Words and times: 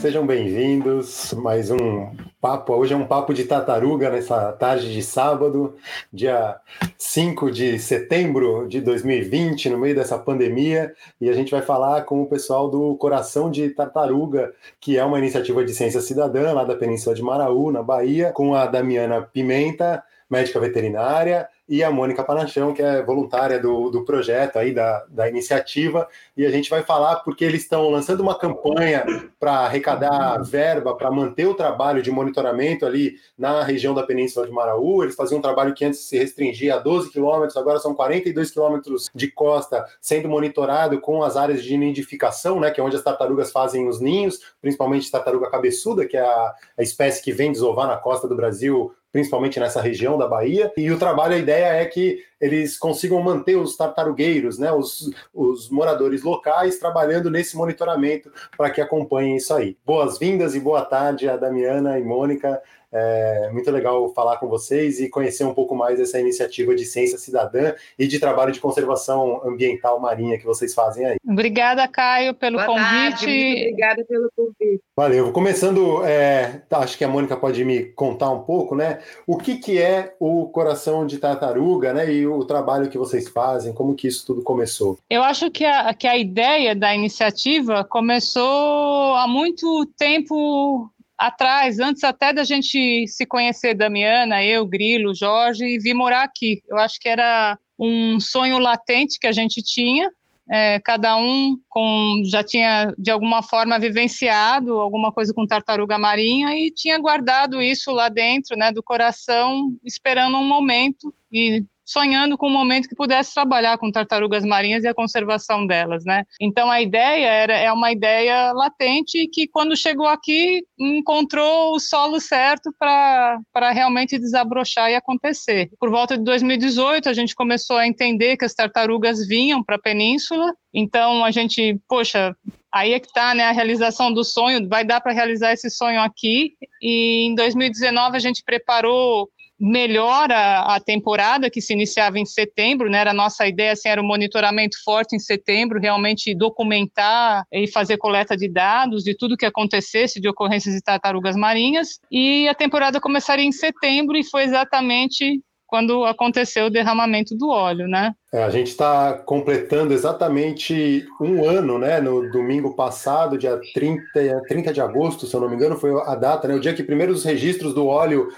Sejam 0.00 0.26
bem-vindos. 0.26 1.32
Mais 1.32 1.70
um 1.70 2.10
papo. 2.40 2.74
Hoje 2.74 2.92
é 2.92 2.96
um 2.96 3.06
papo 3.06 3.32
de 3.32 3.44
tartaruga 3.44 4.10
nessa 4.10 4.52
tarde 4.52 4.92
de 4.92 5.02
sábado, 5.02 5.74
dia 6.12 6.56
5 6.98 7.50
de 7.50 7.78
setembro 7.78 8.68
de 8.68 8.80
2020, 8.80 9.70
no 9.70 9.78
meio 9.78 9.94
dessa 9.94 10.18
pandemia. 10.18 10.92
E 11.18 11.30
a 11.30 11.32
gente 11.32 11.50
vai 11.50 11.62
falar 11.62 12.02
com 12.02 12.22
o 12.22 12.26
pessoal 12.26 12.70
do 12.70 12.94
Coração 12.96 13.50
de 13.50 13.70
Tartaruga, 13.70 14.52
que 14.78 14.98
é 14.98 15.04
uma 15.04 15.18
iniciativa 15.18 15.64
de 15.64 15.72
ciência 15.72 16.00
cidadã 16.00 16.52
lá 16.52 16.64
da 16.64 16.76
Península 16.76 17.14
de 17.14 17.22
Maraú, 17.22 17.72
na 17.72 17.82
Bahia, 17.82 18.32
com 18.32 18.54
a 18.54 18.66
Damiana 18.66 19.22
Pimenta, 19.22 20.04
médica 20.28 20.60
veterinária, 20.60 21.48
e 21.68 21.82
a 21.82 21.90
Mônica 21.90 22.22
Panachão, 22.22 22.72
que 22.72 22.80
é 22.80 23.02
voluntária 23.02 23.58
do, 23.58 23.90
do 23.90 24.04
projeto 24.04 24.56
aí, 24.56 24.72
da, 24.72 25.04
da 25.08 25.28
iniciativa, 25.28 26.08
e 26.36 26.46
a 26.46 26.50
gente 26.50 26.70
vai 26.70 26.82
falar 26.82 27.16
porque 27.16 27.44
eles 27.44 27.62
estão 27.62 27.90
lançando 27.90 28.20
uma 28.20 28.38
campanha 28.38 29.04
para 29.38 29.60
arrecadar 29.60 30.40
verba, 30.42 30.94
para 30.94 31.10
manter 31.10 31.46
o 31.46 31.54
trabalho 31.54 32.02
de 32.02 32.10
monitoramento 32.10 32.86
ali 32.86 33.16
na 33.36 33.64
região 33.64 33.94
da 33.94 34.04
Península 34.04 34.46
de 34.46 34.52
Maraú. 34.52 35.02
Eles 35.02 35.16
faziam 35.16 35.38
um 35.38 35.42
trabalho 35.42 35.74
que 35.74 35.84
antes 35.84 36.00
se 36.00 36.16
restringia 36.16 36.76
a 36.76 36.78
12 36.78 37.10
quilômetros, 37.10 37.56
agora 37.56 37.80
são 37.80 37.94
42 37.94 38.50
quilômetros 38.50 39.10
de 39.12 39.28
costa 39.28 39.84
sendo 40.00 40.28
monitorado 40.28 41.00
com 41.00 41.22
as 41.24 41.36
áreas 41.36 41.64
de 41.64 41.76
nidificação, 41.76 42.60
né, 42.60 42.70
que 42.70 42.80
é 42.80 42.84
onde 42.84 42.96
as 42.96 43.02
tartarugas 43.02 43.50
fazem 43.50 43.88
os 43.88 44.00
ninhos, 44.00 44.38
principalmente 44.60 45.10
tartaruga 45.10 45.50
cabeçuda, 45.50 46.06
que 46.06 46.16
é 46.16 46.20
a, 46.20 46.54
a 46.78 46.82
espécie 46.82 47.22
que 47.22 47.32
vem 47.32 47.50
desovar 47.50 47.88
na 47.88 47.96
costa 47.96 48.28
do 48.28 48.36
Brasil 48.36 48.94
principalmente 49.16 49.58
nessa 49.58 49.80
região 49.80 50.18
da 50.18 50.28
Bahia. 50.28 50.70
E 50.76 50.90
o 50.90 50.98
trabalho, 50.98 51.34
a 51.34 51.38
ideia 51.38 51.80
é 51.80 51.86
que 51.86 52.22
eles 52.38 52.76
consigam 52.76 53.22
manter 53.22 53.56
os 53.56 53.74
tartarugueiros, 53.74 54.58
né, 54.58 54.70
os, 54.70 55.10
os 55.32 55.70
moradores 55.70 56.22
locais, 56.22 56.78
trabalhando 56.78 57.30
nesse 57.30 57.56
monitoramento 57.56 58.30
para 58.58 58.68
que 58.68 58.78
acompanhem 58.78 59.36
isso 59.36 59.54
aí. 59.54 59.74
Boas-vindas 59.86 60.54
e 60.54 60.60
boa 60.60 60.84
tarde 60.84 61.30
a 61.30 61.38
Damiana 61.38 61.98
e 61.98 62.04
Mônica. 62.04 62.60
É 62.92 63.50
muito 63.52 63.70
legal 63.70 64.08
falar 64.14 64.38
com 64.38 64.48
vocês 64.48 65.00
e 65.00 65.08
conhecer 65.08 65.44
um 65.44 65.54
pouco 65.54 65.74
mais 65.74 65.98
dessa 65.98 66.20
iniciativa 66.20 66.74
de 66.74 66.84
ciência 66.84 67.18
cidadã 67.18 67.74
e 67.98 68.06
de 68.06 68.18
trabalho 68.18 68.52
de 68.52 68.60
conservação 68.60 69.42
ambiental 69.44 70.00
marinha 70.00 70.38
que 70.38 70.44
vocês 70.44 70.72
fazem 70.72 71.04
aí. 71.04 71.16
Obrigada, 71.26 71.86
Caio, 71.88 72.34
pelo 72.34 72.56
Boa 72.56 72.66
convite. 72.66 72.86
Tarde, 72.86 73.26
muito 73.26 73.60
obrigada 73.60 74.04
pelo 74.04 74.30
convite. 74.36 74.82
Valeu. 74.96 75.32
Começando, 75.32 76.04
é, 76.04 76.62
tá, 76.68 76.78
acho 76.78 76.96
que 76.96 77.04
a 77.04 77.08
Mônica 77.08 77.36
pode 77.36 77.64
me 77.64 77.84
contar 77.92 78.30
um 78.30 78.42
pouco, 78.42 78.74
né? 78.74 79.00
O 79.26 79.36
que, 79.36 79.56
que 79.56 79.78
é 79.80 80.14
o 80.18 80.46
Coração 80.48 81.06
de 81.06 81.18
Tartaruga, 81.18 81.92
né? 81.92 82.12
E 82.12 82.26
o 82.26 82.44
trabalho 82.44 82.88
que 82.88 82.96
vocês 82.96 83.28
fazem, 83.28 83.74
como 83.74 83.94
que 83.94 84.08
isso 84.08 84.24
tudo 84.26 84.42
começou? 84.42 84.98
Eu 85.10 85.22
acho 85.22 85.50
que 85.50 85.64
a, 85.64 85.92
que 85.92 86.06
a 86.06 86.16
ideia 86.16 86.74
da 86.74 86.94
iniciativa 86.94 87.84
começou 87.84 89.14
há 89.16 89.26
muito 89.28 89.86
tempo 89.98 90.90
atrás, 91.18 91.78
antes 91.78 92.04
até 92.04 92.32
da 92.32 92.44
gente 92.44 93.06
se 93.08 93.26
conhecer, 93.26 93.74
Damiana, 93.74 94.44
eu, 94.44 94.66
Grilo, 94.66 95.14
Jorge, 95.14 95.64
e 95.64 95.78
vir 95.78 95.94
morar 95.94 96.22
aqui. 96.22 96.62
Eu 96.68 96.78
acho 96.78 97.00
que 97.00 97.08
era 97.08 97.58
um 97.78 98.18
sonho 98.20 98.58
latente 98.58 99.18
que 99.18 99.26
a 99.26 99.32
gente 99.32 99.62
tinha, 99.62 100.10
é, 100.48 100.78
cada 100.80 101.16
um 101.16 101.56
com 101.68 102.22
já 102.24 102.42
tinha 102.42 102.94
de 102.96 103.10
alguma 103.10 103.42
forma 103.42 103.78
vivenciado 103.80 104.78
alguma 104.78 105.10
coisa 105.10 105.34
com 105.34 105.46
tartaruga 105.46 105.98
marinha 105.98 106.56
e 106.56 106.70
tinha 106.70 106.98
guardado 106.98 107.60
isso 107.60 107.90
lá 107.90 108.08
dentro, 108.08 108.56
né, 108.56 108.70
do 108.70 108.82
coração, 108.82 109.76
esperando 109.84 110.36
um 110.36 110.44
momento 110.44 111.12
e 111.32 111.64
sonhando 111.86 112.36
com 112.36 112.48
um 112.48 112.52
momento 112.52 112.88
que 112.88 112.96
pudesse 112.96 113.32
trabalhar 113.32 113.78
com 113.78 113.92
tartarugas 113.92 114.44
marinhas 114.44 114.82
e 114.82 114.88
a 114.88 114.94
conservação 114.94 115.66
delas, 115.66 116.04
né? 116.04 116.24
Então 116.40 116.68
a 116.68 116.82
ideia 116.82 117.26
era 117.26 117.54
é 117.54 117.72
uma 117.72 117.92
ideia 117.92 118.52
latente 118.52 119.28
que 119.28 119.46
quando 119.46 119.76
chegou 119.76 120.06
aqui 120.06 120.64
encontrou 120.78 121.74
o 121.74 121.78
solo 121.78 122.20
certo 122.20 122.74
para 122.78 123.70
realmente 123.70 124.18
desabrochar 124.18 124.90
e 124.90 124.96
acontecer. 124.96 125.70
Por 125.78 125.90
volta 125.90 126.18
de 126.18 126.24
2018 126.24 127.08
a 127.08 127.12
gente 127.12 127.34
começou 127.34 127.76
a 127.76 127.86
entender 127.86 128.36
que 128.36 128.44
as 128.44 128.54
tartarugas 128.54 129.26
vinham 129.26 129.62
para 129.62 129.76
a 129.76 129.80
península, 129.80 130.52
então 130.74 131.24
a 131.24 131.30
gente, 131.30 131.80
poxa, 131.88 132.36
aí 132.72 132.92
é 132.92 133.00
que 133.00 133.06
está 133.06 133.34
né, 133.34 133.44
a 133.44 133.52
realização 133.52 134.12
do 134.12 134.22
sonho, 134.22 134.68
vai 134.68 134.84
dar 134.84 135.00
para 135.00 135.12
realizar 135.12 135.52
esse 135.52 135.70
sonho 135.70 136.00
aqui. 136.00 136.52
E 136.82 137.26
em 137.26 137.34
2019 137.34 138.16
a 138.16 138.20
gente 138.20 138.42
preparou 138.44 139.30
melhor 139.58 140.30
a, 140.30 140.76
a, 140.76 140.80
temporada 140.80 141.50
que 141.50 141.60
se 141.60 141.72
iniciava 141.72 142.18
em 142.18 142.24
setembro, 142.24 142.90
né? 142.90 142.98
Era 142.98 143.10
a 143.10 143.14
nossa 143.14 143.46
ideia, 143.46 143.72
assim, 143.72 143.88
era 143.88 144.00
um 144.00 144.06
monitoramento 144.06 144.76
forte 144.84 145.16
em 145.16 145.18
setembro, 145.18 145.80
realmente 145.80 146.34
documentar 146.34 147.44
e 147.50 147.66
fazer 147.66 147.96
coleta 147.96 148.36
de 148.36 148.48
dados 148.48 149.02
de 149.02 149.16
tudo 149.16 149.36
que 149.36 149.46
acontecesse 149.46 150.20
de 150.20 150.28
ocorrências 150.28 150.74
de 150.74 150.82
tartarugas 150.82 151.36
marinhas. 151.36 151.98
E 152.10 152.46
a 152.48 152.54
temporada 152.54 153.00
começaria 153.00 153.44
em 153.44 153.52
setembro 153.52 154.16
e 154.16 154.24
foi 154.24 154.42
exatamente 154.44 155.40
quando 155.66 156.04
aconteceu 156.04 156.66
o 156.66 156.70
derramamento 156.70 157.36
do 157.36 157.48
óleo, 157.48 157.88
né? 157.88 158.14
É, 158.32 158.42
a 158.42 158.50
gente 158.50 158.68
está 158.68 159.14
completando 159.14 159.92
exatamente 159.94 161.06
um 161.20 161.48
ano, 161.48 161.78
né? 161.78 162.00
No 162.00 162.30
domingo 162.30 162.74
passado, 162.74 163.38
dia 163.38 163.58
30, 163.72 164.42
30 164.46 164.72
de 164.72 164.80
agosto, 164.80 165.26
se 165.26 165.34
eu 165.34 165.40
não 165.40 165.48
me 165.48 165.56
engano, 165.56 165.76
foi 165.76 165.90
a 166.02 166.14
data, 166.14 166.46
né? 166.46 166.54
O 166.54 166.60
dia 166.60 166.74
que 166.74 166.82
primeiro 166.82 167.12
os 167.12 167.24
registros 167.24 167.72
do 167.72 167.86
óleo 167.86 168.28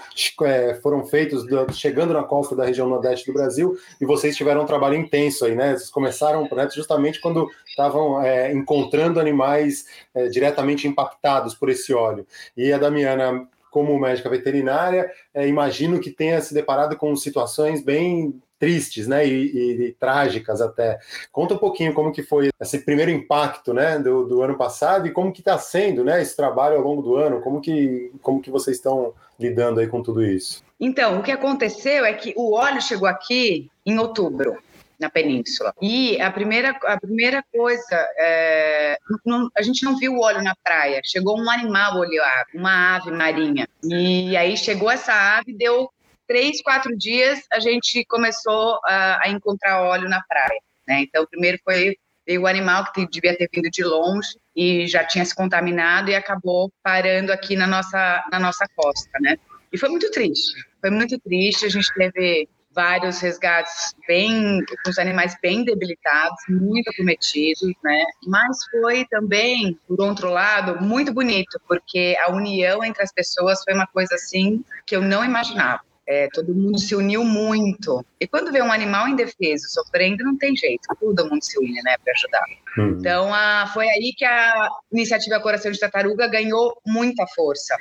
é, 0.43 0.75
foram 0.75 1.05
feitos 1.05 1.45
do, 1.45 1.71
chegando 1.73 2.13
na 2.13 2.23
costa 2.23 2.55
da 2.55 2.65
região 2.65 2.87
nordeste 2.87 3.27
do 3.27 3.33
Brasil, 3.33 3.75
e 3.99 4.05
vocês 4.05 4.35
tiveram 4.37 4.61
um 4.61 4.65
trabalho 4.65 4.95
intenso 4.95 5.45
aí, 5.45 5.55
né? 5.55 5.75
Vocês 5.75 5.89
começaram 5.89 6.47
né, 6.51 6.69
justamente 6.73 7.19
quando 7.19 7.49
estavam 7.67 8.21
é, 8.23 8.51
encontrando 8.53 9.19
animais 9.19 9.85
é, 10.15 10.27
diretamente 10.27 10.87
impactados 10.87 11.53
por 11.53 11.69
esse 11.69 11.93
óleo. 11.93 12.25
E 12.55 12.71
a 12.71 12.77
Damiana 12.77 13.47
como 13.71 13.97
médica 13.99 14.29
veterinária, 14.29 15.11
é, 15.33 15.47
imagino 15.47 15.99
que 15.99 16.11
tenha 16.11 16.41
se 16.41 16.53
deparado 16.53 16.97
com 16.97 17.15
situações 17.15 17.83
bem 17.83 18.39
tristes, 18.59 19.07
né, 19.07 19.25
e, 19.25 19.31
e, 19.31 19.85
e, 19.85 19.91
trágicas 19.93 20.61
até. 20.61 20.99
Conta 21.31 21.53
um 21.53 21.57
pouquinho 21.57 21.93
como 21.93 22.11
que 22.11 22.21
foi 22.21 22.49
esse 22.59 22.79
primeiro 22.79 23.09
impacto, 23.09 23.73
né, 23.73 23.97
do, 23.97 24.25
do 24.25 24.41
ano 24.41 24.57
passado 24.57 25.07
e 25.07 25.11
como 25.11 25.31
que 25.31 25.39
está 25.39 25.57
sendo, 25.57 26.03
né, 26.03 26.21
esse 26.21 26.35
trabalho 26.35 26.75
ao 26.75 26.83
longo 26.83 27.01
do 27.01 27.15
ano, 27.15 27.41
como 27.41 27.61
que, 27.61 28.11
como 28.21 28.41
que 28.41 28.51
vocês 28.51 28.75
estão 28.75 29.13
lidando 29.39 29.79
aí 29.79 29.87
com 29.87 30.03
tudo 30.03 30.23
isso? 30.23 30.61
Então, 30.77 31.19
o 31.19 31.23
que 31.23 31.31
aconteceu 31.31 32.03
é 32.05 32.13
que 32.13 32.33
o 32.35 32.53
óleo 32.53 32.81
chegou 32.81 33.07
aqui 33.07 33.69
em 33.85 33.97
outubro, 33.97 34.57
na 34.99 35.09
península. 35.09 35.73
E 35.81 36.19
a 36.21 36.29
primeira, 36.29 36.71
a 36.83 36.99
primeira 36.99 37.43
coisa, 37.53 38.07
é, 38.17 38.97
não, 39.25 39.49
a 39.57 39.61
gente 39.61 39.83
não 39.83 39.97
viu 39.97 40.15
o 40.15 40.21
óleo 40.21 40.43
na 40.43 40.55
praia. 40.63 41.01
Chegou 41.03 41.39
um 41.39 41.49
animal 41.49 41.97
oleado, 41.97 42.49
uma 42.53 42.97
ave 42.97 43.11
marinha. 43.11 43.67
E 43.83 44.35
aí 44.35 44.57
chegou 44.57 44.91
essa 44.91 45.13
ave, 45.13 45.53
deu 45.53 45.89
três, 46.27 46.61
quatro 46.61 46.95
dias, 46.95 47.41
a 47.51 47.59
gente 47.59 48.05
começou 48.05 48.79
a, 48.85 49.25
a 49.25 49.29
encontrar 49.29 49.81
óleo 49.81 50.09
na 50.09 50.21
praia. 50.27 50.61
Né? 50.87 51.01
Então, 51.01 51.25
primeiro 51.25 51.57
foi 51.63 51.95
veio 52.27 52.43
o 52.43 52.47
animal 52.47 52.91
que 52.91 53.09
devia 53.09 53.35
ter 53.35 53.49
vindo 53.51 53.71
de 53.71 53.83
longe 53.83 54.37
e 54.55 54.85
já 54.85 55.03
tinha 55.03 55.25
se 55.25 55.33
contaminado 55.33 56.11
e 56.11 56.15
acabou 56.15 56.71
parando 56.83 57.31
aqui 57.31 57.55
na 57.55 57.65
nossa, 57.65 58.23
na 58.31 58.39
nossa 58.39 58.67
costa, 58.75 59.09
né? 59.19 59.35
E 59.73 59.77
foi 59.79 59.89
muito 59.89 60.11
triste, 60.11 60.63
foi 60.79 60.91
muito 60.91 61.19
triste. 61.19 61.65
A 61.65 61.69
gente 61.69 61.91
teve 61.95 62.47
vários 62.73 63.19
resgates 63.19 63.95
bem 64.07 64.63
com 64.83 64.89
os 64.89 64.97
animais 64.97 65.35
bem 65.41 65.63
debilitados, 65.63 66.37
muito 66.49 66.89
acometidos, 66.89 67.73
né? 67.83 68.03
Mas 68.27 68.57
foi 68.71 69.05
também, 69.09 69.77
por 69.87 69.99
outro 70.01 70.29
lado, 70.29 70.83
muito 70.83 71.13
bonito, 71.13 71.59
porque 71.67 72.15
a 72.25 72.31
união 72.31 72.83
entre 72.83 73.03
as 73.03 73.11
pessoas 73.11 73.63
foi 73.63 73.73
uma 73.73 73.87
coisa 73.87 74.15
assim 74.15 74.63
que 74.85 74.95
eu 74.95 75.01
não 75.01 75.23
imaginava. 75.23 75.81
É, 76.07 76.27
todo 76.33 76.55
mundo 76.55 76.79
se 76.79 76.95
uniu 76.95 77.23
muito. 77.23 78.03
E 78.19 78.25
quando 78.25 78.51
vê 78.51 78.63
um 78.63 78.71
animal 78.71 79.07
indefeso 79.07 79.69
sofrendo, 79.69 80.23
não 80.23 80.35
tem 80.35 80.55
jeito, 80.55 80.81
todo 80.99 81.29
mundo 81.29 81.43
se 81.43 81.59
une, 81.59 81.79
né, 81.83 81.97
para 82.03 82.13
ajudar. 82.13 82.45
Uhum. 82.79 82.97
Então, 82.97 83.31
a, 83.31 83.69
foi 83.71 83.87
aí 83.87 84.11
que 84.17 84.25
a 84.25 84.69
iniciativa 84.91 85.39
Coração 85.39 85.71
de 85.71 85.79
Tartaruga 85.79 86.27
ganhou 86.27 86.81
muita 86.83 87.27
força 87.35 87.75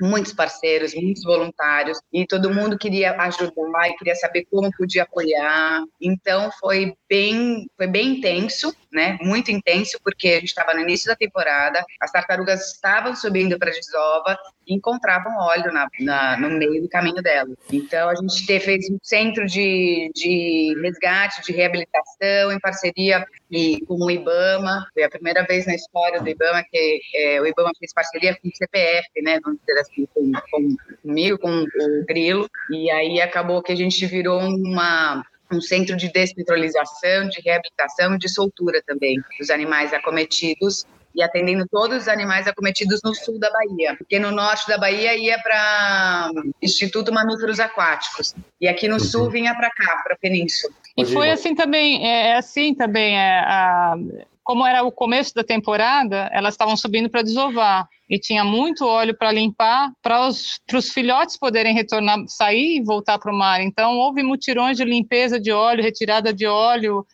muitos 0.00 0.32
parceiros, 0.32 0.94
muitos 0.94 1.22
voluntários, 1.22 1.98
e 2.12 2.26
todo 2.26 2.52
mundo 2.52 2.78
queria 2.78 3.12
ajudar 3.22 3.88
e 3.88 3.96
queria 3.96 4.14
saber 4.14 4.46
como 4.50 4.70
podia 4.76 5.04
apoiar. 5.04 5.84
Então 6.00 6.50
foi 6.60 6.94
bem, 7.08 7.66
foi 7.76 7.86
bem 7.86 8.18
intenso, 8.18 8.74
né, 8.92 9.18
muito 9.20 9.50
intenso, 9.50 9.98
porque 10.02 10.28
a 10.28 10.34
gente 10.40 10.48
estava 10.48 10.74
no 10.74 10.80
início 10.80 11.08
da 11.08 11.16
temporada, 11.16 11.84
as 12.00 12.12
tartarugas 12.12 12.72
estavam 12.72 13.14
subindo 13.14 13.58
para 13.58 13.70
a 13.70 13.74
desova 13.74 14.38
encontravam 14.68 15.36
óleo 15.38 15.72
na, 15.72 15.88
na, 16.00 16.36
no 16.38 16.50
meio 16.50 16.82
do 16.82 16.88
caminho 16.88 17.22
delas. 17.22 17.56
Então, 17.72 18.08
a 18.08 18.14
gente 18.14 18.46
te, 18.46 18.60
fez 18.60 18.90
um 18.90 18.98
centro 19.02 19.46
de, 19.46 20.10
de 20.14 20.74
resgate, 20.82 21.42
de 21.42 21.52
reabilitação, 21.52 22.52
em 22.52 22.60
parceria 22.60 23.26
e, 23.50 23.80
com 23.86 23.94
o 23.94 24.10
IBAMA. 24.10 24.86
Foi 24.92 25.02
a 25.02 25.10
primeira 25.10 25.44
vez 25.44 25.66
na 25.66 25.74
história 25.74 26.20
do 26.20 26.28
IBAMA 26.28 26.64
que 26.70 27.00
é, 27.14 27.40
o 27.40 27.46
IBAMA 27.46 27.70
fez 27.78 27.92
parceria 27.92 28.34
com 28.34 28.48
o 28.48 28.56
CPF, 28.56 29.08
né, 29.22 29.38
vamos 29.42 29.60
dizer 29.60 29.80
assim, 29.80 30.06
com, 30.14 30.32
com, 30.50 30.76
comigo, 31.02 31.38
com 31.38 31.50
o 31.50 32.04
Grilo, 32.06 32.48
e 32.70 32.90
aí 32.90 33.20
acabou 33.20 33.62
que 33.62 33.72
a 33.72 33.76
gente 33.76 34.04
virou 34.06 34.40
uma 34.40 35.22
um 35.52 35.60
centro 35.60 35.96
de 35.96 36.10
despetrolização, 36.10 37.28
de 37.28 37.40
reabilitação 37.40 38.14
e 38.14 38.18
de 38.18 38.28
soltura 38.28 38.82
também 38.84 39.22
dos 39.38 39.50
animais 39.50 39.92
acometidos 39.92 40.84
e 41.14 41.22
atendendo 41.22 41.66
todos 41.70 42.02
os 42.02 42.08
animais 42.08 42.46
acometidos 42.46 43.00
no 43.04 43.14
sul 43.14 43.38
da 43.38 43.50
Bahia, 43.50 43.94
porque 43.96 44.18
no 44.18 44.30
norte 44.30 44.66
da 44.66 44.76
Bahia 44.76 45.16
ia 45.16 45.38
para 45.38 46.30
Instituto 46.60 47.12
Mamíferos 47.12 47.60
Aquáticos. 47.60 48.34
E 48.60 48.66
aqui 48.66 48.88
no 48.88 48.98
sul 48.98 49.30
vinha 49.30 49.54
para 49.54 49.70
cá, 49.70 50.00
para 50.02 50.14
a 50.14 50.18
Península. 50.18 50.72
E 50.96 51.04
foi 51.04 51.30
assim 51.30 51.54
também, 51.54 52.06
é, 52.06 52.28
é 52.28 52.36
assim 52.36 52.74
também, 52.74 53.18
é, 53.18 53.40
a, 53.40 53.96
como 54.42 54.66
era 54.66 54.82
o 54.82 54.92
começo 54.92 55.34
da 55.34 55.44
temporada, 55.44 56.28
elas 56.32 56.54
estavam 56.54 56.76
subindo 56.76 57.08
para 57.08 57.22
desovar 57.22 57.88
e 58.14 58.18
tinha 58.18 58.44
muito 58.44 58.86
óleo 58.86 59.16
para 59.16 59.32
limpar, 59.32 59.90
para 60.00 60.28
os, 60.28 60.60
os 60.72 60.90
filhotes 60.90 61.36
poderem 61.36 61.74
retornar, 61.74 62.18
sair 62.28 62.76
e 62.76 62.82
voltar 62.82 63.18
para 63.18 63.32
o 63.32 63.36
mar. 63.36 63.60
Então, 63.60 63.98
houve 63.98 64.22
mutirões 64.22 64.76
de 64.76 64.84
limpeza 64.84 65.40
de 65.40 65.50
óleo, 65.50 65.82
retirada 65.82 66.32
de 66.32 66.46
óleo, 66.46 67.04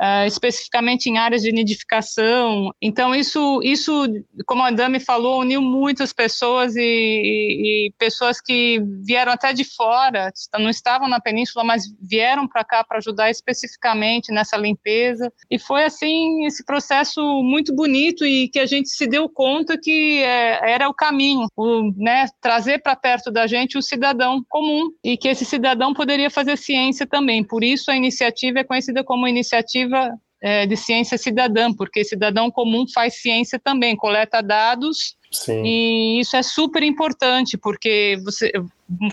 uh, 0.00 0.26
especificamente 0.26 1.10
em 1.10 1.18
áreas 1.18 1.42
de 1.42 1.52
nidificação. 1.52 2.72
Então, 2.80 3.14
isso, 3.14 3.60
isso 3.62 4.06
como 4.46 4.62
a 4.62 4.70
Dami 4.70 5.00
falou, 5.00 5.40
uniu 5.40 5.60
muitas 5.60 6.14
pessoas 6.14 6.74
e, 6.76 6.80
e, 6.80 7.88
e 7.88 7.92
pessoas 7.98 8.40
que 8.40 8.80
vieram 9.04 9.32
até 9.32 9.52
de 9.52 9.64
fora, 9.64 10.32
não 10.58 10.70
estavam 10.70 11.08
na 11.08 11.20
península, 11.20 11.62
mas 11.62 11.84
vieram 12.00 12.48
para 12.48 12.64
cá 12.64 12.82
para 12.82 12.98
ajudar 12.98 13.30
especificamente 13.30 14.32
nessa 14.32 14.56
limpeza. 14.56 15.30
E 15.50 15.58
foi, 15.58 15.84
assim, 15.84 16.46
esse 16.46 16.64
processo 16.64 17.20
muito 17.42 17.74
bonito 17.74 18.24
e 18.24 18.48
que 18.48 18.58
a 18.58 18.66
gente 18.66 18.88
se 18.88 19.06
deu 19.06 19.28
conta 19.28 19.76
que 19.78 20.22
é, 20.22 20.37
era 20.62 20.88
o 20.88 20.94
caminho, 20.94 21.46
o, 21.56 21.92
né, 21.96 22.26
trazer 22.40 22.80
para 22.80 22.96
perto 22.96 23.30
da 23.30 23.46
gente 23.46 23.78
o 23.78 23.82
cidadão 23.82 24.42
comum 24.48 24.88
e 25.04 25.16
que 25.16 25.28
esse 25.28 25.44
cidadão 25.44 25.92
poderia 25.92 26.30
fazer 26.30 26.56
ciência 26.56 27.06
também. 27.06 27.44
Por 27.44 27.62
isso 27.62 27.90
a 27.90 27.96
iniciativa 27.96 28.60
é 28.60 28.64
conhecida 28.64 29.04
como 29.04 29.28
iniciativa 29.28 30.12
é, 30.40 30.66
de 30.66 30.76
ciência 30.76 31.18
cidadã, 31.18 31.72
porque 31.72 32.04
cidadão 32.04 32.50
comum 32.50 32.84
faz 32.92 33.20
ciência 33.20 33.58
também, 33.58 33.96
coleta 33.96 34.42
dados 34.42 35.18
Sim. 35.30 35.62
E 35.64 36.20
isso 36.20 36.36
é 36.36 36.42
super 36.42 36.82
importante, 36.82 37.58
porque 37.58 38.18
você, 38.24 38.50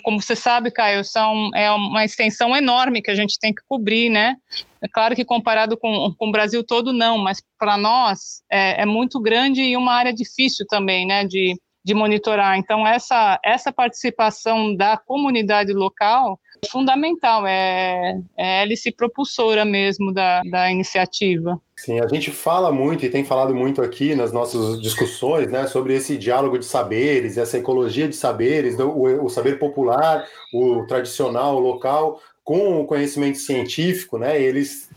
como 0.04 0.22
você 0.22 0.36
sabe, 0.36 0.72
Caio, 0.72 1.04
são, 1.04 1.50
é 1.54 1.70
uma 1.72 2.06
extensão 2.06 2.56
enorme 2.56 3.02
que 3.02 3.12
a 3.12 3.16
gente 3.16 3.38
tem 3.38 3.54
que 3.54 3.62
cobrir, 3.68 4.10
né? 4.10 4.38
É 4.82 4.88
claro 4.88 5.16
que 5.16 5.26
comparado 5.26 5.78
com, 5.78 6.14
com 6.18 6.30
o 6.30 6.32
Brasil 6.32 6.64
todo, 6.64 6.94
não, 6.94 7.18
mas 7.18 7.44
para 7.60 7.78
nós 7.78 8.42
é, 8.50 8.82
é, 8.82 8.86
muito 8.86 9.20
grande 9.20 9.62
e 9.62 9.76
uma 9.76 9.94
área 9.94 10.14
difícil 10.14 10.66
também, 10.70 11.06
né, 11.06 11.26
de, 11.26 11.56
de 11.84 11.94
monitorar. 11.94 12.58
Então, 12.58 12.88
essa, 12.88 13.40
essa 13.44 13.74
participação 13.74 14.74
da 14.76 14.98
comunidade 14.98 15.74
local 15.74 16.40
fundamental, 16.66 17.46
é, 17.46 18.20
é 18.38 18.64
hélice 18.64 18.92
propulsora 18.92 19.64
mesmo 19.64 20.14
da, 20.14 20.42
da 20.44 20.72
iniciativa. 20.72 21.60
Sim, 21.76 22.00
a 22.00 22.08
gente 22.08 22.32
fala 22.32 22.72
muito 22.72 23.06
e 23.06 23.10
tem 23.10 23.24
falado 23.24 23.54
muito 23.54 23.82
aqui 23.82 24.16
nas 24.16 24.32
nossas 24.32 24.82
discussões 24.82 25.52
né, 25.52 25.68
sobre 25.68 25.94
esse 25.96 26.18
diálogo 26.18 26.58
de 26.58 26.66
saberes, 26.66 27.38
essa 27.38 27.58
ecologia 27.58 28.08
de 28.08 28.16
saberes, 28.16 28.80
o, 28.80 29.26
o 29.26 29.30
saber 29.30 29.60
popular, 29.60 30.26
o 30.54 30.86
tradicional, 30.88 31.58
o 31.58 31.60
local, 31.60 32.22
com 32.44 32.82
o 32.82 32.86
conhecimento 32.86 33.40
científico, 33.40 34.18
né? 34.18 34.40
Eles 34.40 34.90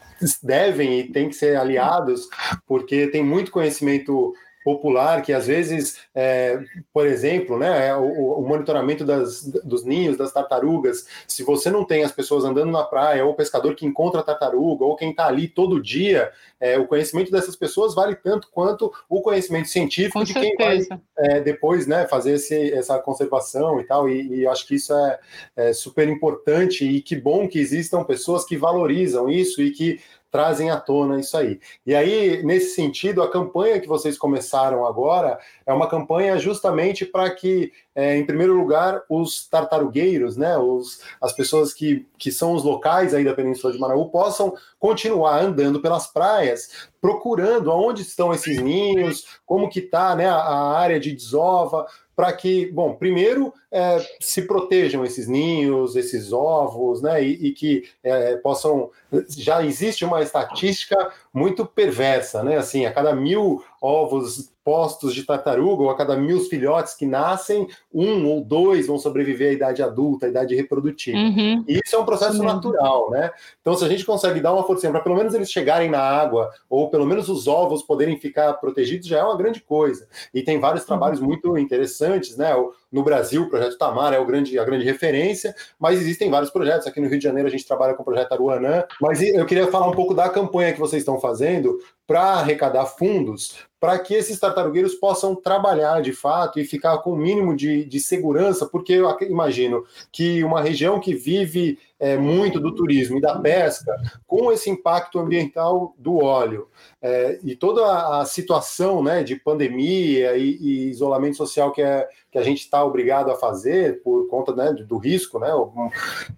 devem 0.43 1.01
e 1.01 1.05
têm 1.05 1.29
que 1.29 1.35
ser 1.35 1.57
aliados, 1.57 2.29
porque 2.67 3.07
tem 3.09 3.25
muito 3.25 3.51
conhecimento 3.51 4.35
popular 4.69 5.23
que 5.23 5.33
às 5.33 5.47
vezes, 5.47 5.97
é, 6.15 6.61
por 6.93 7.07
exemplo, 7.07 7.59
né, 7.59 7.89
é 7.89 7.97
o, 7.97 8.39
o, 8.39 8.47
monitoramento 8.47 9.03
das, 9.03 9.43
dos 9.65 9.83
ninhos 9.83 10.15
das 10.15 10.31
tartarugas, 10.31 11.07
se 11.27 11.43
você 11.43 11.71
não 11.71 11.87
tem 11.87 12.05
as 12.05 12.13
pessoas 12.13 12.45
andando 12.45 12.71
na 12.71 12.85
praia, 12.85 13.25
ou 13.25 13.33
o 13.33 13.35
pescador 13.35 13.75
que 13.75 13.87
encontra 13.87 14.21
a 14.21 14.23
tartaruga, 14.23 14.85
ou 14.85 14.95
quem 14.95 15.11
está 15.11 15.27
ali 15.27 15.49
todo 15.49 15.83
dia, 15.83 16.31
é, 16.61 16.79
o 16.79 16.87
conhecimento 16.87 17.31
dessas 17.31 17.57
pessoas 17.57 17.95
vale 17.95 18.15
tanto 18.15 18.51
quanto 18.53 18.93
o 19.09 19.23
conhecimento 19.23 19.69
científico 19.69 20.19
Com 20.19 20.25
de 20.25 20.35
quem 20.35 20.55
vai 20.57 20.81
é, 21.17 21.41
depois 21.41 21.87
né, 21.87 22.07
fazer 22.07 22.35
esse, 22.35 22.71
essa 22.75 22.99
conservação 22.99 23.81
e 23.81 23.85
tal, 23.85 24.07
e, 24.07 24.41
e 24.41 24.47
acho 24.47 24.67
que 24.67 24.75
isso 24.75 24.93
é, 24.93 25.19
é 25.57 25.73
super 25.73 26.07
importante. 26.09 26.85
E 26.85 27.01
que 27.01 27.17
bom 27.17 27.49
que 27.49 27.59
existam 27.59 28.05
pessoas 28.05 28.45
que 28.45 28.57
valorizam 28.57 29.31
isso 29.31 29.63
e 29.63 29.71
que 29.71 29.99
trazem 30.31 30.71
à 30.71 30.79
tona 30.79 31.19
isso 31.19 31.37
aí. 31.37 31.59
E 31.87 31.95
aí, 31.95 32.43
nesse 32.43 32.75
sentido, 32.75 33.23
a 33.23 33.31
campanha 33.31 33.81
que 33.81 33.89
vocês 33.89 34.19
começaram 34.19 34.87
agora 34.87 35.39
é 35.67 35.73
uma 35.73 35.89
campanha 35.89 36.39
justamente 36.39 37.05
para 37.05 37.31
que, 37.31 37.73
é, 37.95 38.17
em 38.17 38.27
primeiro 38.27 38.55
lugar, 38.55 39.03
os 39.09 39.49
tartarugueiros, 39.49 40.37
né, 40.37 40.57
os, 40.59 41.03
as 41.21 41.33
pessoas 41.33 41.73
que, 41.73 42.07
que 42.19 42.31
são 42.31 42.53
os 42.53 42.63
locais 42.63 43.15
aí 43.15 43.25
da 43.25 43.35
Península 43.35 43.73
de 43.73 43.79
Manaú, 43.79 44.11
possam 44.11 44.55
continuar 44.79 45.43
andando 45.43 45.81
pelas 45.81 46.07
praias, 46.07 46.89
procurando 47.01 47.71
aonde 47.71 48.03
estão 48.03 48.33
esses 48.33 48.61
ninhos, 48.61 49.39
como 49.47 49.69
que 49.69 49.81
está 49.81 50.15
né, 50.15 50.29
a 50.29 50.73
área 50.73 51.01
de 51.01 51.13
desova, 51.13 51.87
para 52.19 52.33
que, 52.33 52.67
bom, 52.73 52.97
primeiro 52.97 53.55
é, 53.71 54.05
se 54.19 54.43
protejam 54.43 55.05
esses 55.05 55.29
ninhos, 55.29 55.95
esses 55.95 56.33
ovos, 56.33 57.01
né, 57.01 57.23
e, 57.23 57.47
e 57.47 57.53
que 57.53 57.89
é, 58.03 58.35
possam. 58.39 58.91
Já 59.29 59.65
existe 59.65 60.05
uma 60.05 60.21
estatística 60.21 61.13
muito 61.33 61.65
perversa, 61.65 62.43
né? 62.43 62.57
Assim, 62.57 62.85
a 62.87 62.93
cada 62.93 63.15
mil 63.15 63.63
ovos 63.81 64.53
postos 64.69 65.15
de 65.15 65.23
tartaruga, 65.23 65.85
ou 65.85 65.89
a 65.89 65.97
cada 65.97 66.15
mil 66.15 66.41
filhotes 66.41 66.93
que 66.93 67.07
nascem, 67.07 67.67
um 67.91 68.27
ou 68.27 68.45
dois 68.45 68.87
vão 68.87 68.99
sobreviver 68.99 69.49
à 69.49 69.53
idade 69.55 69.83
adulta, 69.83 70.27
à 70.27 70.29
idade 70.29 70.55
reprodutiva. 70.55 71.17
Uhum. 71.17 71.65
E 71.67 71.81
isso 71.83 71.97
é 71.97 71.99
um 71.99 72.05
processo 72.05 72.37
uhum. 72.39 72.45
natural, 72.45 73.11
né? 73.11 73.31
Então, 73.63 73.75
se 73.75 73.83
a 73.83 73.89
gente 73.89 74.05
consegue 74.05 74.41
dar 74.41 74.53
uma 74.53 74.65
força 74.65 74.91
para 74.91 75.01
pelo 75.01 75.17
menos 75.17 75.33
eles 75.33 75.51
chegarem 75.51 75.89
na 75.89 76.01
água, 76.01 76.51
ou 76.69 76.91
pelo 76.91 77.07
menos 77.07 77.31
os 77.31 77.47
ovos 77.47 77.83
poderem 77.83 78.19
ficar 78.19 78.53
protegidos, 78.55 79.09
já 79.09 79.21
é 79.21 79.23
uma 79.23 79.39
grande 79.39 79.63
coisa. 79.63 80.07
E 80.35 80.43
tem 80.43 80.61
vários 80.61 80.83
uhum. 80.83 80.89
trabalhos 80.89 81.19
muito 81.19 81.57
interessantes, 81.57 82.37
né? 82.37 82.53
No 82.93 83.03
Brasil, 83.03 83.45
o 83.45 83.49
projeto 83.49 83.79
Tamar 83.79 84.13
é 84.13 84.19
o 84.19 84.27
grande, 84.27 84.59
a 84.59 84.65
grande 84.65 84.85
referência, 84.85 85.55
mas 85.79 85.99
existem 85.99 86.31
vários 86.31 86.51
projetos. 86.51 86.87
Aqui 86.87 87.01
no 87.01 87.09
Rio 87.09 87.19
de 87.19 87.25
Janeiro 87.25 87.49
a 87.49 87.51
gente 87.51 87.67
trabalha 87.67 87.95
com 87.95 88.03
o 88.03 88.05
projeto 88.05 88.33
Aruanã. 88.33 88.85
Mas 89.01 89.23
eu 89.23 89.47
queria 89.47 89.67
falar 89.69 89.89
um 89.89 89.93
pouco 89.93 90.13
da 90.13 90.29
campanha 90.29 90.75
que 90.75 90.81
vocês 90.81 91.01
estão 91.01 91.19
fazendo 91.19 91.79
para 92.07 92.23
arrecadar 92.35 92.87
fundos 92.87 93.67
para 93.81 93.99
que 93.99 94.15
esses 94.15 94.39
tartarugueiros 94.39 94.95
possam 94.95 95.35
trabalhar 95.35 96.01
de 96.03 96.13
fato 96.13 96.59
e 96.59 96.65
ficar 96.65 96.99
com 96.99 97.13
o 97.13 97.17
mínimo 97.17 97.57
de, 97.57 97.85
de 97.85 98.01
segurança, 98.01 98.67
porque 98.67 98.95
eu 98.95 99.17
imagino 99.23 99.85
que 100.11 100.43
uma 100.43 100.61
região 100.61 100.99
que 100.99 101.15
vive 101.15 101.79
é, 102.01 102.17
muito 102.17 102.61
do 102.61 102.75
turismo 102.75 103.19
e 103.19 103.21
da 103.21 103.39
pesca, 103.39 103.97
com 104.27 104.53
esse 104.53 104.71
impacto 104.71 105.19
ambiental 105.19 105.95
do 105.99 106.19
óleo 106.19 106.69
é, 107.03 107.41
e 107.43 107.57
toda 107.57 108.21
a, 108.21 108.25
situação 108.25 109.03
né, 109.03 109.25
de 109.25 109.35
pandemia 109.35 110.37
e, 110.37 110.57
e, 110.61 110.91
isolamento 110.91 111.37
social 111.37 111.73
que, 111.73 111.83
é, 111.83 112.09
que 112.31 112.39
a 112.39 112.43
gente 112.43 112.61
está 112.61 112.85
obrigado 112.85 113.31
a 113.31 113.37
fazer 113.37 114.01
por 114.03 114.29
conta 114.29 114.55
né, 114.55 114.73
do 114.73 114.97
risco, 114.97 115.41
né, 115.41 115.49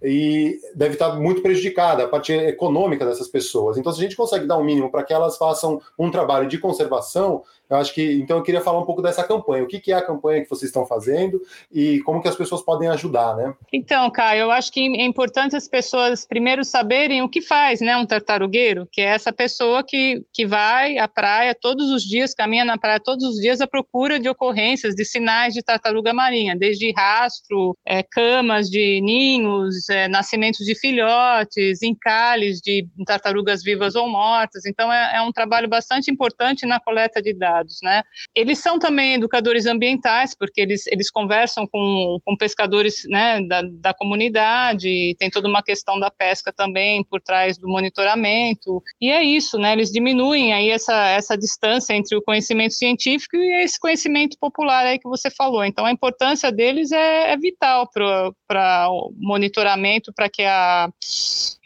e 0.01 0.59
deve 0.73 0.93
estar 0.93 1.11
tá 1.11 1.15
muito 1.15 1.41
prejudicada 1.41 2.03
a 2.03 2.07
parte 2.07 2.33
econômica 2.33 3.05
dessas 3.05 3.27
pessoas. 3.27 3.77
Então, 3.77 3.91
se 3.91 3.99
a 3.99 4.03
gente 4.03 4.15
consegue 4.15 4.47
dar 4.47 4.57
um 4.57 4.63
mínimo 4.63 4.89
para 4.89 5.03
que 5.03 5.13
elas 5.13 5.37
façam 5.37 5.79
um 5.97 6.09
trabalho 6.09 6.47
de 6.47 6.57
conservação, 6.57 7.30
então, 7.31 7.43
eu 7.71 7.77
acho 7.77 7.93
que 7.93 8.13
então 8.13 8.37
eu 8.37 8.43
queria 8.43 8.61
falar 8.61 8.79
um 8.79 8.85
pouco 8.85 9.01
dessa 9.01 9.23
campanha. 9.23 9.63
O 9.63 9.67
que, 9.67 9.79
que 9.79 9.91
é 9.91 9.95
a 9.95 10.05
campanha 10.05 10.43
que 10.43 10.49
vocês 10.49 10.69
estão 10.69 10.85
fazendo 10.85 11.41
e 11.71 12.01
como 12.01 12.21
que 12.21 12.27
as 12.27 12.35
pessoas 12.35 12.61
podem 12.61 12.89
ajudar, 12.89 13.35
né? 13.37 13.53
Então, 13.71 14.11
Caio, 14.11 14.41
eu 14.41 14.51
acho 14.51 14.71
que 14.71 14.81
é 14.81 15.05
importante 15.05 15.55
as 15.55 15.67
pessoas 15.67 16.25
primeiro 16.25 16.65
saberem 16.65 17.21
o 17.21 17.29
que 17.29 17.41
faz, 17.41 17.79
né, 17.79 17.95
um 17.95 18.05
tartarugueiro, 18.05 18.87
que 18.91 18.99
é 18.99 19.05
essa 19.05 19.31
pessoa 19.31 19.83
que, 19.83 20.21
que 20.33 20.45
vai 20.45 20.97
à 20.97 21.07
praia 21.07 21.55
todos 21.55 21.89
os 21.91 22.03
dias, 22.03 22.33
caminha 22.33 22.65
na 22.65 22.77
praia 22.77 22.99
todos 22.99 23.23
os 23.25 23.35
dias 23.35 23.61
à 23.61 23.67
procura 23.67 24.19
de 24.19 24.27
ocorrências, 24.27 24.93
de 24.93 25.05
sinais 25.05 25.53
de 25.53 25.61
tartaruga 25.61 26.13
marinha, 26.13 26.55
desde 26.55 26.91
rastro, 26.91 27.77
é, 27.85 28.03
camas 28.03 28.69
de 28.69 28.99
ninhos, 29.01 29.87
é, 29.89 30.07
nascimentos 30.07 30.65
de 30.65 30.75
filhotes, 30.75 31.81
encalhes 31.81 32.59
de 32.59 32.85
tartarugas 33.05 33.63
vivas 33.63 33.95
ou 33.95 34.09
mortas. 34.09 34.65
Então, 34.65 34.91
é, 34.91 35.17
é 35.17 35.21
um 35.21 35.31
trabalho 35.31 35.69
bastante 35.69 36.11
importante 36.11 36.65
na 36.65 36.79
coleta 36.79 37.21
de 37.21 37.33
dados, 37.33 37.60
né? 37.81 38.03
Eles 38.35 38.59
são 38.59 38.79
também 38.79 39.15
educadores 39.15 39.65
ambientais, 39.65 40.35
porque 40.35 40.61
eles, 40.61 40.87
eles 40.87 41.09
conversam 41.09 41.67
com, 41.67 42.19
com 42.23 42.37
pescadores 42.37 43.03
né, 43.07 43.41
da, 43.47 43.61
da 43.61 43.93
comunidade, 43.93 45.15
tem 45.17 45.29
toda 45.29 45.47
uma 45.47 45.63
questão 45.63 45.99
da 45.99 46.09
pesca 46.09 46.51
também 46.51 47.03
por 47.03 47.21
trás 47.21 47.57
do 47.57 47.67
monitoramento, 47.67 48.81
e 48.99 49.09
é 49.09 49.23
isso, 49.23 49.57
né? 49.57 49.73
Eles 49.73 49.91
diminuem 49.91 50.53
aí 50.53 50.69
essa, 50.69 51.07
essa 51.09 51.37
distância 51.37 51.93
entre 51.93 52.15
o 52.15 52.21
conhecimento 52.21 52.73
científico 52.73 53.35
e 53.37 53.63
esse 53.63 53.79
conhecimento 53.79 54.37
popular 54.39 54.85
aí 54.85 54.99
que 54.99 55.07
você 55.07 55.29
falou. 55.29 55.63
Então, 55.63 55.85
a 55.85 55.91
importância 55.91 56.51
deles 56.51 56.91
é, 56.91 57.31
é 57.31 57.37
vital 57.37 57.89
para 57.91 58.89
o 58.89 59.13
monitoramento, 59.17 60.13
para 60.13 60.29
que 60.29 60.43
a 60.43 60.89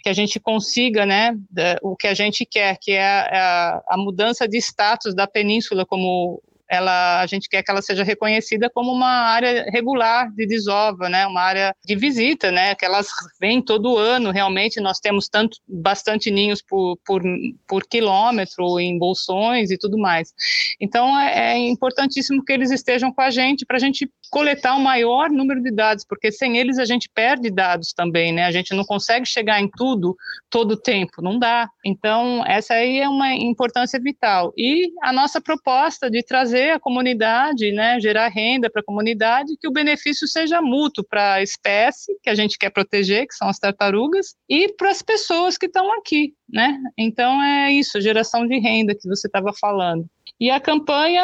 que 0.06 0.10
a 0.10 0.14
gente 0.14 0.40
consiga, 0.40 1.04
né, 1.04 1.36
o 1.82 1.96
que 1.96 2.06
a 2.06 2.14
gente 2.14 2.46
quer, 2.46 2.78
que 2.80 2.92
é 2.92 3.04
a, 3.04 3.82
a 3.90 3.98
mudança 3.98 4.48
de 4.48 4.60
status 4.60 5.16
da 5.16 5.26
península 5.26 5.84
como 5.84 6.44
ela, 6.70 7.22
a 7.22 7.26
gente 7.26 7.50
quer 7.50 7.64
que 7.64 7.72
ela 7.72 7.82
seja 7.82 8.04
reconhecida 8.04 8.70
como 8.70 8.92
uma 8.92 9.08
área 9.08 9.66
regular 9.72 10.32
de 10.32 10.46
desova, 10.46 11.10
né, 11.10 11.26
uma 11.26 11.42
área 11.42 11.76
de 11.84 11.96
visita, 11.96 12.52
né, 12.52 12.76
que 12.76 12.86
elas 12.86 13.08
vêm 13.42 13.60
todo 13.64 13.98
ano, 13.98 14.30
realmente 14.30 14.80
nós 14.80 15.00
temos 15.00 15.28
tanto, 15.28 15.58
bastante 15.68 16.30
ninhos 16.30 16.62
por, 16.62 17.00
por, 17.04 17.24
por 17.68 17.84
quilômetro 17.88 18.80
em 18.80 19.00
bolsões 19.00 19.72
e 19.72 19.78
tudo 19.78 19.98
mais. 19.98 20.32
Então, 20.80 21.20
é, 21.20 21.54
é 21.54 21.58
importantíssimo 21.58 22.46
que 22.46 22.54
eles 22.54 22.70
estejam 22.70 23.12
com 23.12 23.22
a 23.22 23.32
gente, 23.32 23.66
para 23.66 23.78
a 23.78 23.80
gente 23.80 24.08
coletar 24.30 24.76
o 24.76 24.80
maior 24.80 25.30
número 25.30 25.62
de 25.62 25.72
dados, 25.72 26.06
porque 26.08 26.32
sem 26.32 26.58
eles 26.58 26.78
a 26.78 26.86
gente 26.86 27.10
perde 27.14 27.50
dados 27.50 27.94
também, 27.94 28.34
né, 28.34 28.46
a 28.46 28.52
gente 28.52 28.74
não 28.74 28.84
consegue 28.84 29.26
chegar 29.26 29.62
em 29.62 29.70
tudo 29.70 30.16
todo 30.50 30.72
o 30.72 30.78
tempo, 30.78 31.22
não 31.22 31.38
dá. 31.38 31.70
Então, 31.86 32.44
essa 32.46 32.76
aí 32.76 33.00
é 33.00 33.10
uma 33.10 33.34
importância 33.34 34.00
vital. 34.00 34.54
E 34.58 34.92
a 35.02 35.12
nossa 35.12 35.42
proposta 35.42 36.10
de 36.10 36.24
trazer 36.24 36.72
a 36.72 36.80
comunidade, 36.80 37.72
né, 37.72 38.00
gerar 38.00 38.28
renda 38.30 38.70
para 38.70 38.82
a 38.82 38.86
comunidade, 38.86 39.56
que 39.60 39.68
o 39.68 39.72
benefício 39.72 40.28
seja 40.28 40.62
mútuo 40.62 41.06
para 41.08 41.36
a 41.36 41.44
espécie 41.44 42.18
que 42.22 42.30
a 42.30 42.36
gente 42.36 42.58
quer 42.58 42.70
proteger, 42.70 43.28
que 43.28 43.36
são 43.36 43.48
as 43.48 43.60
tartarugas, 43.60 44.36
e 44.50 44.72
para 44.74 44.92
as 44.92 45.02
pessoas 45.02 45.58
que 45.58 45.66
estão 45.66 45.92
aqui, 45.94 46.34
né? 46.50 46.78
Então 46.98 47.42
é 47.42 47.72
isso, 47.72 48.02
geração 48.02 48.48
de 48.48 48.58
renda 48.60 48.96
que 48.96 49.08
você 49.08 49.28
estava 49.28 49.52
falando. 49.54 50.08
E 50.40 50.52
a 50.52 50.60
campanha 50.60 51.22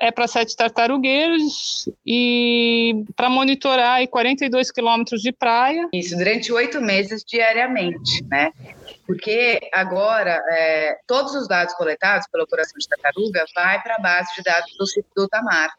é, 0.00 0.08
é 0.08 0.10
para 0.12 0.28
sete 0.28 0.56
tartarugueiros 0.56 1.88
e 2.06 3.04
para 3.16 3.28
monitorar 3.28 3.94
aí 3.94 4.06
42 4.06 4.70
quilômetros 4.70 5.20
de 5.20 5.32
praia. 5.32 5.88
Isso, 5.92 6.16
durante 6.16 6.52
oito 6.52 6.80
meses 6.80 7.24
diariamente, 7.24 8.24
né? 8.30 8.52
Porque 9.06 9.58
agora 9.72 10.40
é, 10.50 10.98
todos 11.06 11.34
os 11.34 11.48
dados 11.48 11.74
coletados 11.74 12.28
pela 12.30 12.44
operação 12.44 12.78
de 12.78 12.88
tartaruga 12.88 13.44
vai 13.54 13.82
para 13.82 13.96
a 13.96 14.00
base 14.00 14.32
de 14.36 14.42
dados 14.42 14.70
do, 14.78 14.84
do 15.22 15.28
Tamar. 15.28 15.72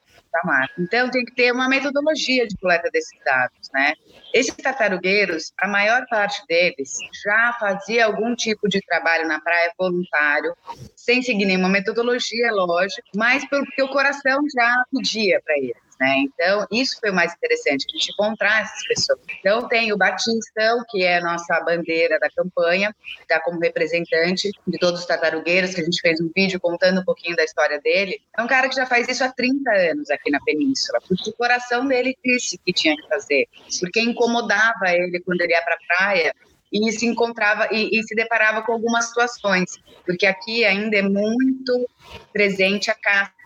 Então 0.77 1.09
tem 1.09 1.25
que 1.25 1.33
ter 1.33 1.51
uma 1.51 1.67
metodologia 1.67 2.47
de 2.47 2.55
coleta 2.57 2.89
desses 2.91 3.17
dados, 3.23 3.69
né? 3.73 3.93
Esses 4.33 4.55
tartarugueiros, 4.55 5.51
a 5.57 5.67
maior 5.67 6.05
parte 6.09 6.41
deles 6.47 6.97
já 7.25 7.55
fazia 7.59 8.05
algum 8.05 8.35
tipo 8.35 8.67
de 8.67 8.79
trabalho 8.81 9.27
na 9.27 9.39
praia 9.39 9.71
voluntário, 9.77 10.55
sem 10.95 11.21
seguir 11.21 11.45
nenhuma 11.45 11.69
metodologia, 11.69 12.51
lógico, 12.51 13.07
mas 13.15 13.47
porque 13.49 13.81
o 13.81 13.89
coração 13.89 14.39
já 14.55 14.83
pedia 14.91 15.41
para 15.43 15.57
eles. 15.57 15.88
Né? 15.99 16.19
Então, 16.19 16.65
isso 16.71 16.97
foi 16.99 17.09
o 17.09 17.13
mais 17.13 17.33
interessante, 17.33 17.85
a 17.87 17.91
gente 17.91 18.11
encontrar 18.13 18.61
essas 18.61 18.87
pessoas. 18.87 19.19
Então, 19.39 19.67
tem 19.67 19.91
o 19.91 19.97
Batistão, 19.97 20.83
que 20.87 21.03
é 21.03 21.17
a 21.17 21.21
nossa 21.21 21.59
bandeira 21.59 22.17
da 22.17 22.29
campanha, 22.29 22.95
está 23.19 23.39
como 23.41 23.59
representante 23.59 24.49
de 24.65 24.77
todos 24.79 25.01
os 25.01 25.05
tartarugueiros, 25.05 25.75
que 25.75 25.81
a 25.81 25.83
gente 25.83 25.99
fez 25.99 26.21
um 26.21 26.31
vídeo 26.33 26.57
contando 26.59 27.01
um 27.01 27.03
pouquinho 27.03 27.35
da 27.35 27.43
história 27.43 27.81
dele. 27.81 28.21
É 28.37 28.41
um 28.41 28.47
cara 28.47 28.69
que 28.69 28.75
já 28.75 28.85
faz 28.85 29.09
isso 29.09 29.23
há 29.25 29.29
30 29.29 29.69
anos 29.91 30.09
aqui 30.09 30.31
na 30.31 30.39
Península, 30.39 30.99
porque 31.05 31.31
o 31.31 31.33
coração 31.33 31.85
dele 31.85 32.17
disse 32.23 32.57
que 32.65 32.71
tinha 32.71 32.95
que 32.95 33.07
fazer, 33.09 33.49
porque 33.81 33.99
incomodava 33.99 34.89
ele 34.89 35.19
quando 35.19 35.41
ele 35.41 35.51
ia 35.51 35.61
para 35.61 35.75
a 35.75 35.97
praia 35.97 36.33
e 36.71 36.91
se 36.91 37.05
encontrava 37.05 37.67
e, 37.71 37.99
e, 37.99 38.03
se 38.03 38.15
deparava 38.15 38.61
com 38.61 38.71
algumas 38.71 39.05
situações, 39.05 39.77
porque 40.05 40.25
aqui 40.25 40.63
ainda 40.63 40.97
é 40.97 41.01
muito 41.01 41.89
presente 42.31 42.91
a 42.91 42.93
caça 42.93 43.38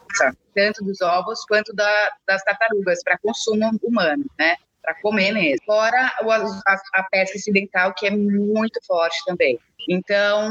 tanto 0.53 0.83
dos 0.83 1.01
ovos 1.01 1.45
quanto 1.45 1.73
da, 1.73 2.11
das 2.27 2.43
tartarugas, 2.43 3.03
para 3.03 3.17
consumo 3.17 3.71
humano, 3.81 4.25
né? 4.37 4.55
Para 4.81 4.95
comer 5.01 5.31
mesmo. 5.31 5.65
Fora 5.65 6.11
a, 6.19 6.75
a, 6.95 7.03
pesca 7.03 7.37
incidental, 7.37 7.93
que 7.93 8.07
é 8.07 8.11
muito 8.11 8.79
forte 8.85 9.17
também. 9.25 9.57
Então, 9.89 10.47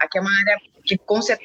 aqui 0.00 0.18
é 0.18 0.20
uma 0.20 0.30
área 0.46 0.58
que 0.84 0.98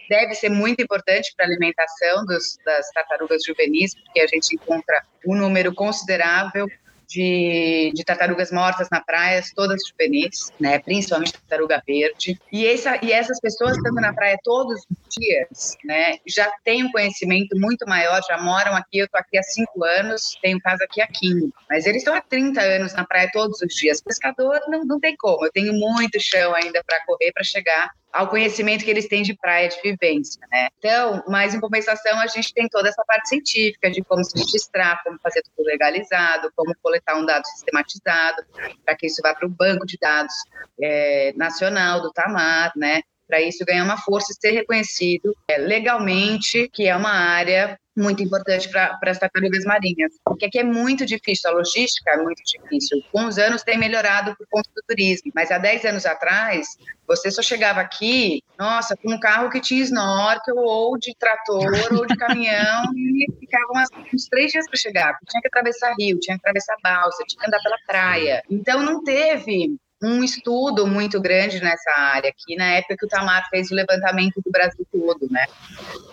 deve 0.09 0.33
ser 0.35 0.49
muito 0.49 0.81
importante 0.81 1.33
para 1.35 1.45
a 1.45 1.49
alimentação 1.49 2.25
dos, 2.25 2.57
das 2.65 2.89
tartarugas 2.91 3.43
juvenis, 3.43 3.95
porque 3.95 4.21
a 4.21 4.27
gente 4.27 4.55
encontra 4.55 5.03
um 5.25 5.35
número 5.35 5.73
considerável 5.73 6.67
de, 7.09 7.91
de 7.93 8.03
tartarugas 8.03 8.51
mortas 8.51 8.87
na 8.91 9.01
praia, 9.01 9.41
todas 9.55 9.81
juvenis, 9.89 10.51
né? 10.59 10.77
Principalmente 10.79 11.33
tartaruga 11.33 11.81
verde. 11.85 12.39
E, 12.51 12.67
essa, 12.67 13.03
e 13.03 13.11
essas 13.11 13.39
pessoas 13.39 13.75
estando 13.75 13.99
na 13.99 14.13
praia 14.13 14.37
todos 14.43 14.79
os 14.79 15.15
dias, 15.17 15.75
né? 15.83 16.17
Já 16.27 16.49
têm 16.63 16.83
um 16.83 16.91
conhecimento 16.91 17.57
muito 17.59 17.87
maior, 17.87 18.21
já 18.27 18.37
moram 18.37 18.75
aqui. 18.75 18.99
Eu 18.99 19.05
estou 19.05 19.19
aqui 19.19 19.37
há 19.37 19.43
cinco 19.43 19.83
anos, 19.83 20.37
tenho 20.41 20.59
casa 20.59 20.83
aqui 20.83 21.01
há 21.01 21.07
15. 21.07 21.51
Mas 21.69 21.85
eles 21.85 22.01
estão 22.01 22.13
há 22.13 22.21
30 22.21 22.61
anos 22.61 22.93
na 22.93 23.05
praia 23.05 23.29
todos 23.33 23.59
os 23.61 23.73
dias. 23.73 24.01
Pescador 24.01 24.59
não, 24.67 24.83
não 24.85 24.99
tem 24.99 25.15
como. 25.17 25.45
Eu 25.45 25.51
tenho 25.51 25.73
muito 25.73 26.19
chão 26.19 26.53
ainda 26.53 26.83
para 26.85 27.03
correr 27.05 27.31
para 27.31 27.43
chegar 27.43 27.91
ao 28.11 28.27
conhecimento 28.27 28.83
que 28.83 28.89
eles 28.89 29.07
têm 29.07 29.21
de 29.21 29.35
praia, 29.35 29.69
de 29.69 29.79
vivência, 29.81 30.41
né? 30.51 30.69
Então, 30.77 31.23
mas 31.27 31.53
em 31.53 31.59
compensação, 31.59 32.19
a 32.19 32.27
gente 32.27 32.53
tem 32.53 32.67
toda 32.67 32.89
essa 32.89 33.03
parte 33.05 33.29
científica 33.29 33.89
de 33.89 34.03
como 34.03 34.23
se 34.23 34.37
registrar, 34.37 35.01
como 35.03 35.19
fazer 35.19 35.43
tudo 35.43 35.65
legalizado, 35.65 36.51
como 36.55 36.73
coletar 36.81 37.15
um 37.17 37.25
dado 37.25 37.45
sistematizado, 37.45 38.43
para 38.83 38.95
que 38.95 39.07
isso 39.07 39.21
vá 39.21 39.33
para 39.35 39.45
o 39.45 39.49
banco 39.49 39.85
de 39.85 39.97
dados 39.99 40.33
é, 40.81 41.33
nacional 41.35 42.01
do 42.01 42.11
TAMAR, 42.11 42.71
né? 42.75 43.01
Para 43.29 43.41
isso 43.41 43.63
ganhar 43.63 43.83
uma 43.83 43.97
força 43.97 44.31
e 44.31 44.35
ser 44.35 44.51
reconhecido 44.51 45.35
é, 45.47 45.59
legalmente, 45.59 46.67
que 46.73 46.87
é 46.87 46.95
uma 46.95 47.11
área 47.11 47.77
muito 47.95 48.23
importante 48.23 48.67
para 48.69 48.97
as 49.03 49.19
tartarugas 49.19 49.65
marinhas, 49.65 50.13
porque 50.23 50.45
aqui 50.45 50.57
é 50.57 50.63
muito 50.63 51.05
difícil, 51.05 51.49
a 51.49 51.53
logística 51.53 52.09
é 52.11 52.17
muito 52.17 52.41
difícil. 52.43 52.97
Com 53.11 53.25
os 53.25 53.37
anos 53.37 53.61
tem 53.61 53.77
melhorado 53.77 54.35
por 54.35 54.47
conta 54.49 54.69
do 54.75 54.81
turismo, 54.87 55.31
mas 55.35 55.51
há 55.51 55.57
10 55.57 55.85
anos 55.85 56.05
atrás, 56.05 56.65
você 57.05 57.29
só 57.29 57.41
chegava 57.41 57.81
aqui, 57.81 58.41
nossa, 58.57 58.95
com 58.95 59.13
um 59.13 59.19
carro 59.19 59.49
que 59.49 59.59
tinha 59.59 59.83
snorkel, 59.83 60.55
ou 60.57 60.97
de 60.97 61.13
trator, 61.19 61.59
ou 61.99 62.05
de 62.05 62.15
caminhão, 62.15 62.83
e 62.95 63.25
ficavam 63.39 63.83
uns 64.13 64.25
três 64.29 64.51
dias 64.51 64.65
para 64.65 64.79
chegar. 64.79 65.17
Tinha 65.29 65.41
que 65.41 65.47
atravessar 65.47 65.93
rio, 65.99 66.19
tinha 66.19 66.35
que 66.35 66.41
atravessar 66.41 66.75
balsa, 66.81 67.23
tinha 67.27 67.39
que 67.41 67.47
andar 67.47 67.61
pela 67.61 67.77
praia. 67.85 68.41
Então 68.49 68.81
não 68.81 69.03
teve 69.03 69.77
um 70.01 70.23
estudo 70.23 70.87
muito 70.87 71.19
grande 71.19 71.59
nessa 71.59 71.91
área 71.97 72.29
aqui, 72.29 72.55
na 72.55 72.75
época 72.75 72.95
que 72.97 73.05
o 73.05 73.09
Tamar 73.09 73.47
fez 73.49 73.69
o 73.69 73.75
levantamento 73.75 74.41
do 74.43 74.51
Brasil 74.51 74.85
todo, 74.91 75.27
né? 75.29 75.45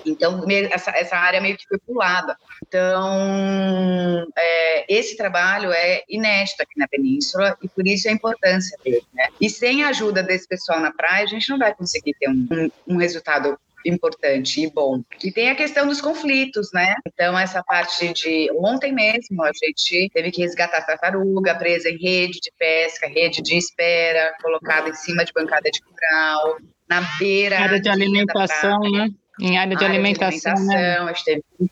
Então, 0.05 0.45
essa, 0.71 0.90
essa 0.90 1.16
área 1.16 1.40
meio 1.40 1.57
que 1.57 1.66
foi 1.69 1.78
pulada. 1.78 2.37
Então, 2.66 4.26
é, 4.37 4.93
esse 4.93 5.16
trabalho 5.16 5.73
é 5.73 6.02
inédito 6.09 6.62
aqui 6.62 6.78
na 6.78 6.88
Península 6.88 7.57
e 7.62 7.69
por 7.69 7.87
isso 7.87 8.09
a 8.09 8.12
importância 8.12 8.76
dele, 8.83 9.07
né? 9.14 9.28
E 9.40 9.49
sem 9.49 9.85
a 9.85 9.88
ajuda 9.88 10.23
desse 10.23 10.49
pessoal 10.49 10.81
na 10.81 10.93
praia, 10.93 11.25
a 11.25 11.28
gente 11.28 11.49
não 11.49 11.59
vai 11.59 11.75
conseguir 11.75 12.14
ter 12.19 12.28
um, 12.28 12.47
um, 12.50 12.95
um 12.95 12.97
resultado 12.97 13.59
importante 13.88 14.62
e 14.62 14.71
bom. 14.71 15.02
E 15.23 15.33
tem 15.33 15.50
a 15.50 15.55
questão 15.55 15.87
dos 15.87 16.00
conflitos, 16.00 16.71
né? 16.73 16.95
Então, 17.07 17.38
essa 17.38 17.62
parte 17.62 18.12
de. 18.12 18.50
Ontem 18.57 18.93
mesmo, 18.93 19.43
a 19.43 19.50
gente 19.52 20.11
teve 20.12 20.31
que 20.31 20.43
resgatar 20.43 20.78
a 20.78 20.83
tartaruga 20.83 21.55
presa 21.55 21.88
em 21.88 21.99
rede 21.99 22.40
de 22.40 22.52
pesca, 22.59 23.07
rede 23.07 23.43
de 23.43 23.57
espera, 23.57 24.35
colocada 24.43 24.88
em 24.88 24.95
cima 24.95 25.25
de 25.25 25.33
bancada 25.33 25.71
de 25.71 25.81
curral, 25.81 26.59
na 26.88 27.00
beira. 27.19 27.59
Área 27.59 27.81
de 27.81 27.88
alimentação, 27.88 28.81
né? 28.81 29.09
Em 29.40 29.59
área 29.59 29.76
de 29.76 29.85
área 29.85 29.97
alimentação. 29.97 30.55
De 30.55 30.61
alimentação 30.61 31.05
né? 31.05 31.11
A 31.11 31.12
gente 31.12 31.25
teve 31.25 31.45
que 31.59 31.71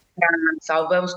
salvamos 0.61 1.13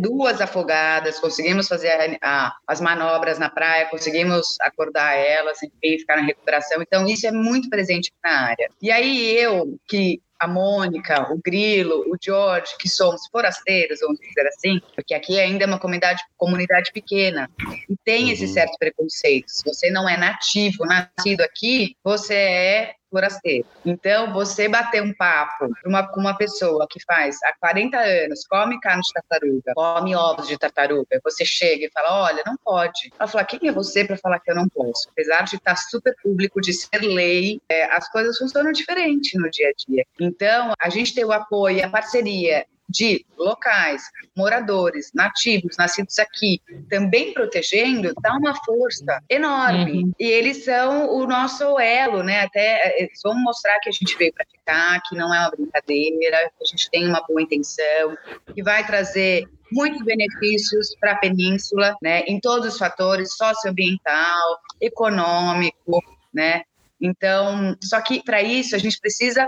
duas 0.00 0.40
afogadas, 0.40 1.20
conseguimos 1.20 1.68
fazer 1.68 1.90
a, 1.90 2.18
a, 2.22 2.56
as 2.66 2.80
manobras 2.80 3.38
na 3.38 3.48
praia, 3.48 3.86
conseguimos 3.86 4.56
acordar 4.60 5.14
elas, 5.16 5.62
enfim, 5.62 5.98
ficar 5.98 6.16
na 6.16 6.22
recuperação. 6.22 6.82
Então, 6.82 7.06
isso 7.06 7.26
é 7.26 7.32
muito 7.32 7.68
presente 7.68 8.12
na 8.22 8.48
área. 8.48 8.68
E 8.82 8.90
aí, 8.90 9.36
eu, 9.38 9.78
que 9.86 10.20
a 10.38 10.46
Mônica, 10.46 11.32
o 11.32 11.40
Grilo, 11.44 12.04
o 12.08 12.16
George, 12.20 12.76
que 12.78 12.88
somos 12.88 13.26
forasteiros, 13.30 14.00
vamos 14.00 14.20
dizer 14.20 14.46
assim, 14.46 14.80
porque 14.94 15.12
aqui 15.12 15.38
ainda 15.38 15.64
é 15.64 15.66
uma 15.66 15.80
comunidade, 15.80 16.22
comunidade 16.36 16.92
pequena 16.92 17.50
e 17.88 17.96
tem 18.04 18.26
uhum. 18.26 18.30
esse 18.30 18.46
certo 18.46 18.76
preconceito. 18.78 19.48
Se 19.48 19.64
você 19.64 19.90
não 19.90 20.08
é 20.08 20.16
nativo, 20.16 20.84
nascido 20.84 21.40
aqui, 21.40 21.96
você 22.04 22.34
é 22.34 22.94
forasteiro. 23.10 23.66
Então, 23.84 24.32
você 24.32 24.68
bater 24.68 25.02
um 25.02 25.14
papo 25.14 25.68
com 25.82 25.88
uma, 25.88 26.10
uma 26.16 26.36
pessoa 26.36 26.86
que 26.88 27.02
faz 27.04 27.36
há 27.44 27.54
40 27.58 27.98
anos, 27.98 28.46
come 28.46 28.80
carne 28.80 29.02
de 29.02 29.12
tartaruga, 29.12 29.72
come 29.74 30.14
ovos 30.14 30.48
de 30.48 30.58
tartaruga, 30.58 31.20
você 31.22 31.44
chega 31.44 31.86
e 31.86 31.90
fala, 31.90 32.24
olha, 32.24 32.42
não 32.46 32.56
pode. 32.64 33.10
Ela 33.18 33.28
fala, 33.28 33.44
quem 33.44 33.68
é 33.68 33.72
você 33.72 34.04
para 34.04 34.16
falar 34.16 34.40
que 34.40 34.50
eu 34.50 34.56
não 34.56 34.68
posso? 34.68 35.08
Apesar 35.10 35.42
de 35.42 35.56
estar 35.56 35.76
super 35.76 36.14
público, 36.22 36.60
de 36.60 36.72
ser 36.72 37.00
lei, 37.02 37.60
é, 37.68 37.84
as 37.84 38.08
coisas 38.10 38.36
funcionam 38.38 38.72
diferente 38.72 39.38
no 39.38 39.50
dia 39.50 39.68
a 39.68 39.72
dia. 39.86 40.04
Então, 40.20 40.72
a 40.80 40.88
gente 40.88 41.14
tem 41.14 41.24
o 41.24 41.32
apoio, 41.32 41.84
a 41.84 41.88
parceria 41.88 42.66
de 42.88 43.24
locais, 43.36 44.02
moradores, 44.36 45.10
nativos, 45.14 45.76
nascidos 45.76 46.18
aqui, 46.18 46.60
também 46.88 47.34
protegendo, 47.34 48.14
dá 48.22 48.32
uma 48.34 48.54
força 48.64 49.22
enorme. 49.28 50.04
Uhum. 50.04 50.12
E 50.18 50.24
eles 50.24 50.64
são 50.64 51.10
o 51.14 51.26
nosso 51.26 51.78
elo, 51.78 52.22
né? 52.22 52.40
Até 52.40 53.00
eles 53.00 53.20
vão 53.22 53.34
mostrar 53.34 53.78
que 53.80 53.90
a 53.90 53.92
gente 53.92 54.16
veio 54.16 54.32
para 54.32 54.46
ficar, 54.46 55.02
que 55.02 55.16
não 55.16 55.34
é 55.34 55.40
uma 55.40 55.50
brincadeira, 55.50 56.50
que 56.56 56.64
a 56.64 56.66
gente 56.66 56.90
tem 56.90 57.06
uma 57.06 57.22
boa 57.26 57.42
intenção, 57.42 58.16
que 58.54 58.62
vai 58.62 58.86
trazer 58.86 59.46
muitos 59.70 60.02
benefícios 60.02 60.96
para 60.98 61.12
a 61.12 61.16
península, 61.18 61.94
né? 62.02 62.20
Em 62.20 62.40
todos 62.40 62.72
os 62.72 62.78
fatores, 62.78 63.36
socioambiental, 63.36 64.58
econômico, 64.80 66.02
né? 66.32 66.62
Então, 67.00 67.76
só 67.82 68.00
que 68.00 68.22
para 68.24 68.42
isso 68.42 68.74
a 68.74 68.78
gente 68.78 68.98
precisa 68.98 69.46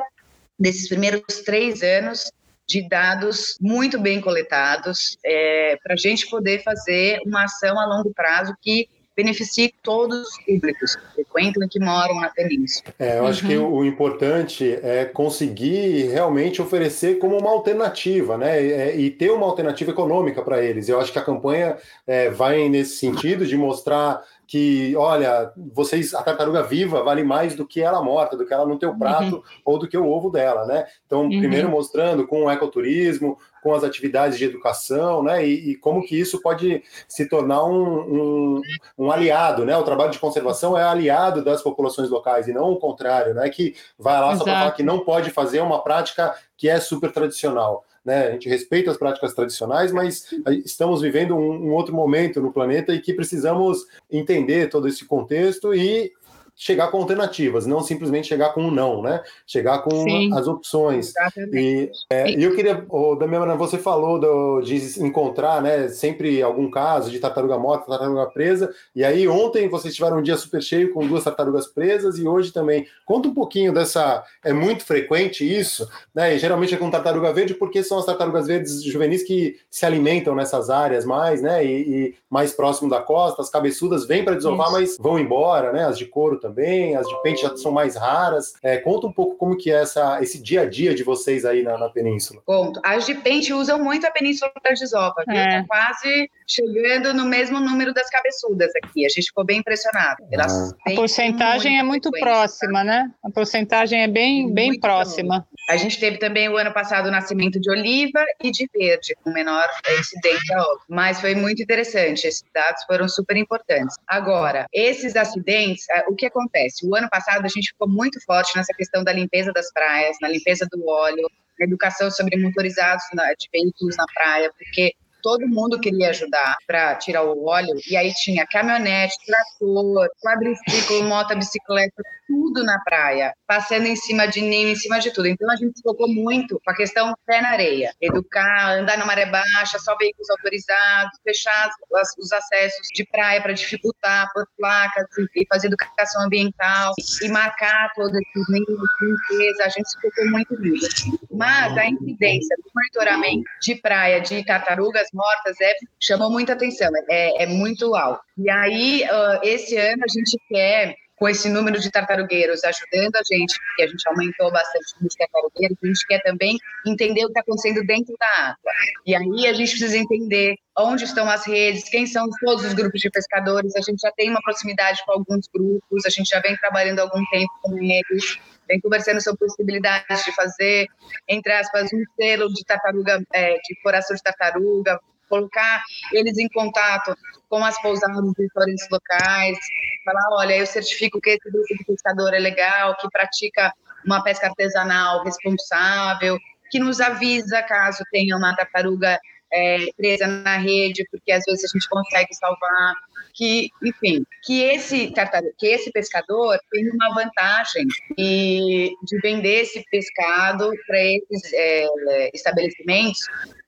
desses 0.59 0.89
primeiros 0.89 1.23
três 1.43 1.83
anos 1.83 2.31
de 2.71 2.89
dados 2.89 3.59
muito 3.61 3.99
bem 3.99 4.21
coletados 4.21 5.19
é, 5.25 5.77
para 5.83 5.95
a 5.95 5.97
gente 5.97 6.31
poder 6.31 6.63
fazer 6.63 7.19
uma 7.27 7.43
ação 7.43 7.81
a 7.81 7.85
longo 7.85 8.15
prazo 8.15 8.55
que 8.63 8.89
beneficie 9.17 9.75
todos 9.83 10.21
os 10.21 10.45
públicos 10.45 10.95
que 10.95 11.15
frequentam 11.15 11.65
e 11.65 11.69
que 11.69 11.81
moram 11.81 12.21
na 12.21 12.29
península. 12.29 12.95
É, 12.97 13.19
eu 13.19 13.27
acho 13.27 13.45
que 13.45 13.57
o, 13.57 13.85
importante 13.85 14.79
é 14.83 15.05
conseguir 15.05 16.09
realmente 16.11 16.63
oferecer 16.63 17.19
como 17.19 17.37
uma 17.37 17.51
alternativa, 17.51 18.39
né? 18.39 18.65
É, 18.65 18.97
e 18.97 19.11
ter 19.11 19.31
uma 19.31 19.47
alternativa 19.47 19.91
econômica 19.91 20.41
para 20.43 20.63
eles. 20.63 20.89
Eu 20.89 21.01
acho 21.01 21.13
que 21.13 21.19
a 21.19 21.25
campanha 21.25 21.77
é, 22.07 22.31
vai 22.31 22.69
nesse 22.69 22.97
sentido 22.97 23.45
de 23.45 23.57
mostrar 23.57 24.23
que, 24.51 24.97
olha, 24.97 25.53
vocês, 25.73 26.13
a 26.13 26.25
tartaruga 26.25 26.65
viva 26.65 27.05
vale 27.05 27.23
mais 27.23 27.55
do 27.55 27.65
que 27.65 27.81
ela 27.81 28.03
morta, 28.03 28.37
do 28.37 28.45
que 28.45 28.53
ela 28.53 28.67
no 28.67 28.81
teu 28.81 28.93
prato 28.99 29.37
uhum. 29.37 29.43
ou 29.65 29.79
do 29.79 29.87
que 29.87 29.97
o 29.97 30.11
ovo 30.11 30.29
dela, 30.29 30.67
né? 30.67 30.87
Então, 31.07 31.23
uhum. 31.23 31.39
primeiro 31.39 31.69
mostrando 31.71 32.27
com 32.27 32.43
o 32.43 32.51
ecoturismo, 32.51 33.39
com 33.63 33.73
as 33.73 33.85
atividades 33.85 34.37
de 34.37 34.45
educação, 34.45 35.23
né? 35.23 35.47
E, 35.47 35.71
e 35.71 35.77
como 35.77 36.03
que 36.05 36.19
isso 36.19 36.43
pode 36.43 36.83
se 37.07 37.29
tornar 37.29 37.65
um, 37.65 38.01
um, 38.01 38.63
um, 38.99 39.13
aliado, 39.13 39.65
né? 39.65 39.77
O 39.77 39.85
trabalho 39.85 40.11
de 40.11 40.19
conservação 40.19 40.77
é 40.77 40.83
aliado 40.83 41.45
das 41.45 41.63
populações 41.63 42.11
locais 42.11 42.49
e 42.49 42.53
não 42.53 42.73
o 42.73 42.81
contrário, 42.81 43.33
né? 43.33 43.49
Que 43.51 43.77
vai 43.97 44.21
lá 44.21 44.33
Exato. 44.33 44.39
só 44.39 44.45
para 44.47 44.55
falar 44.55 44.73
que 44.73 44.83
não 44.83 45.05
pode 45.05 45.31
fazer 45.31 45.61
uma 45.61 45.81
prática 45.81 46.35
que 46.57 46.69
é 46.69 46.81
super 46.81 47.13
tradicional 47.13 47.85
né? 48.05 48.29
A 48.29 48.31
gente 48.33 48.49
respeita 48.49 48.91
as 48.91 48.97
práticas 48.97 49.35
tradicionais, 49.35 49.93
mas 49.93 50.27
estamos 50.65 51.03
vivendo 51.03 51.37
um, 51.37 51.69
um 51.69 51.73
outro 51.73 51.95
momento 51.95 52.41
no 52.41 52.53
planeta 52.53 52.95
e 52.95 53.01
que 53.01 53.13
precisamos 53.13 53.87
entender 54.11 54.69
todo 54.69 54.89
esse 54.89 55.05
contexto 55.05 55.75
e 55.75 56.13
chegar 56.57 56.89
com 56.89 56.99
alternativas, 56.99 57.67
não 57.67 57.81
simplesmente 57.81 58.29
chegar 58.29 58.51
com 58.53 58.63
um 58.63 58.71
não, 58.71 59.03
né? 59.03 59.23
Chegar 59.47 59.79
com 59.83 59.91
Sim, 59.91 60.33
as 60.35 60.47
opções. 60.47 61.13
E, 61.53 61.91
é, 62.11 62.31
eu 62.33 62.55
queria, 62.55 62.85
oh, 62.89 63.15
Damiana, 63.15 63.57
você 63.57 63.79
falou 63.79 64.19
do, 64.19 64.61
de 64.61 64.77
encontrar, 65.03 65.63
né, 65.63 65.89
sempre 65.89 66.43
algum 66.43 66.71
caso 66.71 67.11
de 67.11 67.19
tartaruga 67.19 67.59
morta, 67.59 67.87
tartaruga 67.87 68.27
presa, 68.27 68.73
e 68.95 69.05
aí 69.05 69.27
ontem 69.29 69.69
vocês 69.69 69.95
tiveram 69.95 70.19
um 70.19 70.23
dia 70.23 70.37
super 70.37 70.63
cheio 70.63 70.93
com 70.93 71.07
duas 71.07 71.25
tartarugas 71.25 71.67
presas 71.67 72.19
e 72.19 72.27
hoje 72.27 72.53
também. 72.53 72.87
Conta 73.05 73.29
um 73.29 73.35
pouquinho 73.35 73.73
dessa, 73.73 74.25
é 74.45 74.53
muito 74.53 74.85
frequente 74.85 75.45
isso, 75.45 75.89
né? 76.15 76.35
E 76.35 76.39
geralmente 76.39 76.75
é 76.75 76.79
com 76.79 76.91
tartaruga 76.91 77.33
verde 77.33 77.55
porque 77.55 77.83
são 77.83 77.99
as 77.99 78.07
tartarugas 78.07 78.47
verdes 78.47 78.83
juvenis 78.83 79.23
que 79.23 79.59
se 79.71 79.87
alimentam 79.87 80.35
nessas 80.35 80.71
áreas 80.71 81.05
mais, 81.05 81.43
né? 81.43 81.65
E, 81.65 81.71
e 81.71 82.15
mais 82.29 82.53
próximo 82.53 82.89
da 82.89 83.01
costa, 83.01 83.43
as 83.43 83.51
cabeçudas 83.51 84.07
vêm 84.07 84.25
para 84.25 84.35
desovar, 84.35 84.69
isso. 84.69 84.77
mas 84.77 84.99
vão 84.99 85.19
embora, 85.19 85.73
né? 85.73 85.85
As 85.85 85.99
de 85.99 86.07
couro 86.07 86.40
também 86.41 86.97
as 86.97 87.07
de 87.07 87.23
pente 87.23 87.43
já 87.43 87.57
são 87.57 87.73
mais 87.73 87.97
raras. 87.97 88.55
É, 88.63 88.79
conta 88.79 89.07
um 89.07 89.13
pouco 89.13 89.37
como 89.37 89.57
que 89.57 89.71
é 89.71 89.83
essa, 89.83 90.21
esse 90.23 90.43
dia 90.43 90.63
a 90.63 90.67
dia 90.69 90.95
de 90.95 91.03
vocês 91.03 91.45
aí 91.45 91.63
na, 91.63 91.79
na 91.79 91.89
península. 91.89 92.43
Conto. 92.45 92.81
As 92.85 93.07
de 93.07 93.15
pente 93.15 93.53
usam 93.53 93.83
muito 93.83 94.07
a 94.07 94.11
península 94.11 94.51
da 94.63 94.71
desova, 94.71 95.23
viu? 95.27 95.37
É. 95.37 95.63
Tá 95.63 95.67
quase 95.69 96.31
chegando 96.47 97.15
no 97.15 97.25
mesmo 97.25 97.61
número 97.61 97.93
das 97.95 98.09
cabeçudas 98.11 98.71
aqui. 98.83 99.05
A 99.05 99.09
gente 99.09 99.27
ficou 99.27 99.45
bem 99.45 99.59
impressionado. 99.59 100.17
Elas 100.31 100.73
ah. 100.73 100.77
A 100.87 100.95
porcentagem 100.95 101.79
é 101.79 101.83
muito 101.83 102.11
próxima, 102.11 102.81
tá? 102.81 102.85
né? 102.85 103.11
A 103.23 103.31
porcentagem 103.31 104.03
é 104.03 104.09
bem, 104.09 104.53
bem 104.53 104.79
próxima. 104.79 105.47
A 105.69 105.77
gente 105.77 106.01
teve 106.01 106.19
também 106.19 106.49
o 106.49 106.57
ano 106.57 106.73
passado 106.73 107.07
o 107.07 107.11
nascimento 107.11 107.61
de 107.61 107.71
oliva 107.71 108.25
e 108.43 108.51
de 108.51 108.69
verde, 108.75 109.15
com 109.23 109.31
menor 109.31 109.69
incidência, 109.99 110.57
mas 110.89 111.21
foi 111.21 111.35
muito 111.35 111.63
interessante. 111.63 112.27
Esses 112.27 112.45
dados 112.53 112.83
foram 112.85 113.09
super 113.09 113.37
importantes. 113.37 113.97
Agora, 114.07 114.67
esses 114.73 115.17
acidentes, 115.17 115.89
é, 115.91 116.05
o 116.09 116.15
que 116.15 116.27
acontece? 116.31 116.87
O 116.87 116.95
ano 116.97 117.09
passado 117.11 117.45
a 117.45 117.49
gente 117.49 117.73
ficou 117.73 117.89
muito 117.89 118.21
forte 118.25 118.57
nessa 118.57 118.73
questão 118.75 119.05
da 119.05 119.13
limpeza 119.13 119.53
das 119.53 119.71
praias, 119.73 120.17
na 120.21 120.29
limpeza 120.29 120.67
do 120.71 120.87
óleo, 120.89 121.29
na 121.59 121.67
educação 121.67 122.11
sobre 122.11 122.37
motorizados 122.39 123.05
de 123.39 123.49
veículos 123.53 123.97
na 123.97 124.05
praia, 124.15 124.51
porque 124.57 124.95
todo 125.23 125.47
mundo 125.47 125.81
queria 125.81 126.11
ajudar 126.11 126.57
para 126.67 126.95
tirar 126.97 127.23
o 127.23 127.47
óleo, 127.47 127.75
e 127.89 127.97
aí 127.97 128.13
tinha 128.15 128.47
caminhonete, 128.47 129.15
trator, 129.27 130.09
quadriciclo, 130.23 131.05
moto, 131.05 131.37
bicicleta, 131.37 132.03
tudo 132.27 132.63
na 132.65 132.79
praia, 132.85 133.35
passando 133.47 133.87
em 133.87 133.97
cima 133.97 134.27
de 134.27 134.41
ninho, 134.41 134.69
em 134.69 134.77
cima 134.77 135.01
de 135.01 135.13
tudo. 135.13 135.27
Então 135.27 135.51
a 135.51 135.57
gente 135.57 135.77
se 135.77 135.83
focou 135.83 136.09
muito 136.09 136.61
com 136.65 136.71
a 136.71 136.75
questão 136.75 137.13
pé 137.27 137.41
na 137.41 137.51
areia, 137.51 137.93
educar, 138.01 138.79
andar 138.79 138.97
na 138.97 139.05
maré 139.05 139.27
baixa, 139.27 139.79
só 139.79 139.97
veículos 139.97 140.31
autorizados, 140.31 141.19
fechar 141.25 141.71
as, 141.95 142.09
os 142.19 142.33
acessos 142.33 142.87
de 142.95 143.05
praia 143.07 143.43
para 143.43 143.53
dificultar, 143.53 144.31
por 144.33 144.47
placas, 144.57 145.07
e 145.35 145.47
fazer 145.49 145.67
educação 145.67 146.23
ambiental 146.23 146.93
e 147.23 147.29
marcar 147.29 147.91
todos 147.95 148.15
esses 148.15 148.49
ninhos, 148.49 148.89
limpeza. 149.03 149.65
A 149.65 149.69
gente 149.69 149.91
se 149.91 150.01
focou 150.01 150.31
muito 150.31 150.61
nisso. 150.61 151.19
Mas 151.33 151.77
a 151.77 151.87
incidência 151.87 152.57
do 152.57 152.71
monitoramento 152.75 153.45
de 153.61 153.75
praia 153.77 154.21
de 154.21 154.45
tartarugas 154.45 155.09
mortas 155.13 155.57
é, 155.61 155.75
chamou 155.99 156.31
muita 156.31 156.53
atenção, 156.53 156.91
é, 157.09 157.45
é 157.45 157.47
muito 157.47 157.95
alto. 157.95 158.23
E 158.39 158.51
aí, 158.51 159.05
uh, 159.05 159.41
esse 159.43 159.77
ano 159.77 160.03
a 160.05 160.13
gente 160.13 160.39
quer 160.49 160.97
com 161.21 161.29
esse 161.29 161.51
número 161.51 161.79
de 161.79 161.91
tartarugueiros 161.91 162.65
ajudando 162.65 163.17
a 163.17 163.23
gente, 163.31 163.55
porque 163.55 163.83
a 163.83 163.87
gente 163.87 164.09
aumentou 164.09 164.51
bastante 164.51 164.93
o 164.93 164.97
número 164.97 165.11
de 165.11 165.17
tartarugueiros, 165.19 165.79
a 165.83 165.87
gente 165.87 166.07
quer 166.07 166.23
também 166.23 166.59
entender 166.87 167.21
o 167.21 167.27
que 167.27 167.33
está 167.33 167.41
acontecendo 167.41 167.87
dentro 167.87 168.15
da 168.19 168.45
água. 168.45 168.73
E 169.07 169.15
aí 169.15 169.47
a 169.47 169.53
gente 169.53 169.69
precisa 169.69 169.99
entender 169.99 170.57
onde 170.79 171.05
estão 171.05 171.29
as 171.29 171.47
redes, 171.47 171.91
quem 171.91 172.07
são 172.07 172.27
todos 172.41 172.65
os 172.65 172.73
grupos 172.73 173.03
de 173.03 173.11
pescadores, 173.11 173.77
a 173.77 173.83
gente 173.83 174.01
já 174.01 174.11
tem 174.13 174.31
uma 174.31 174.41
proximidade 174.41 175.05
com 175.05 175.13
alguns 175.13 175.47
grupos, 175.53 176.07
a 176.07 176.09
gente 176.09 176.27
já 176.27 176.41
vem 176.41 176.57
trabalhando 176.57 177.01
há 177.01 177.03
algum 177.03 177.23
tempo 177.31 177.53
com 177.61 177.77
eles, 177.79 178.39
vem 178.71 178.81
conversando 178.81 179.21
sobre 179.21 179.41
possibilidades 179.41 180.25
de 180.25 180.33
fazer, 180.33 180.87
entre 181.29 181.53
aspas, 181.53 181.91
um 181.93 182.03
selo 182.17 182.49
de 182.53 182.65
tartaruga, 182.65 183.21
é, 183.33 183.55
de 183.55 183.75
coração 183.83 184.15
de 184.15 184.23
tartaruga, 184.23 185.01
colocar 185.29 185.83
eles 186.13 186.39
em 186.39 186.49
contato 186.49 187.17
com 187.49 187.65
as 187.65 187.81
pousadas 187.83 188.17
dos 188.17 188.35
restaurantes 188.39 188.87
locais, 188.91 189.59
falar, 190.05 190.27
olha, 190.33 190.57
eu 190.57 190.67
certifico 190.67 191.21
que 191.21 191.31
esse 191.31 191.51
grupo 191.51 191.67
de 191.69 191.85
pescador 191.85 192.33
é 192.33 192.39
legal, 192.39 192.97
que 192.97 193.09
pratica 193.11 193.73
uma 194.05 194.23
pesca 194.23 194.47
artesanal 194.47 195.25
responsável, 195.25 196.39
que 196.71 196.79
nos 196.79 197.01
avisa 197.01 197.63
caso 197.63 198.05
tenha 198.13 198.37
uma 198.37 198.55
tartaruga 198.55 199.19
é, 199.53 199.87
presa 199.97 200.27
na 200.27 200.57
rede, 200.57 201.05
porque 201.11 201.33
às 201.33 201.43
vezes 201.45 201.65
a 201.65 201.77
gente 201.77 201.89
consegue 201.89 202.33
salvar, 202.35 202.95
que, 203.35 203.71
enfim, 203.83 204.25
que 204.43 204.63
esse 204.63 205.13
que 205.59 205.67
esse 205.67 205.91
pescador 205.91 206.59
tem 206.71 206.91
uma 206.91 207.15
vantagem 207.15 207.87
de, 208.17 208.95
de 209.03 209.21
vender 209.21 209.63
esse 209.63 209.85
pescado 209.91 210.71
para 210.87 210.99
esses 210.99 211.53
é, 211.53 212.31
estabelecimentos 212.35 213.21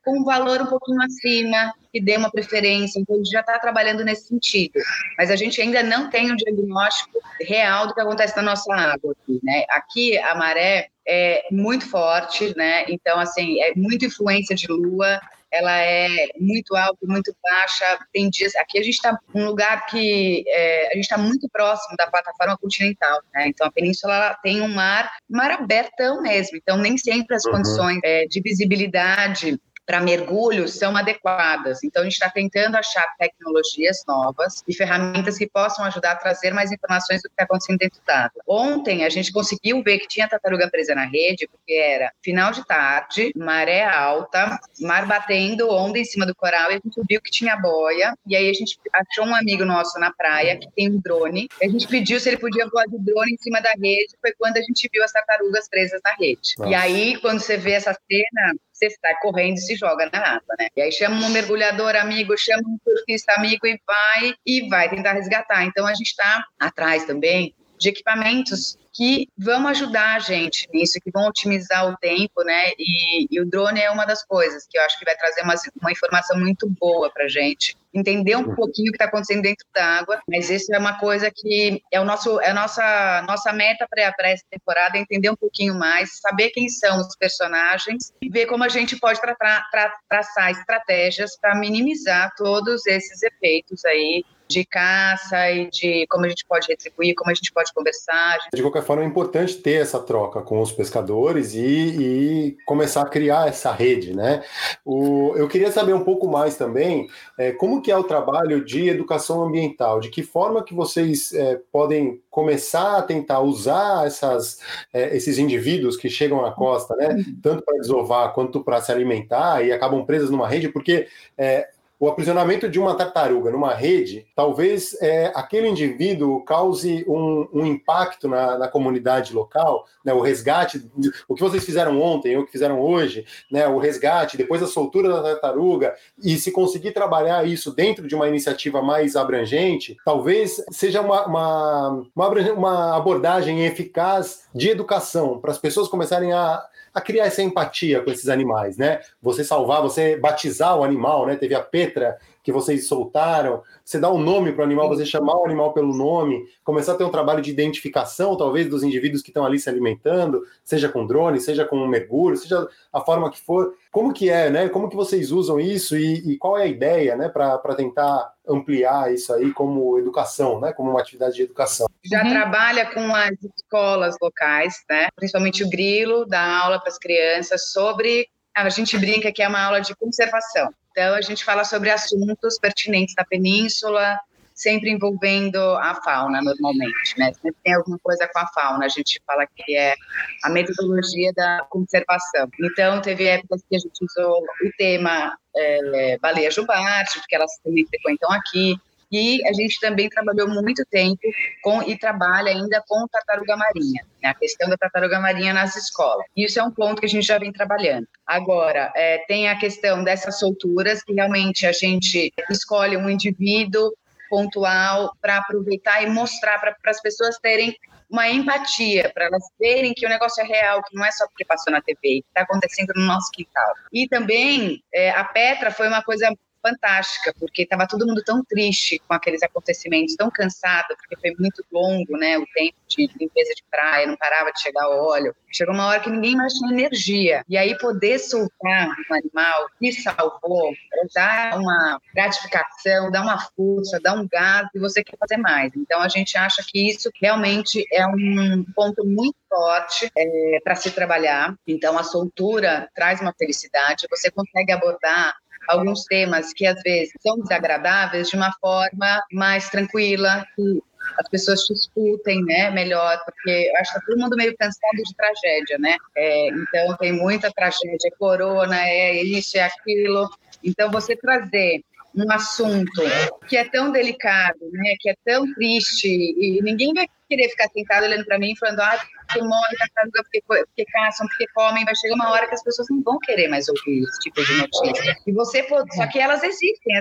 com 0.03 0.19
um 0.19 0.23
valor 0.23 0.61
um 0.61 0.65
pouquinho 0.65 1.01
acima, 1.01 1.73
que 1.91 2.01
dê 2.01 2.17
uma 2.17 2.29
preferência. 2.29 2.99
Então, 2.99 3.15
a 3.15 3.17
gente 3.19 3.31
já 3.31 3.39
está 3.39 3.57
trabalhando 3.57 4.03
nesse 4.03 4.27
sentido. 4.27 4.79
Mas 5.17 5.31
a 5.31 5.35
gente 5.35 5.61
ainda 5.61 5.81
não 5.81 6.09
tem 6.09 6.31
um 6.31 6.35
diagnóstico 6.35 7.19
real 7.41 7.87
do 7.87 7.93
que 7.93 8.01
acontece 8.01 8.35
na 8.35 8.43
nossa 8.43 8.73
água 8.73 9.13
aqui, 9.13 9.39
né? 9.41 9.63
Aqui, 9.69 10.17
a 10.17 10.35
maré 10.35 10.89
é 11.07 11.43
muito 11.51 11.89
forte, 11.89 12.55
né? 12.57 12.85
Então, 12.89 13.19
assim, 13.19 13.61
é 13.61 13.73
muita 13.75 14.05
influência 14.05 14.55
de 14.55 14.67
lua, 14.67 15.19
ela 15.53 15.77
é 15.79 16.29
muito 16.39 16.75
alta, 16.75 16.97
muito 17.03 17.33
baixa. 17.41 17.99
Tem 18.11 18.29
dias. 18.29 18.55
Aqui 18.55 18.79
a 18.79 18.83
gente 18.83 18.95
está 18.95 19.17
num 19.33 19.45
lugar 19.45 19.85
que 19.85 20.43
é, 20.47 20.87
a 20.87 20.95
gente 20.95 21.03
está 21.03 21.17
muito 21.17 21.47
próximo 21.49 21.95
da 21.95 22.07
plataforma 22.07 22.57
continental, 22.57 23.21
né? 23.33 23.47
Então 23.47 23.67
a 23.67 23.71
península 23.71 24.35
tem 24.41 24.61
um 24.61 24.67
mar, 24.67 25.11
mar 25.29 25.51
abertão 25.51 26.21
mesmo. 26.21 26.57
Então 26.57 26.77
nem 26.77 26.97
sempre 26.97 27.35
as 27.35 27.45
uhum. 27.45 27.51
condições 27.51 27.99
é, 28.03 28.25
de 28.25 28.41
visibilidade 28.41 29.59
para 29.85 29.99
mergulho 29.99 30.67
são 30.67 30.95
adequadas. 30.95 31.83
Então, 31.83 32.01
a 32.01 32.05
gente 32.05 32.13
está 32.13 32.29
tentando 32.29 32.75
achar 32.75 33.05
tecnologias 33.17 34.03
novas 34.07 34.63
e 34.67 34.73
ferramentas 34.73 35.37
que 35.37 35.47
possam 35.47 35.85
ajudar 35.85 36.11
a 36.11 36.15
trazer 36.15 36.53
mais 36.53 36.71
informações 36.71 37.21
do 37.21 37.29
que 37.29 37.33
está 37.33 37.43
acontecendo 37.43 37.77
dentro 37.77 37.99
da 38.05 38.25
água. 38.25 38.43
Ontem, 38.47 39.03
a 39.03 39.09
gente 39.09 39.31
conseguiu 39.31 39.81
ver 39.83 39.99
que 39.99 40.07
tinha 40.07 40.27
tartaruga 40.27 40.69
presa 40.69 40.95
na 40.95 41.05
rede, 41.05 41.47
porque 41.47 41.73
era 41.73 42.11
final 42.23 42.51
de 42.51 42.65
tarde, 42.65 43.31
maré 43.35 43.83
alta, 43.83 44.59
mar 44.81 45.05
batendo, 45.05 45.69
onda 45.69 45.99
em 45.99 46.05
cima 46.05 46.25
do 46.25 46.35
coral, 46.35 46.71
e 46.71 46.75
a 46.75 46.79
gente 46.83 47.01
viu 47.07 47.21
que 47.21 47.31
tinha 47.31 47.55
boia. 47.57 48.13
E 48.27 48.35
aí, 48.35 48.49
a 48.49 48.53
gente 48.53 48.77
achou 48.93 49.25
um 49.25 49.35
amigo 49.35 49.65
nosso 49.65 49.99
na 49.99 50.11
praia 50.11 50.57
que 50.57 50.69
tem 50.71 50.89
um 50.89 50.99
drone. 50.99 51.49
A 51.61 51.67
gente 51.67 51.87
pediu 51.87 52.19
se 52.19 52.29
ele 52.29 52.37
podia 52.37 52.67
voar 52.67 52.85
de 52.85 52.97
drone 52.99 53.33
em 53.33 53.37
cima 53.37 53.61
da 53.61 53.71
rede. 53.71 54.15
Foi 54.21 54.31
quando 54.37 54.57
a 54.57 54.61
gente 54.61 54.89
viu 54.91 55.03
as 55.03 55.11
tartarugas 55.11 55.67
presas 55.67 56.01
na 56.03 56.13
rede. 56.15 56.53
Nossa. 56.57 56.71
E 56.71 56.75
aí, 56.75 57.17
quando 57.17 57.39
você 57.39 57.57
vê 57.57 57.71
essa 57.71 57.93
cena, 57.93 58.55
você 58.89 58.97
sai 59.01 59.15
correndo 59.21 59.55
e 59.55 59.61
se 59.61 59.75
joga 59.75 60.09
na 60.11 60.19
água, 60.19 60.55
né? 60.59 60.67
E 60.75 60.81
aí 60.81 60.91
chama 60.91 61.25
um 61.25 61.29
mergulhador 61.29 61.95
amigo, 61.95 62.37
chama 62.37 62.63
um 62.67 62.77
surfista 62.83 63.33
amigo 63.33 63.65
e 63.65 63.79
vai 63.85 64.33
e 64.45 64.69
vai 64.69 64.89
tentar 64.89 65.13
resgatar. 65.13 65.63
Então 65.65 65.85
a 65.85 65.93
gente 65.93 66.07
está 66.07 66.45
atrás 66.59 67.05
também 67.05 67.53
de 67.83 67.89
equipamentos 67.89 68.77
que 68.93 69.27
vão 69.37 69.67
ajudar 69.67 70.15
a 70.15 70.19
gente 70.19 70.69
nisso, 70.71 70.99
que 71.03 71.11
vão 71.11 71.27
otimizar 71.27 71.89
o 71.89 71.97
tempo, 71.97 72.43
né? 72.43 72.71
E, 72.77 73.27
e 73.29 73.41
o 73.41 73.45
drone 73.45 73.81
é 73.81 73.89
uma 73.89 74.05
das 74.05 74.23
coisas 74.23 74.65
que 74.69 74.77
eu 74.77 74.83
acho 74.83 74.97
que 74.99 75.05
vai 75.05 75.15
trazer 75.15 75.41
uma, 75.41 75.55
uma 75.81 75.91
informação 75.91 76.39
muito 76.39 76.69
boa 76.69 77.11
para 77.11 77.25
a 77.25 77.27
gente. 77.27 77.75
Entender 77.93 78.35
um 78.35 78.55
pouquinho 78.55 78.89
o 78.89 78.91
que 78.91 78.95
está 78.95 79.05
acontecendo 79.05 79.41
dentro 79.41 79.65
da 79.73 79.83
água, 79.83 80.19
mas 80.27 80.49
isso 80.49 80.73
é 80.73 80.79
uma 80.79 80.97
coisa 80.99 81.31
que 81.31 81.81
é 81.91 81.99
o 81.99 82.05
nosso, 82.05 82.39
é 82.41 82.51
a 82.51 82.53
nossa, 82.53 83.23
nossa 83.27 83.51
meta 83.51 83.87
para 83.89 84.29
essa 84.29 84.43
temporada, 84.49 84.97
é 84.97 85.01
entender 85.01 85.29
um 85.29 85.35
pouquinho 85.35 85.75
mais, 85.75 86.19
saber 86.19 86.49
quem 86.51 86.69
são 86.69 86.99
os 86.99 87.15
personagens 87.15 88.13
e 88.21 88.29
ver 88.29 88.45
como 88.45 88.63
a 88.63 88.69
gente 88.69 88.95
pode 88.95 89.19
tra 89.19 89.35
tra 89.35 89.93
traçar 90.07 90.51
estratégias 90.51 91.37
para 91.39 91.55
minimizar 91.55 92.31
todos 92.37 92.85
esses 92.85 93.21
efeitos 93.23 93.83
aí 93.85 94.23
de 94.53 94.65
caça 94.65 95.51
e 95.51 95.69
de 95.69 96.05
como 96.07 96.25
a 96.25 96.29
gente 96.29 96.45
pode 96.45 96.67
retribuir, 96.67 97.15
como 97.15 97.31
a 97.31 97.33
gente 97.33 97.51
pode 97.51 97.73
conversar. 97.73 98.37
De 98.53 98.61
qualquer 98.61 98.83
forma, 98.83 99.03
é 99.03 99.05
importante 99.05 99.55
ter 99.55 99.81
essa 99.81 99.99
troca 99.99 100.41
com 100.41 100.61
os 100.61 100.71
pescadores 100.71 101.53
e, 101.55 101.59
e 101.59 102.57
começar 102.65 103.01
a 103.01 103.09
criar 103.09 103.47
essa 103.47 103.71
rede, 103.71 104.15
né? 104.15 104.43
O, 104.85 105.33
eu 105.35 105.47
queria 105.47 105.71
saber 105.71 105.93
um 105.93 106.03
pouco 106.03 106.27
mais 106.27 106.55
também 106.55 107.07
é, 107.37 107.51
como 107.51 107.81
que 107.81 107.91
é 107.91 107.97
o 107.97 108.03
trabalho 108.03 108.63
de 108.63 108.87
educação 108.87 109.43
ambiental, 109.43 109.99
de 109.99 110.09
que 110.09 110.21
forma 110.21 110.63
que 110.63 110.73
vocês 110.73 111.33
é, 111.33 111.59
podem 111.71 112.21
começar 112.29 112.97
a 112.97 113.01
tentar 113.01 113.41
usar 113.41 114.05
essas, 114.05 114.59
é, 114.93 115.15
esses 115.15 115.37
indivíduos 115.37 115.97
que 115.97 116.09
chegam 116.09 116.41
na 116.41 116.51
costa, 116.51 116.95
né? 116.95 117.23
Tanto 117.41 117.63
para 117.63 117.79
desovar 117.79 118.33
quanto 118.33 118.63
para 118.63 118.81
se 118.81 118.91
alimentar 118.91 119.65
e 119.65 119.71
acabam 119.71 120.05
presos 120.05 120.29
numa 120.29 120.47
rede, 120.47 120.69
porque 120.69 121.07
é, 121.37 121.69
o 122.03 122.09
aprisionamento 122.09 122.67
de 122.67 122.77
uma 122.77 122.95
tartaruga 122.95 123.49
numa 123.49 123.73
rede, 123.73 124.27
talvez 124.35 124.93
é, 125.01 125.31
aquele 125.33 125.69
indivíduo 125.69 126.43
cause 126.43 127.05
um, 127.07 127.47
um 127.53 127.65
impacto 127.65 128.27
na, 128.27 128.57
na, 128.57 128.67
comunidade 128.67 129.33
local, 129.33 129.85
né, 130.03 130.13
o 130.13 130.19
resgate, 130.19 130.85
o 131.29 131.33
que 131.33 131.41
vocês 131.41 131.63
fizeram 131.63 132.01
ontem, 132.01 132.35
o 132.35 132.45
que 132.45 132.51
fizeram 132.51 132.81
hoje, 132.81 133.25
né, 133.49 133.69
o 133.69 133.77
resgate, 133.77 134.35
depois 134.35 134.61
a 134.61 134.67
soltura 134.67 135.07
da 135.07 135.21
tartaruga, 135.21 135.95
e 136.21 136.35
se 136.35 136.51
conseguir 136.51 136.91
trabalhar 136.91 137.47
isso 137.47 137.73
dentro 137.73 138.05
de 138.05 138.15
uma 138.15 138.27
iniciativa 138.27 138.81
mais 138.81 139.15
abrangente, 139.15 139.95
talvez 140.03 140.61
seja 140.71 140.99
uma, 140.99 141.25
uma, 141.25 142.05
uma, 142.13 142.29
uma 142.51 142.97
abordagem 142.97 143.65
eficaz 143.65 144.43
de 144.53 144.67
educação, 144.67 145.39
para 145.39 145.51
as 145.51 145.57
pessoas 145.57 145.87
começarem 145.87 146.33
a, 146.33 146.65
a 146.93 147.01
criar 147.01 147.25
essa 147.25 147.41
empatia 147.41 148.01
com 148.01 148.11
esses 148.11 148.29
animais, 148.29 148.77
né? 148.77 149.01
Você 149.21 149.43
salvar, 149.43 149.81
você 149.81 150.15
batizar 150.15 150.77
o 150.77 150.83
animal, 150.83 151.25
né? 151.25 151.35
Teve 151.35 151.55
a 151.55 151.61
Petra 151.61 152.17
que 152.43 152.51
vocês 152.51 152.87
soltaram, 152.87 153.63
você 153.83 153.97
dá 153.97 154.11
um 154.11 154.19
nome 154.19 154.51
para 154.51 154.61
o 154.61 154.65
animal, 154.65 154.89
você 154.89 155.05
chamar 155.05 155.37
o 155.37 155.45
animal 155.45 155.73
pelo 155.73 155.95
nome, 155.95 156.45
começar 156.63 156.91
a 156.91 156.95
ter 156.95 157.05
um 157.05 157.09
trabalho 157.09 157.41
de 157.41 157.49
identificação, 157.49 158.35
talvez, 158.35 158.67
dos 158.69 158.83
indivíduos 158.83 159.21
que 159.21 159.29
estão 159.29 159.45
ali 159.45 159.57
se 159.57 159.69
alimentando, 159.69 160.43
seja 160.63 160.89
com 160.89 161.07
drone, 161.07 161.39
seja 161.39 161.65
com 161.65 161.87
mergulho, 161.87 162.35
seja 162.35 162.67
a 162.91 162.99
forma 162.99 163.31
que 163.31 163.39
for. 163.39 163.73
Como 163.93 164.11
que 164.11 164.27
é, 164.27 164.49
né? 164.49 164.69
Como 164.69 164.89
que 164.89 164.95
vocês 164.95 165.31
usam 165.31 165.59
isso 165.59 165.95
e, 165.95 166.31
e 166.31 166.37
qual 166.37 166.57
é 166.57 166.63
a 166.63 166.67
ideia, 166.67 167.15
né, 167.15 167.29
para 167.29 167.75
tentar 167.75 168.33
ampliar 168.45 169.13
isso 169.13 169.31
aí 169.31 169.53
como 169.53 169.99
educação, 169.99 170.59
né, 170.59 170.73
como 170.73 170.89
uma 170.89 170.99
atividade 170.99 171.35
de 171.35 171.43
educação? 171.43 171.85
Já 172.03 172.23
uhum. 172.23 172.31
trabalha 172.31 172.91
com 172.91 173.15
as 173.15 173.35
escolas 173.55 174.15
locais, 174.19 174.73
né? 174.89 175.09
Principalmente 175.15 175.63
o 175.63 175.69
Grilo 175.69 176.25
dá 176.25 176.41
aula 176.41 176.79
para 176.79 176.89
as 176.89 176.97
crianças 176.97 177.71
sobre 177.71 178.27
a 178.55 178.67
gente 178.69 178.97
brinca 178.97 179.31
que 179.31 179.43
é 179.43 179.47
uma 179.47 179.61
aula 179.61 179.79
de 179.79 179.95
conservação. 179.95 180.73
Então, 180.89 181.13
a 181.13 181.21
gente 181.21 181.45
fala 181.45 181.63
sobre 181.63 181.91
assuntos 181.91 182.57
pertinentes 182.59 183.13
da 183.13 183.23
península, 183.23 184.17
sempre 184.53 184.89
envolvendo 184.89 185.57
a 185.57 185.95
fauna, 185.95 186.41
normalmente, 186.41 187.17
né? 187.17 187.33
Sempre 187.33 187.57
tem 187.63 187.73
alguma 187.73 187.99
coisa 187.99 188.27
com 188.31 188.39
a 188.39 188.47
fauna, 188.47 188.85
a 188.85 188.89
gente 188.89 189.21
fala 189.25 189.45
que 189.47 189.75
é 189.75 189.95
a 190.43 190.49
metodologia 190.49 191.31
da 191.33 191.65
conservação. 191.69 192.49
Então, 192.59 193.01
teve 193.01 193.25
épocas 193.25 193.61
que 193.69 193.75
a 193.75 193.79
gente 193.79 194.03
usou 194.03 194.39
o 194.39 194.71
tema 194.77 195.35
é, 195.55 196.17
baleia 196.19 196.51
jubarte, 196.51 197.19
porque 197.19 197.35
elas 197.35 197.51
também 197.63 197.85
frequentam 197.85 198.31
aqui, 198.31 198.75
e 199.13 199.47
a 199.47 199.53
gente 199.53 199.79
também 199.79 200.09
trabalhou 200.09 200.49
muito 200.49 200.83
tempo 200.89 201.21
com 201.61 201.83
e 201.83 201.95
trabalha 201.95 202.49
ainda 202.49 202.83
com 202.87 203.07
tartaruga 203.07 203.55
marinha, 203.55 204.03
né? 204.21 204.29
a 204.29 204.33
questão 204.33 204.67
da 204.67 204.75
tartaruga 204.75 205.19
marinha 205.19 205.53
nas 205.53 205.75
escolas. 205.75 206.25
Isso 206.35 206.59
é 206.59 206.63
um 206.63 206.71
ponto 206.71 206.99
que 206.99 207.05
a 207.05 207.09
gente 207.09 207.27
já 207.27 207.37
vem 207.37 207.51
trabalhando. 207.51 208.07
Agora, 208.25 208.91
é, 208.95 209.19
tem 209.27 209.49
a 209.49 209.55
questão 209.55 210.03
dessas 210.03 210.39
solturas, 210.39 211.03
que 211.03 211.13
realmente 211.13 211.67
a 211.67 211.71
gente 211.71 212.33
escolhe 212.49 212.97
um 212.97 213.07
indivíduo 213.07 213.93
pontual 214.33 215.15
para 215.21 215.37
aproveitar 215.37 216.01
e 216.01 216.07
mostrar 216.07 216.59
para 216.59 216.75
as 216.85 216.99
pessoas 216.99 217.37
terem 217.37 217.77
uma 218.09 218.27
empatia, 218.27 219.11
para 219.13 219.25
elas 219.25 219.43
verem 219.59 219.93
que 219.93 220.07
o 220.07 220.09
negócio 220.09 220.43
é 220.43 220.47
real, 220.47 220.81
que 220.81 220.95
não 220.95 221.05
é 221.05 221.11
só 221.11 221.27
porque 221.27 221.45
passou 221.45 221.71
na 221.71 221.79
TV, 221.81 221.99
que 222.01 222.25
está 222.27 222.41
acontecendo 222.41 222.93
no 222.95 223.05
nosso 223.05 223.29
quintal. 223.31 223.73
E 223.91 224.07
também 224.07 224.83
é, 224.91 225.11
a 225.11 225.23
Petra 225.23 225.69
foi 225.69 225.87
uma 225.87 226.01
coisa 226.01 226.35
fantástica, 226.63 227.33
porque 227.37 227.63
estava 227.63 227.87
todo 227.87 228.07
mundo 228.07 228.23
tão 228.23 228.43
triste 228.43 228.99
com 229.05 229.13
aqueles 229.13 229.43
acontecimentos, 229.43 230.15
tão 230.15 230.31
cansado, 230.31 230.95
porque 230.97 231.17
foi 231.19 231.35
muito 231.37 231.63
longo, 231.71 232.17
né, 232.17 232.37
o 232.37 232.45
tempo 232.53 232.77
de 232.87 233.09
limpeza 233.19 233.53
de 233.53 233.63
praia, 233.69 234.07
não 234.07 234.15
parava 234.15 234.51
de 234.51 234.61
chegar 234.61 234.87
óleo. 234.87 235.35
Chegou 235.51 235.73
uma 235.73 235.87
hora 235.87 235.99
que 235.99 236.09
ninguém 236.09 236.35
mais 236.35 236.53
tinha 236.53 236.71
energia. 236.71 237.43
E 237.47 237.57
aí 237.57 237.77
poder 237.77 238.17
soltar 238.19 238.89
um 239.09 239.13
animal 239.13 239.67
que 239.79 239.91
salvou, 239.91 240.73
dá 241.13 241.51
uma 241.55 241.99
gratificação, 242.13 243.11
dá 243.11 243.21
uma 243.21 243.39
força, 243.55 243.99
dá 244.01 244.13
um 244.13 244.27
gás 244.27 244.67
e 244.73 244.79
você 244.79 245.03
quer 245.03 245.17
fazer 245.17 245.37
mais. 245.37 245.71
Então 245.75 246.01
a 246.01 246.07
gente 246.07 246.37
acha 246.37 246.63
que 246.65 246.89
isso 246.89 247.11
realmente 247.21 247.85
é 247.91 248.05
um 248.07 248.65
ponto 248.75 249.05
muito 249.05 249.35
forte 249.47 250.11
é, 250.17 250.59
para 250.63 250.75
se 250.75 250.89
trabalhar. 250.91 251.55
Então 251.67 251.97
a 251.97 252.03
soltura 252.03 252.89
traz 252.95 253.21
uma 253.21 253.33
felicidade, 253.37 254.07
você 254.09 254.31
consegue 254.31 254.71
abordar 254.71 255.35
alguns 255.67 256.05
temas 256.05 256.53
que 256.53 256.65
às 256.65 256.81
vezes 256.81 257.13
são 257.21 257.39
desagradáveis 257.39 258.29
de 258.29 258.35
uma 258.35 258.51
forma 258.59 259.23
mais 259.31 259.69
tranquila, 259.69 260.45
que 260.55 260.81
as 261.19 261.29
pessoas 261.29 261.61
te 261.61 261.73
escutem, 261.73 262.43
né, 262.43 262.71
melhor, 262.71 263.19
porque 263.25 263.69
eu 263.69 263.77
acho 263.77 263.93
que 263.93 263.99
tá 263.99 264.05
todo 264.07 264.19
mundo 264.19 264.35
meio 264.35 264.55
cansado 264.57 264.95
de 264.95 265.15
tragédia, 265.15 265.77
né? 265.77 265.97
É, 266.15 266.47
então 266.47 266.97
tem 266.97 267.11
muita 267.11 267.51
tragédia, 267.51 268.07
é 268.07 268.17
corona, 268.17 268.77
é 268.79 269.21
isso, 269.21 269.57
é 269.57 269.63
aquilo. 269.63 270.29
Então 270.63 270.89
você 270.89 271.15
trazer 271.15 271.83
um 272.15 272.31
assunto 272.31 273.01
que 273.47 273.57
é 273.57 273.65
tão 273.65 273.91
delicado, 273.91 274.59
né, 274.71 274.95
que 274.99 275.09
é 275.09 275.15
tão 275.25 275.51
triste 275.53 276.07
e 276.07 276.61
ninguém 276.61 276.93
vai 276.93 277.07
querer 277.27 277.49
ficar 277.49 277.67
sentado 277.69 278.03
olhando 278.03 278.25
para 278.25 278.37
mim 278.37 278.55
falando 278.55 278.79
ah 278.81 279.03
porque 279.33 279.47
morre 279.47 279.77
tartaruga, 279.77 280.23
porque, 280.23 280.43
porque 280.47 280.85
caçam, 280.91 281.27
porque 281.27 281.45
comem, 281.53 281.85
vai 281.85 281.95
chegar 281.95 282.15
uma 282.15 282.31
hora 282.31 282.47
que 282.47 282.55
as 282.55 282.63
pessoas 282.63 282.87
não 282.89 283.01
vão 283.01 283.17
querer 283.19 283.47
mais 283.47 283.67
ouvir 283.67 284.03
esse 284.03 284.19
tipo 284.19 284.43
de 284.43 284.53
notícia. 284.57 285.15
E 285.25 285.31
você 285.31 285.63
pode, 285.63 285.95
só 285.95 286.07
que 286.07 286.19
elas 286.19 286.43
existem, 286.43 286.93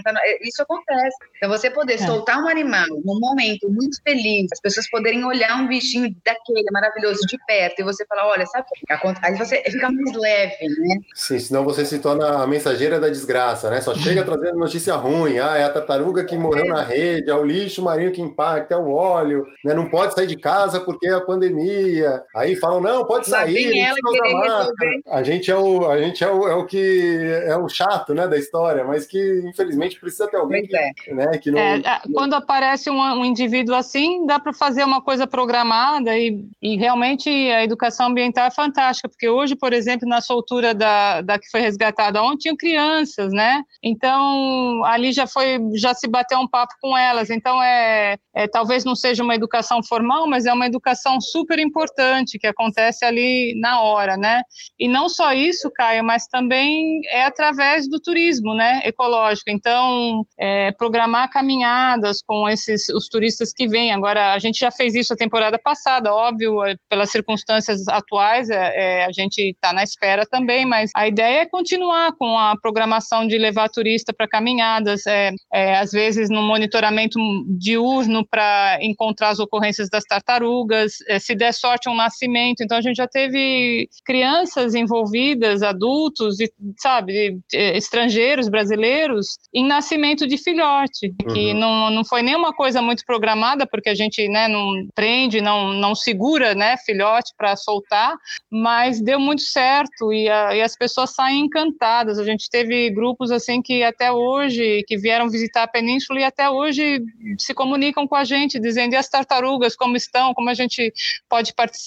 isso 0.43 0.63
acontece. 0.63 1.17
Então 1.37 1.49
você 1.49 1.71
poder 1.71 1.95
é. 1.95 1.99
soltar 1.99 2.43
um 2.43 2.49
animal 2.49 2.87
num 3.05 3.21
momento 3.21 3.71
muito 3.71 4.03
feliz, 4.03 4.49
as 4.53 4.61
pessoas 4.61 4.89
poderem 4.91 5.25
olhar 5.25 5.57
um 5.57 5.69
bichinho 5.69 6.15
daquele 6.25 6.71
maravilhoso 6.73 7.21
de 7.27 7.39
perto 7.47 7.81
e 7.81 7.85
você 7.85 8.05
falar, 8.07 8.27
olha, 8.27 8.47
sabe 8.47 8.67
o 8.71 8.87
que 8.87 8.93
acontece? 8.93 9.27
Aí 9.27 9.37
você 9.37 9.63
fica 9.71 9.91
mais 9.91 10.17
leve, 10.17 10.69
né? 10.69 10.97
Sim, 11.15 11.39
senão 11.39 11.65
você 11.65 11.85
se 11.85 11.99
torna 11.99 12.43
a 12.43 12.47
mensageira 12.47 12.99
da 12.99 13.09
desgraça, 13.09 13.71
né? 13.71 13.81
Só 13.81 13.95
chega 13.95 14.25
trazendo 14.25 14.59
notícia 14.59 14.95
ruim, 14.95 15.39
ah, 15.39 15.57
é 15.57 15.65
a 15.65 15.71
tartaruga 15.71 16.25
que 16.25 16.37
morreu 16.37 16.67
na 16.67 16.83
rede, 16.83 17.31
é 17.31 17.35
o 17.35 17.45
lixo 17.45 17.83
marinho 17.83 18.13
que 18.13 18.21
impacta, 18.21 18.75
é 18.75 18.77
o 18.77 18.91
óleo, 18.91 19.47
né? 19.65 19.75
Não 19.75 19.89
pode 19.89 20.15
sair 20.15 20.27
de 20.27 20.37
casa 20.37 20.81
porque 20.81 21.07
é 21.07 21.13
a 21.13 21.21
pandemia, 21.21 22.22
Aí 22.35 22.57
falam, 22.57 22.81
não, 22.81 23.05
pode 23.05 23.29
sair, 23.29 23.79
ela 23.79 23.97
querer 23.97 24.37
resolver. 24.37 25.03
A 25.09 25.23
gente 25.23 25.51
é 25.51 25.57
o, 25.57 25.91
a 25.91 25.99
gente 25.99 26.23
é 26.23 26.31
o, 26.31 26.49
é 26.49 26.55
o 26.55 26.67
que 26.67 27.17
é 27.47 27.57
o 27.57 27.69
chato, 27.69 28.15
né, 28.15 28.27
da 28.27 28.39
história, 28.39 28.85
mas 28.85 29.07
que 29.07 29.43
infelizmente 29.45 29.99
precisa 29.99 30.29
ter 30.29 30.37
alguém 30.37 30.67
que, 30.67 30.77
é. 30.77 30.93
né, 31.15 31.39
que 31.39 31.51
não. 31.51 31.59
É, 31.59 31.83
quando 32.15 32.35
aparece 32.35 32.91
um, 32.91 33.01
um 33.01 33.25
indivíduo 33.25 33.75
assim, 33.75 34.27
dá 34.27 34.39
para 34.39 34.53
fazer 34.53 34.85
uma 34.85 35.01
coisa 35.01 35.27
programada 35.27 36.17
e, 36.17 36.45
e 36.61 36.77
realmente 36.77 37.29
a 37.29 37.65
educação 37.65 38.07
ambiental 38.07 38.47
é 38.47 38.51
fantástica, 38.51 39.09
porque 39.09 39.29
hoje, 39.29 39.57
por 39.57 39.73
exemplo, 39.73 40.09
na 40.09 40.21
soltura 40.21 40.75
da, 40.75 41.21
da 41.21 41.39
que 41.39 41.51
foi 41.51 41.61
resgatada 41.61 42.23
ontem, 42.23 42.43
tinham 42.43 42.57
crianças, 42.57 43.33
né? 43.33 43.63
Então 43.83 44.85
ali 44.85 45.13
já 45.13 45.27
foi, 45.27 45.59
já 45.75 45.95
se 45.95 46.09
bateu 46.09 46.39
um 46.39 46.49
papo 46.49 46.75
com 46.81 46.97
elas. 46.97 47.31
Então 47.31 47.63
é, 47.63 48.17
é 48.35 48.49
talvez 48.49 48.85
não 48.85 48.95
seja 48.95 49.23
uma 49.23 49.35
educação 49.35 49.83
formal, 49.83 50.27
mas 50.27 50.47
é 50.47 50.53
uma 50.53 50.67
educação 50.67 51.21
super 51.21 51.59
importante 51.59 52.12
que 52.39 52.47
acontece 52.47 53.05
ali 53.05 53.55
na 53.61 53.81
hora, 53.83 54.17
né? 54.17 54.43
E 54.79 54.89
não 54.89 55.09
só 55.09 55.33
isso, 55.33 55.71
Caio, 55.71 56.05
mas 56.05 56.27
também 56.27 57.01
é 57.09 57.25
através 57.25 57.89
do 57.89 58.01
turismo, 58.01 58.55
né? 58.55 58.81
Ecológico. 58.85 59.51
Então 59.51 60.25
é, 60.39 60.73
programar 60.73 61.31
caminhadas 61.31 62.21
com 62.27 62.49
esses 62.49 62.89
os 62.89 63.09
turistas 63.09 63.53
que 63.53 63.67
vêm. 63.67 63.93
Agora 63.93 64.33
a 64.33 64.39
gente 64.39 64.59
já 64.59 64.71
fez 64.71 64.95
isso 64.95 65.13
a 65.13 65.17
temporada 65.17 65.59
passada, 65.59 66.15
óbvio, 66.15 66.65
é, 66.65 66.77
pelas 66.89 67.11
circunstâncias 67.11 67.87
atuais, 67.89 68.51
é, 68.51 69.01
é, 69.01 69.05
a 69.05 69.13
gente 69.13 69.39
está 69.39 69.73
na 69.73 69.83
espera 69.83 70.27
também, 70.27 70.65
mas 70.67 70.91
a 70.95 71.07
ideia 71.07 71.43
é 71.43 71.47
continuar 71.47 72.13
com 72.17 72.39
a 72.39 72.57
programação 72.61 73.27
de 73.27 73.39
levar 73.39 73.69
turista 73.69 74.13
para 74.13 74.29
caminhadas, 74.29 75.07
é, 75.07 75.33
é, 75.53 75.79
às 75.79 75.91
vezes 75.93 76.29
no 76.31 76.43
monitoramento 76.43 77.19
diurno 77.59 78.27
para 78.29 78.79
encontrar 78.81 79.31
as 79.31 79.39
ocorrências 79.39 79.89
das 79.89 80.05
tartarugas, 80.05 80.95
é, 81.09 81.19
se 81.19 81.35
der 81.35 81.53
sorte 81.53 81.89
um 81.93 81.97
nascimento, 81.97 82.63
então 82.63 82.77
a 82.77 82.81
gente 82.81 82.97
já 82.97 83.07
teve 83.07 83.89
crianças 84.05 84.75
envolvidas, 84.75 85.63
adultos 85.63 86.41
e 86.41 86.53
sabe 86.79 87.39
estrangeiros 87.53 88.49
brasileiros 88.49 89.39
em 89.53 89.67
nascimento 89.67 90.27
de 90.27 90.37
filhote, 90.37 91.15
uhum. 91.25 91.35
que 91.35 91.55
não, 91.55 91.91
não 91.91 92.05
foi 92.05 92.23
nenhuma 92.23 92.53
coisa 92.53 92.81
muito 92.83 93.05
programada 93.05 93.67
porque 93.67 93.89
a 93.89 93.95
gente 93.95 94.29
né, 94.29 94.49
não 94.49 94.87
prende, 94.95 95.41
não 95.41 95.73
não 95.73 95.95
segura 95.95 96.55
né 96.55 96.77
filhote 96.79 97.33
para 97.37 97.57
soltar, 97.57 98.15
mas 98.51 99.01
deu 99.01 99.19
muito 99.19 99.43
certo 99.43 100.13
e, 100.13 100.29
a, 100.29 100.57
e 100.57 100.63
as 100.63 100.77
pessoas 100.77 101.15
saem 101.15 101.45
encantadas. 101.45 102.19
A 102.19 102.25
gente 102.25 102.49
teve 102.51 102.91
grupos 102.91 103.31
assim 103.31 103.61
que 103.63 103.83
até 103.83 104.11
hoje 104.11 104.83
que 104.87 104.97
vieram 104.97 105.29
visitar 105.29 105.65
a 105.65 105.69
península 105.69 106.21
e 106.21 106.25
até 106.25 106.49
hoje 106.49 107.03
se 107.39 107.55
comunicam 107.55 108.07
com 108.07 108.15
a 108.15 108.25
gente 108.25 108.59
dizendo 108.59 108.95
e 108.95 108.97
as 108.97 109.09
tartarugas 109.09 109.77
como 109.77 109.97
estão, 109.97 110.35
como 110.35 110.51
a 110.51 110.55
gente 110.55 110.93
pode 111.29 111.55
participar. 111.55 111.82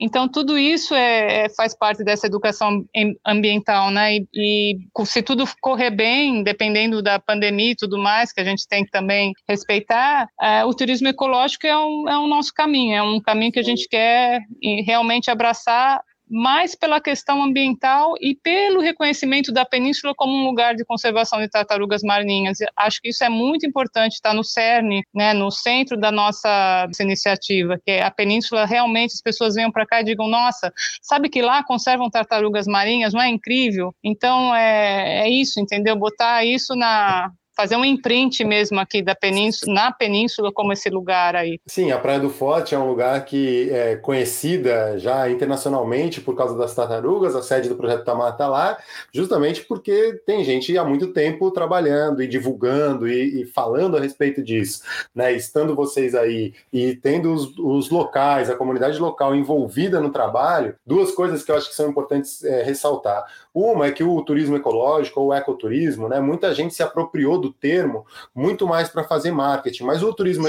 Então 0.00 0.28
tudo 0.28 0.58
isso 0.58 0.94
é, 0.94 1.44
é 1.44 1.48
faz 1.50 1.76
parte 1.76 2.04
dessa 2.04 2.26
educação 2.26 2.84
ambiental, 3.26 3.90
né? 3.90 4.16
E, 4.16 4.26
e, 4.34 5.06
se 5.06 5.22
tudo 5.22 5.44
correr 5.60 5.90
bem, 5.90 6.42
dependendo 6.42 7.02
da 7.02 7.18
pandemia 7.18 7.72
e 7.72 7.76
tudo 7.76 7.98
mais, 7.98 8.32
que 8.32 8.40
a 8.40 8.44
gente 8.44 8.66
tem 8.68 8.84
que 8.84 8.90
também 8.90 9.32
respeitar, 9.48 10.28
é, 10.40 10.64
o 10.64 10.74
turismo 10.74 11.08
ecológico 11.08 11.66
é 11.66 11.76
um, 11.76 12.08
é 12.08 12.18
um 12.18 12.26
nosso 12.26 12.52
caminho, 12.52 12.94
é 12.94 13.02
um 13.02 13.20
caminho 13.20 13.52
que 13.52 13.60
a 13.60 13.64
gente 13.64 13.88
quer 13.88 14.40
realmente 14.84 15.30
abraçar 15.30 16.00
mais 16.28 16.74
pela 16.74 17.00
questão 17.00 17.42
ambiental 17.42 18.14
e 18.20 18.34
pelo 18.34 18.80
reconhecimento 18.80 19.52
da 19.52 19.64
península 19.64 20.14
como 20.16 20.32
um 20.32 20.44
lugar 20.44 20.74
de 20.74 20.84
conservação 20.84 21.40
de 21.40 21.48
tartarugas 21.48 22.02
marinhas. 22.02 22.58
Acho 22.76 23.00
que 23.00 23.10
isso 23.10 23.22
é 23.24 23.28
muito 23.28 23.66
importante, 23.66 24.14
está 24.14 24.34
no 24.34 24.42
cerne, 24.42 25.04
né, 25.14 25.32
no 25.32 25.50
centro 25.50 25.96
da 25.96 26.10
nossa 26.10 26.88
iniciativa, 27.00 27.78
que 27.84 27.92
é 27.92 28.02
a 28.02 28.10
península 28.10 28.66
realmente 28.66 29.14
as 29.14 29.22
pessoas 29.22 29.54
venham 29.54 29.70
para 29.70 29.86
cá 29.86 30.00
e 30.00 30.04
digam, 30.04 30.28
nossa, 30.28 30.72
sabe 31.00 31.28
que 31.28 31.40
lá 31.40 31.62
conservam 31.62 32.10
tartarugas 32.10 32.66
marinhas, 32.66 33.12
não 33.12 33.22
é 33.22 33.28
incrível? 33.28 33.94
Então 34.02 34.54
é, 34.54 35.26
é 35.26 35.30
isso, 35.30 35.60
entendeu? 35.60 35.96
Botar 35.96 36.44
isso 36.44 36.74
na 36.74 37.30
fazer 37.56 37.76
um 37.76 37.84
imprint 37.84 38.44
mesmo 38.44 38.78
aqui 38.78 39.00
da 39.02 39.14
península, 39.14 39.72
na 39.72 39.90
península 39.90 40.52
como 40.52 40.72
esse 40.72 40.90
lugar 40.90 41.34
aí. 41.34 41.58
Sim, 41.66 41.90
a 41.90 41.98
Praia 41.98 42.20
do 42.20 42.28
Forte 42.28 42.74
é 42.74 42.78
um 42.78 42.86
lugar 42.86 43.24
que 43.24 43.70
é 43.70 43.96
conhecida 43.96 44.98
já 44.98 45.28
internacionalmente 45.30 46.20
por 46.20 46.36
causa 46.36 46.56
das 46.56 46.74
tartarugas, 46.74 47.34
a 47.34 47.42
sede 47.42 47.68
do 47.68 47.76
Projeto 47.76 48.04
Tamar 48.04 48.32
está 48.32 48.46
lá, 48.46 48.76
justamente 49.12 49.62
porque 49.62 50.20
tem 50.26 50.44
gente 50.44 50.76
há 50.76 50.84
muito 50.84 51.08
tempo 51.08 51.50
trabalhando 51.50 52.22
e 52.22 52.26
divulgando 52.26 53.08
e, 53.08 53.42
e 53.42 53.46
falando 53.46 53.96
a 53.96 54.00
respeito 54.00 54.42
disso, 54.42 54.82
né? 55.14 55.32
Estando 55.32 55.74
vocês 55.74 56.14
aí 56.14 56.52
e 56.72 56.94
tendo 56.94 57.32
os, 57.32 57.56
os, 57.58 57.90
locais, 57.90 58.50
a 58.50 58.56
comunidade 58.56 58.98
local 58.98 59.34
envolvida 59.34 60.00
no 60.00 60.10
trabalho, 60.10 60.74
duas 60.84 61.12
coisas 61.12 61.42
que 61.42 61.50
eu 61.50 61.56
acho 61.56 61.68
que 61.68 61.74
são 61.74 61.88
importantes 61.88 62.44
é, 62.44 62.62
ressaltar. 62.62 63.24
Uma 63.56 63.86
é 63.86 63.90
que 63.90 64.04
o 64.04 64.20
turismo 64.20 64.54
ecológico 64.54 65.18
ou 65.18 65.28
o 65.28 65.32
ecoturismo, 65.32 66.10
né? 66.10 66.20
Muita 66.20 66.54
gente 66.54 66.74
se 66.74 66.82
apropriou 66.82 67.40
do 67.40 67.50
termo, 67.50 68.04
muito 68.34 68.66
mais 68.66 68.90
para 68.90 69.02
fazer 69.02 69.30
marketing. 69.30 69.84
Mas 69.84 70.02
o 70.02 70.12
turismo 70.12 70.46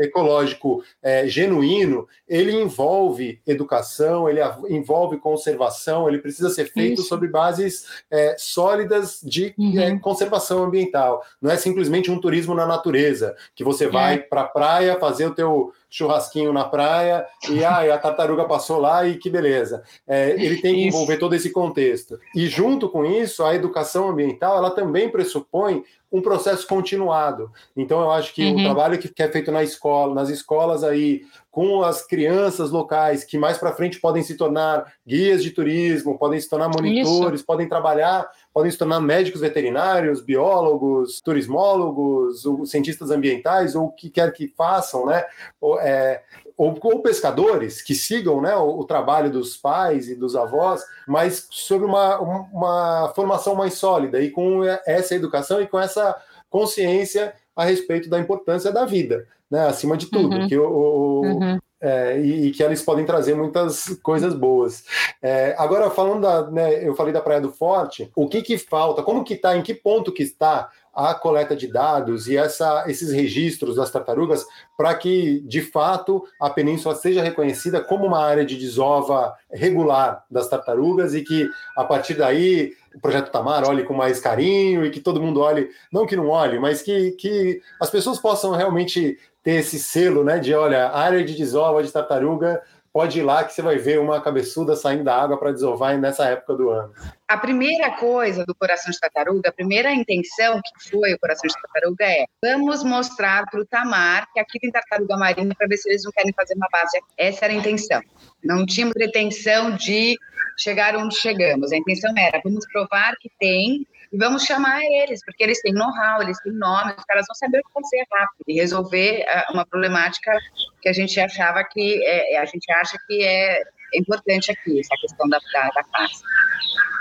ecológico 0.00 0.82
é, 1.02 1.28
genuíno, 1.28 2.08
ele 2.26 2.52
envolve 2.52 3.42
educação, 3.46 4.26
ele 4.26 4.40
envolve 4.70 5.18
conservação, 5.18 6.08
ele 6.08 6.16
precisa 6.16 6.48
ser 6.48 6.72
feito 6.72 7.00
Isso. 7.00 7.08
sobre 7.10 7.28
bases 7.28 7.84
é, 8.10 8.34
sólidas 8.38 9.20
de 9.22 9.54
uhum. 9.58 9.78
é, 9.78 9.98
conservação 9.98 10.64
ambiental. 10.64 11.22
Não 11.42 11.50
é 11.50 11.58
simplesmente 11.58 12.10
um 12.10 12.18
turismo 12.18 12.54
na 12.54 12.64
natureza, 12.64 13.36
que 13.54 13.62
você 13.62 13.86
vai 13.86 14.14
é. 14.14 14.18
para 14.18 14.40
a 14.40 14.48
praia 14.48 14.98
fazer 14.98 15.26
o 15.26 15.34
teu 15.34 15.74
churrasquinho 15.96 16.52
na 16.52 16.64
praia 16.64 17.26
e 17.48 17.64
ah, 17.64 17.94
a 17.94 17.98
tartaruga 17.98 18.44
passou 18.44 18.78
lá 18.78 19.06
e 19.06 19.16
que 19.16 19.30
beleza. 19.30 19.82
É, 20.06 20.30
ele 20.30 20.60
tem 20.60 20.74
que 20.74 20.86
envolver 20.88 21.16
todo 21.16 21.34
esse 21.34 21.50
contexto. 21.50 22.18
E 22.34 22.46
junto 22.48 22.88
com 22.90 23.04
isso, 23.04 23.42
a 23.42 23.54
educação 23.54 24.10
ambiental 24.10 24.58
ela 24.58 24.70
também 24.70 25.08
pressupõe 25.08 25.82
um 26.12 26.20
processo 26.20 26.66
continuado. 26.66 27.50
Então, 27.76 28.00
eu 28.00 28.10
acho 28.10 28.32
que 28.32 28.44
uhum. 28.44 28.60
o 28.60 28.64
trabalho 28.64 28.98
que, 28.98 29.10
é 29.22 29.28
feito 29.28 29.50
na 29.50 29.62
escola, 29.62 30.14
nas 30.14 30.28
escolas 30.28 30.84
aí, 30.84 31.22
com 31.50 31.82
as 31.82 32.06
crianças 32.06 32.70
locais, 32.70 33.24
que 33.24 33.38
mais 33.38 33.58
para 33.58 33.72
frente 33.72 33.98
podem 33.98 34.22
se 34.22 34.36
tornar 34.36 34.92
guias 35.06 35.42
de 35.42 35.50
turismo, 35.50 36.18
podem 36.18 36.38
se 36.38 36.48
tornar 36.48 36.68
monitores, 36.68 37.40
Isso. 37.40 37.46
podem 37.46 37.68
trabalhar, 37.68 38.28
podem 38.56 38.72
se 38.72 38.78
tornar 38.78 39.00
médicos 39.00 39.42
veterinários, 39.42 40.22
biólogos, 40.22 41.20
turismólogos, 41.20 42.42
cientistas 42.64 43.10
ambientais, 43.10 43.76
ou 43.76 43.88
o 43.88 43.92
que 43.92 44.08
quer 44.08 44.32
que 44.32 44.48
façam, 44.48 45.04
né? 45.04 45.26
Ou, 45.60 45.78
é, 45.78 46.22
ou, 46.56 46.74
ou, 46.82 47.02
pescadores 47.02 47.82
que 47.82 47.94
sigam 47.94 48.40
né, 48.40 48.56
o, 48.56 48.78
o, 48.78 48.84
trabalho 48.84 49.30
dos 49.30 49.58
pais 49.58 50.08
e 50.08 50.14
dos 50.14 50.34
avós, 50.34 50.80
mas 51.06 51.46
sobre 51.50 51.86
uma, 51.86 52.18
uma 52.18 53.12
formação 53.14 53.54
mais 53.54 53.74
sólida 53.74 54.22
e 54.22 54.30
com 54.30 54.64
essa 54.86 55.14
educação 55.14 55.60
e 55.60 55.66
com 55.66 55.78
essa 55.78 56.16
consciência 56.48 57.34
a 57.54 57.62
respeito 57.62 58.08
da 58.08 58.18
importância 58.18 58.72
da 58.72 58.86
vida 58.86 59.28
né, 59.50 59.66
acima 59.66 59.96
de 59.96 60.06
tudo, 60.06 60.34
uhum. 60.34 60.48
que 60.48 60.58
o, 60.58 60.66
o 60.66 61.20
uhum. 61.24 61.58
É, 61.80 62.18
e, 62.18 62.46
e, 62.46 62.50
que 62.52 62.62
eles 62.62 62.82
podem 62.82 63.04
trazer 63.04 63.34
muitas 63.34 63.98
coisas 64.02 64.34
boas. 64.34 64.84
É, 65.22 65.54
agora, 65.58 65.90
falando 65.90 66.22
da, 66.22 66.50
né, 66.50 66.86
eu 66.86 66.94
falei 66.94 67.12
da 67.12 67.20
Praia 67.20 67.40
do 67.40 67.52
Forte, 67.52 68.10
o 68.14 68.28
que 68.28 68.42
que 68.42 68.56
falta, 68.58 69.02
como 69.02 69.24
que 69.24 69.34
está, 69.34 69.56
em 69.56 69.62
que 69.62 69.74
ponto 69.74 70.12
que 70.12 70.22
está 70.22 70.70
a 70.96 71.14
coleta 71.14 71.54
de 71.54 71.66
dados 71.66 72.26
e 72.26 72.38
essa, 72.38 72.84
esses 72.88 73.12
registros 73.12 73.76
das 73.76 73.90
tartarugas 73.90 74.46
para 74.78 74.94
que, 74.94 75.40
de 75.40 75.60
fato, 75.60 76.24
a 76.40 76.48
península 76.48 76.94
seja 76.94 77.22
reconhecida 77.22 77.82
como 77.82 78.06
uma 78.06 78.24
área 78.24 78.46
de 78.46 78.56
desova 78.56 79.34
regular 79.52 80.24
das 80.30 80.48
tartarugas 80.48 81.14
e 81.14 81.22
que, 81.22 81.46
a 81.76 81.84
partir 81.84 82.14
daí, 82.14 82.72
o 82.94 83.00
projeto 83.00 83.30
Tamar 83.30 83.68
olhe 83.68 83.84
com 83.84 83.92
mais 83.92 84.18
carinho 84.20 84.86
e 84.86 84.90
que 84.90 85.00
todo 85.00 85.20
mundo 85.20 85.40
olhe, 85.40 85.68
não 85.92 86.06
que 86.06 86.16
não 86.16 86.28
olhe, 86.28 86.58
mas 86.58 86.80
que, 86.80 87.10
que 87.12 87.60
as 87.78 87.90
pessoas 87.90 88.18
possam 88.18 88.52
realmente 88.52 89.18
ter 89.42 89.56
esse 89.56 89.78
selo, 89.78 90.24
né, 90.24 90.38
de 90.38 90.54
olha, 90.54 90.88
área 90.88 91.22
de 91.22 91.34
desova 91.34 91.82
de 91.82 91.92
tartaruga, 91.92 92.62
pode 92.96 93.18
ir 93.18 93.22
lá 93.22 93.44
que 93.44 93.52
você 93.52 93.60
vai 93.60 93.76
ver 93.76 94.00
uma 94.00 94.22
cabeçuda 94.22 94.74
saindo 94.74 95.04
da 95.04 95.14
água 95.14 95.38
para 95.38 95.52
desovar 95.52 95.98
nessa 95.98 96.30
época 96.30 96.54
do 96.54 96.70
ano. 96.70 96.94
A 97.28 97.36
primeira 97.36 97.90
coisa 97.90 98.42
do 98.46 98.54
Coração 98.54 98.90
de 98.90 98.98
Tartaruga, 98.98 99.50
a 99.50 99.52
primeira 99.52 99.92
intenção 99.92 100.62
que 100.64 100.88
foi 100.88 101.12
o 101.12 101.18
Coração 101.18 101.46
de 101.46 101.54
Tartaruga 101.60 102.06
é 102.06 102.24
vamos 102.42 102.82
mostrar 102.82 103.44
para 103.50 103.60
o 103.60 103.66
Tamar 103.66 104.26
que 104.32 104.40
aqui 104.40 104.58
tem 104.58 104.70
tartaruga 104.70 105.14
marinha 105.18 105.54
para 105.54 105.66
ver 105.66 105.76
se 105.76 105.90
eles 105.90 106.04
não 106.04 106.12
querem 106.12 106.32
fazer 106.32 106.54
uma 106.54 106.68
base. 106.72 106.98
Essa 107.18 107.44
era 107.44 107.52
a 107.52 107.56
intenção. 107.58 108.00
Não 108.42 108.64
tínhamos 108.64 108.94
pretensão 108.94 109.76
de 109.76 110.16
chegar 110.56 110.96
onde 110.96 111.16
chegamos. 111.16 111.72
A 111.72 111.76
intenção 111.76 112.14
era 112.16 112.40
vamos 112.42 112.66
provar 112.72 113.14
que 113.20 113.30
tem 113.38 113.86
e 114.12 114.16
vamos 114.16 114.44
chamar 114.44 114.80
eles, 114.82 115.20
porque 115.24 115.42
eles 115.42 115.60
têm 115.60 115.72
know-how, 115.72 116.22
eles 116.22 116.38
têm 116.42 116.52
nome, 116.52 116.94
os 116.96 117.04
caras 117.04 117.26
vão 117.26 117.34
saber 117.34 117.60
o 117.60 117.62
que 117.62 117.72
fazer 117.72 118.06
rápido 118.12 118.44
e 118.46 118.54
resolver 118.54 119.24
uh, 119.24 119.52
uma 119.52 119.66
problemática 119.66 120.32
que 120.80 120.88
a 120.88 120.92
gente 120.92 121.18
achava 121.20 121.64
que, 121.64 122.04
é, 122.04 122.34
é, 122.34 122.38
a 122.38 122.44
gente 122.44 122.70
acha 122.72 122.96
que 123.06 123.24
é 123.24 123.62
importante 123.94 124.50
aqui, 124.50 124.80
essa 124.80 124.94
questão 125.00 125.28
da, 125.28 125.38
da, 125.52 125.68
da. 125.70 126.06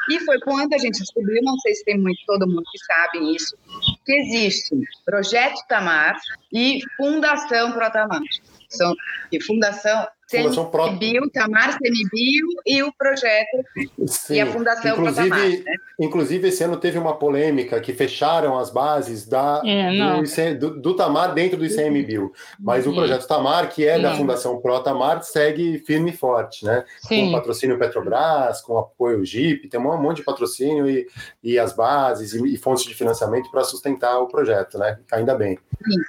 E 0.10 0.20
foi 0.20 0.40
quando 0.40 0.74
a 0.74 0.78
gente 0.78 1.00
descobriu, 1.00 1.42
não 1.42 1.58
sei 1.60 1.74
se 1.74 1.84
tem 1.84 1.98
muito, 1.98 2.20
todo 2.28 2.48
mundo 2.48 2.64
que 2.72 2.78
sabe 2.86 3.36
isso, 3.36 3.58
que 4.06 4.14
existe 4.14 4.76
Projeto 5.04 5.60
Tamar 5.68 6.16
e 6.54 6.80
Fundação 6.96 7.72
Protamar. 7.72 8.22
São, 8.70 8.94
e 9.32 9.42
Fundação 9.42 10.08
Fundação 10.30 10.66
Pro... 10.70 10.92
Bio, 10.94 11.30
Tamar, 11.30 11.78
Semibio 11.78 12.48
e 12.66 12.82
o 12.82 12.92
projeto 12.94 13.64
Sim. 14.08 14.36
e 14.36 14.42
a 14.42 14.48
Fundação 14.48 14.92
inclusive, 14.92 15.30
Tamar, 15.30 15.50
né? 15.50 15.76
inclusive, 16.00 16.48
esse 16.48 16.64
ano 16.64 16.78
teve 16.78 16.98
uma 16.98 17.16
polêmica 17.16 17.80
que 17.80 17.94
fecharam 17.94 18.58
as 18.58 18.72
bases 18.72 19.28
da, 19.28 19.62
é, 19.66 20.56
do, 20.56 20.72
do, 20.72 20.82
do, 20.82 20.94
Tamar 20.96 21.34
dentro 21.34 21.58
do 21.58 21.66
ICMBio. 21.66 22.32
Mas 22.60 22.88
o 22.88 22.94
projeto 22.94 23.28
Tamar, 23.28 23.70
que 23.70 23.86
é 23.86 24.00
da 24.00 24.16
Fundação 24.16 24.60
Pro 24.60 24.80
Tamar, 24.80 25.24
segue 25.24 25.80
firme 25.80 26.12
e 26.12 26.18
forte, 26.18 26.66
né? 26.66 26.84
Sim. 27.02 27.26
Com 27.26 27.32
patrocínio 27.34 27.78
Petrobras, 27.78 28.62
com 28.62 28.78
apoio 28.78 29.24
GIP, 29.24 29.68
tem 29.68 29.80
um 29.80 30.02
monte 30.02 30.18
de 30.18 30.24
patrocínio 30.24 30.90
e, 30.90 31.08
e 31.44 31.60
as 31.60 31.74
bases 31.74 32.34
e, 32.34 32.54
e 32.54 32.58
fontes 32.58 32.84
de 32.86 32.96
financiamento 32.96 33.52
para 33.52 33.64
sustentar 33.64 34.20
o 34.20 34.28
projeto, 34.28 34.78
né? 34.80 34.98
Ainda 35.12 35.36
bem. 35.36 35.60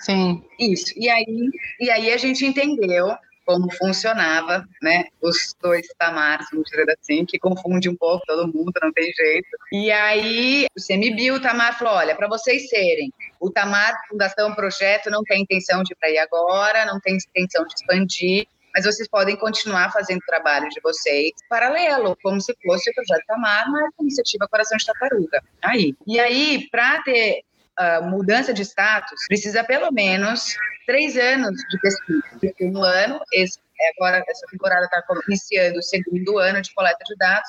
Sim. 0.00 0.42
Isso. 0.58 0.92
E 0.96 1.08
aí, 1.08 1.50
e 1.80 1.90
aí 1.90 2.12
a 2.12 2.16
gente 2.16 2.44
entendeu 2.44 3.08
como 3.46 3.72
funcionava, 3.72 4.66
né? 4.82 5.04
Os 5.22 5.54
dois 5.62 5.86
tamares, 5.96 6.46
vamos 6.50 6.68
dizer 6.68 6.90
assim, 6.90 7.24
que 7.24 7.38
confunde 7.38 7.88
um 7.88 7.96
pouco 7.96 8.26
todo 8.26 8.52
mundo, 8.52 8.72
não 8.82 8.92
tem 8.92 9.10
jeito. 9.12 9.48
E 9.72 9.90
aí 9.92 10.66
o 10.76 10.82
CMBio, 10.82 11.36
o 11.36 11.40
Tamar 11.40 11.78
falou: 11.78 11.94
olha, 11.94 12.16
para 12.16 12.28
vocês 12.28 12.68
serem, 12.68 13.12
o 13.40 13.50
Tamar 13.50 13.94
Fundação 14.08 14.54
Projeto 14.54 15.08
não 15.08 15.22
tem 15.22 15.42
intenção 15.42 15.82
de 15.82 15.92
ir 15.92 15.96
para 15.96 16.08
aí 16.08 16.18
agora, 16.18 16.84
não 16.84 17.00
tem 17.00 17.16
intenção 17.16 17.64
de 17.64 17.74
expandir, 17.74 18.46
mas 18.74 18.84
vocês 18.84 19.08
podem 19.08 19.36
continuar 19.36 19.90
fazendo 19.90 20.18
o 20.18 20.26
trabalho 20.26 20.68
de 20.68 20.80
vocês 20.82 21.32
paralelo, 21.48 22.14
como 22.22 22.38
se 22.40 22.54
fosse 22.62 22.90
o 22.90 22.94
projeto 22.94 23.24
Tamar, 23.26 23.70
mas 23.70 23.90
a 23.98 24.02
iniciativa 24.02 24.48
Coração 24.48 24.76
de 24.76 24.84
Tartaruga. 24.84 25.42
Aí. 25.62 25.94
E 26.06 26.20
aí, 26.20 26.68
para 26.70 27.02
ter 27.02 27.42
uh, 27.78 28.04
mudança 28.04 28.52
de 28.52 28.62
status, 28.62 29.26
precisa 29.28 29.64
pelo 29.64 29.90
menos 29.92 30.54
três 30.86 31.16
anos 31.16 31.56
de 31.70 31.80
pesquisa. 31.80 32.22
Um 32.60 32.82
ano, 32.82 33.20
esse 33.32 33.58
é, 33.78 33.90
agora 33.96 34.24
essa 34.26 34.46
temporada 34.50 34.84
está 34.84 35.02
iniciando 35.28 35.78
o 35.78 35.82
segundo 35.82 36.38
ano 36.38 36.62
de 36.62 36.72
coleta 36.74 36.98
de 37.06 37.14
dados, 37.16 37.48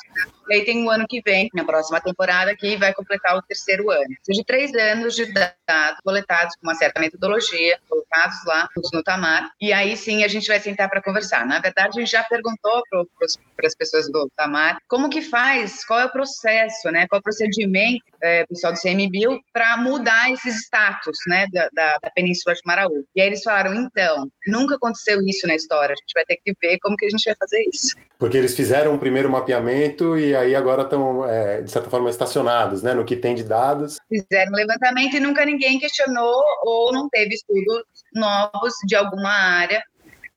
e 0.50 0.56
aí 0.56 0.66
tem 0.66 0.84
um 0.84 0.90
ano 0.90 1.06
que 1.08 1.22
vem, 1.22 1.50
na 1.54 1.64
próxima 1.64 2.02
temporada, 2.02 2.56
que 2.56 2.76
vai 2.76 2.94
completar 2.94 3.38
o 3.38 3.42
terceiro 3.42 3.90
ano. 3.90 4.10
Ou 4.10 4.26
seja, 4.26 4.44
três 4.46 4.74
anos 4.74 5.16
de 5.16 5.32
dados 5.32 6.00
coletados 6.04 6.56
com 6.56 6.68
uma 6.68 6.76
certa 6.76 7.00
metodologia, 7.00 7.80
colocados 7.88 8.38
lá 8.46 8.68
no 8.94 9.04
Tamar, 9.04 9.52
e 9.60 9.72
aí 9.72 9.96
sim 9.96 10.24
a 10.24 10.28
gente 10.28 10.48
vai 10.48 10.60
sentar 10.60 10.90
para 10.90 11.02
conversar. 11.02 11.46
Na 11.46 11.60
verdade, 11.60 11.98
a 11.98 12.02
gente 12.02 12.12
já 12.12 12.24
perguntou 12.24 12.84
para 12.90 13.68
as 13.68 13.76
pessoas 13.76 14.12
do 14.12 14.30
Tamar 14.36 14.80
como 14.88 15.10
que 15.10 15.22
faz, 15.22 15.86
qual 15.86 16.00
é 16.00 16.06
o 16.06 16.12
processo, 16.12 16.92
né, 16.92 17.08
qual 17.08 17.20
é 17.20 17.22
o 17.22 17.24
procedimento, 17.24 18.04
é, 18.22 18.46
pessoal 18.46 18.74
do 18.74 18.80
CMBio, 18.80 19.40
para 19.54 19.78
mudar 19.78 20.32
esses 20.32 20.64
status 20.64 21.18
né, 21.28 21.48
da, 21.52 21.70
da, 21.74 21.98
da 22.02 22.10
Península 22.12 22.56
de 22.56 22.62
Maraú. 22.66 23.06
E 23.16 23.22
aí 23.22 23.28
eles 23.28 23.44
falaram, 23.44 23.74
então, 23.76 24.28
nunca 24.48 24.76
aconteceu 24.76 25.22
isso 25.26 25.48
na 25.48 25.56
história, 25.56 25.94
a 25.94 25.96
gente 25.96 26.14
vai 26.14 26.26
ter 26.26 26.38
que 26.44 26.54
ver 26.62 26.78
como 26.82 26.96
que 26.96 27.06
a 27.06 27.10
gente 27.10 27.26
vai 27.26 27.36
fazer 27.36 27.64
isso. 27.72 27.96
Porque 28.18 28.38
eles 28.38 28.56
fizeram 28.56 28.94
um 28.94 28.98
primeiro 28.98 29.30
mapeamento 29.30 30.18
e 30.18 30.36
aí 30.36 30.56
agora 30.56 30.84
estão, 30.84 31.28
é, 31.28 31.62
de 31.62 31.70
certa 31.70 31.90
forma, 31.90 32.10
estacionados, 32.10 32.82
né, 32.82 32.94
no 32.94 33.06
que 33.06 33.16
tem 33.16 33.36
de 33.36 33.44
dados. 33.44 33.98
Fizeram 34.10 34.52
levantamento 34.54 35.16
e 35.16 35.20
nunca 35.20 35.46
ninguém 35.46 35.80
questionou 35.80 36.42
ou 36.64 36.92
não 36.92 37.08
teve 37.10 37.36
estudos 37.36 37.84
novos 38.14 38.74
de 38.86 38.96
alguma 38.96 39.32
área 39.32 39.84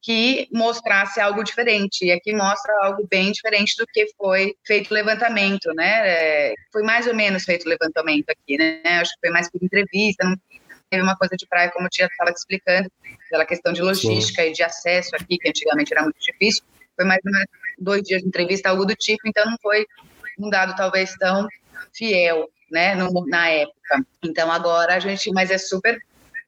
que 0.02 0.48
mostrasse 0.52 1.20
algo 1.20 1.42
diferente. 1.42 2.06
E 2.06 2.12
aqui 2.12 2.32
mostra 2.32 2.72
algo 2.82 3.06
bem 3.08 3.32
diferente 3.32 3.74
do 3.76 3.86
que 3.86 4.06
foi 4.16 4.54
feito 4.66 4.90
o 4.90 4.94
levantamento, 4.94 5.72
né? 5.74 6.08
É, 6.08 6.54
foi 6.72 6.82
mais 6.82 7.06
ou 7.06 7.14
menos 7.14 7.44
feito 7.44 7.66
o 7.66 7.68
levantamento 7.68 8.30
aqui, 8.30 8.56
né? 8.56 8.80
Acho 8.84 9.12
que 9.14 9.20
foi 9.20 9.30
mais 9.30 9.50
por 9.50 9.62
entrevista, 9.62 10.24
não 10.24 10.36
teve 10.88 11.02
uma 11.02 11.16
coisa 11.16 11.36
de 11.36 11.46
praia, 11.46 11.70
como 11.70 11.86
eu 11.86 11.90
já 11.92 12.06
estava 12.06 12.32
te 12.32 12.38
explicando, 12.38 12.90
pela 13.30 13.44
questão 13.44 13.72
de 13.72 13.82
logística 13.82 14.42
Sim. 14.42 14.48
e 14.48 14.52
de 14.52 14.62
acesso 14.62 15.14
aqui, 15.14 15.38
que 15.38 15.48
antigamente 15.48 15.92
era 15.92 16.02
muito 16.02 16.18
difícil. 16.20 16.64
Foi 16.96 17.04
mais 17.04 17.20
ou 17.24 17.32
menos 17.32 17.46
dois 17.78 18.02
dias 18.02 18.22
de 18.22 18.28
entrevista, 18.28 18.68
algo 18.68 18.84
do 18.84 18.94
tipo, 18.94 19.20
então 19.26 19.44
não 19.46 19.56
foi 19.62 19.86
um 20.38 20.50
dado 20.50 20.74
talvez 20.74 21.14
tão 21.14 21.46
fiel, 21.94 22.48
né, 22.70 22.94
no, 22.94 23.24
na 23.26 23.48
época. 23.48 24.04
Então 24.22 24.50
agora 24.50 24.94
a 24.96 24.98
gente, 24.98 25.30
mas 25.32 25.50
é 25.50 25.58
super 25.58 25.98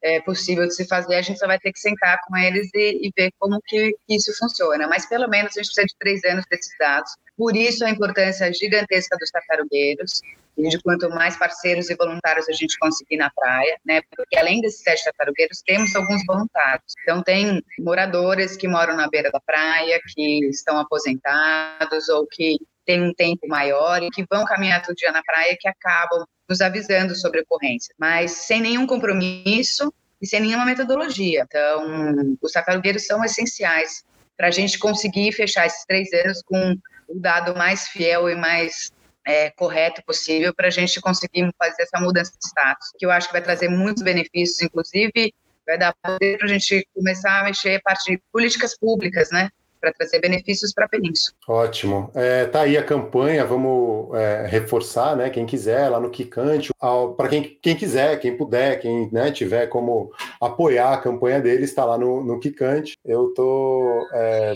é, 0.02 0.20
possível 0.20 0.66
de 0.66 0.74
se 0.74 0.86
fazer, 0.86 1.14
a 1.14 1.22
gente 1.22 1.38
só 1.38 1.46
vai 1.46 1.58
ter 1.58 1.72
que 1.72 1.78
sentar 1.78 2.18
com 2.26 2.36
eles 2.36 2.68
e, 2.74 3.06
e 3.06 3.12
ver 3.16 3.30
como 3.38 3.60
que, 3.66 3.92
que 4.06 4.16
isso 4.16 4.32
funciona. 4.38 4.88
Mas 4.88 5.06
pelo 5.06 5.28
menos 5.28 5.56
a 5.56 5.62
gente 5.62 5.66
precisa 5.66 5.86
de 5.86 5.96
três 5.98 6.24
anos 6.24 6.44
desses 6.50 6.72
dados. 6.78 7.10
Por 7.36 7.56
isso 7.56 7.84
a 7.84 7.90
importância 7.90 8.52
gigantesca 8.52 9.16
dos 9.18 9.30
tartarugueiros, 9.30 10.20
e 10.56 10.68
de 10.68 10.80
quanto 10.82 11.08
mais 11.10 11.36
parceiros 11.36 11.88
e 11.88 11.94
voluntários 11.94 12.48
a 12.48 12.52
gente 12.52 12.78
conseguir 12.78 13.16
na 13.16 13.30
praia, 13.30 13.78
né? 13.84 14.02
Porque 14.14 14.36
além 14.36 14.60
desses 14.60 14.82
sete 14.82 15.04
tartarugueiros, 15.04 15.62
temos 15.64 15.94
alguns 15.96 16.22
voluntários. 16.26 16.92
Então, 17.02 17.22
tem 17.22 17.62
moradores 17.78 18.56
que 18.56 18.68
moram 18.68 18.96
na 18.96 19.08
beira 19.08 19.30
da 19.30 19.40
praia, 19.40 20.00
que 20.14 20.46
estão 20.48 20.78
aposentados 20.78 22.08
ou 22.10 22.26
que 22.26 22.58
têm 22.84 23.02
um 23.02 23.12
tempo 23.14 23.46
maior 23.48 24.02
e 24.02 24.10
que 24.10 24.24
vão 24.30 24.44
caminhar 24.44 24.82
todo 24.82 24.96
dia 24.96 25.12
na 25.12 25.22
praia 25.22 25.56
que 25.58 25.68
acabam 25.68 26.24
nos 26.48 26.60
avisando 26.60 27.14
sobre 27.14 27.40
ocorrências, 27.40 27.94
mas 27.98 28.30
sem 28.32 28.60
nenhum 28.60 28.86
compromisso 28.86 29.92
e 30.20 30.26
sem 30.26 30.40
nenhuma 30.40 30.64
metodologia. 30.64 31.44
Então, 31.46 32.36
os 32.40 32.52
tartarugueiros 32.52 33.06
são 33.06 33.24
essenciais 33.24 34.04
para 34.36 34.48
a 34.48 34.50
gente 34.50 34.78
conseguir 34.78 35.32
fechar 35.32 35.66
esses 35.66 35.84
três 35.84 36.12
anos 36.12 36.42
com 36.42 36.76
o 37.08 37.20
dado 37.20 37.56
mais 37.56 37.88
fiel 37.88 38.28
e 38.28 38.34
mais 38.34 38.90
é, 39.26 39.50
correto 39.50 40.02
possível 40.04 40.54
para 40.54 40.68
a 40.68 40.70
gente 40.70 41.00
conseguir 41.00 41.48
fazer 41.58 41.82
essa 41.82 42.00
mudança 42.00 42.32
de 42.32 42.46
status, 42.46 42.92
que 42.98 43.06
eu 43.06 43.10
acho 43.10 43.28
que 43.28 43.32
vai 43.32 43.42
trazer 43.42 43.68
muitos 43.68 44.02
benefícios, 44.02 44.60
inclusive 44.60 45.32
vai 45.66 45.78
dar 45.78 45.94
poder 46.02 46.38
para 46.38 46.46
a 46.46 46.50
gente 46.50 46.86
começar 46.94 47.40
a 47.40 47.44
mexer 47.44 47.76
a 47.76 47.80
parte 47.80 48.10
de 48.10 48.22
políticas 48.32 48.76
públicas, 48.76 49.30
né? 49.30 49.48
Para 49.82 49.92
trazer 49.92 50.20
benefícios 50.20 50.72
para 50.72 50.84
a 50.84 50.88
península. 50.88 51.36
Ótimo. 51.48 52.08
É, 52.14 52.44
tá 52.44 52.60
aí 52.60 52.78
a 52.78 52.84
campanha, 52.84 53.44
vamos 53.44 54.14
é, 54.16 54.46
reforçar, 54.46 55.16
né? 55.16 55.28
Quem 55.28 55.44
quiser, 55.44 55.88
lá 55.88 55.98
no 55.98 56.08
Kikante, 56.08 56.70
para 57.16 57.28
quem, 57.28 57.58
quem 57.60 57.74
quiser, 57.74 58.20
quem 58.20 58.36
puder, 58.36 58.80
quem 58.80 59.10
né, 59.10 59.32
tiver 59.32 59.66
como 59.66 60.12
apoiar 60.40 60.92
a 60.92 60.98
campanha 60.98 61.40
deles, 61.40 61.70
está 61.70 61.84
lá 61.84 61.98
no, 61.98 62.38
Kikante. 62.38 62.96
Eu 63.04 63.30
estou 63.30 64.06
é, 64.12 64.54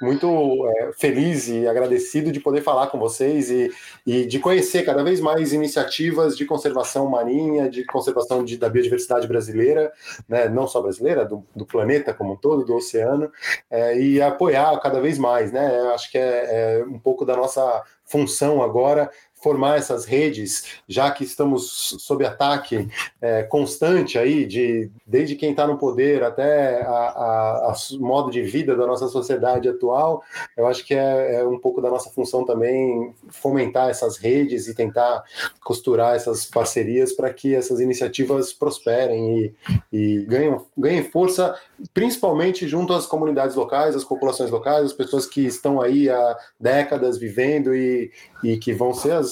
muito 0.00 0.68
é, 0.68 0.92
feliz 0.96 1.48
e 1.48 1.66
agradecido 1.66 2.30
de 2.30 2.38
poder 2.38 2.62
falar 2.62 2.86
com 2.86 2.98
vocês 2.98 3.50
e, 3.50 3.72
e 4.06 4.24
de 4.24 4.38
conhecer 4.38 4.84
cada 4.84 5.02
vez 5.02 5.20
mais 5.20 5.52
iniciativas 5.52 6.36
de 6.36 6.44
conservação 6.44 7.10
marinha, 7.10 7.68
de 7.68 7.84
conservação 7.84 8.44
de, 8.44 8.56
da 8.56 8.68
biodiversidade 8.68 9.26
brasileira, 9.26 9.92
né, 10.28 10.48
não 10.48 10.68
só 10.68 10.80
brasileira, 10.80 11.24
do, 11.24 11.44
do 11.56 11.66
planeta 11.66 12.14
como 12.14 12.34
um 12.34 12.36
todo, 12.36 12.64
do 12.64 12.76
oceano, 12.76 13.32
é, 13.68 13.98
e 13.98 14.22
apoiar 14.22 14.59
cada 14.80 15.00
vez 15.00 15.18
mais, 15.18 15.52
né? 15.52 15.66
Acho 15.94 16.10
que 16.10 16.18
é, 16.18 16.80
é 16.80 16.84
um 16.84 16.98
pouco 16.98 17.24
da 17.24 17.36
nossa 17.36 17.82
função 18.04 18.62
agora 18.62 19.10
formar 19.42 19.78
essas 19.78 20.04
redes, 20.04 20.80
já 20.88 21.10
que 21.10 21.24
estamos 21.24 21.96
sob 21.98 22.24
ataque 22.24 22.88
é, 23.20 23.42
constante 23.42 24.18
aí, 24.18 24.44
de, 24.44 24.90
desde 25.06 25.34
quem 25.36 25.50
está 25.50 25.66
no 25.66 25.78
poder 25.78 26.22
até 26.22 26.86
o 26.86 27.98
modo 27.98 28.30
de 28.30 28.42
vida 28.42 28.76
da 28.76 28.86
nossa 28.86 29.08
sociedade 29.08 29.68
atual, 29.68 30.22
eu 30.56 30.66
acho 30.66 30.84
que 30.84 30.94
é, 30.94 31.36
é, 31.36 31.44
um 31.44 31.58
pouco 31.58 31.80
da 31.80 31.90
nossa 31.90 32.10
função 32.10 32.44
também 32.44 33.14
fomentar 33.28 33.88
essas 33.88 34.16
redes 34.16 34.68
e 34.68 34.74
tentar 34.74 35.22
costurar 35.64 36.14
essas 36.14 36.44
parcerias 36.44 37.12
para 37.12 37.32
que 37.32 37.54
essas 37.54 37.80
iniciativas 37.80 38.52
prosperem 38.52 39.38
e, 39.38 39.54
e 39.92 40.24
ganhem, 40.26 40.60
ganhem 40.76 41.02
força, 41.04 41.54
principalmente 41.94 42.68
junto 42.68 42.92
às 42.92 43.06
comunidades 43.06 43.56
locais, 43.56 43.96
às 43.96 44.04
populações 44.04 44.50
locais, 44.50 44.86
as 44.86 44.92
pessoas 44.92 45.26
que 45.26 45.46
estão 45.46 45.80
aí 45.80 46.08
há 46.10 46.36
décadas 46.58 47.18
vivendo 47.18 47.74
e, 47.74 48.10
e 48.42 48.58
que 48.58 48.72
vão 48.72 48.92
ser 48.92 49.12
as 49.12 49.29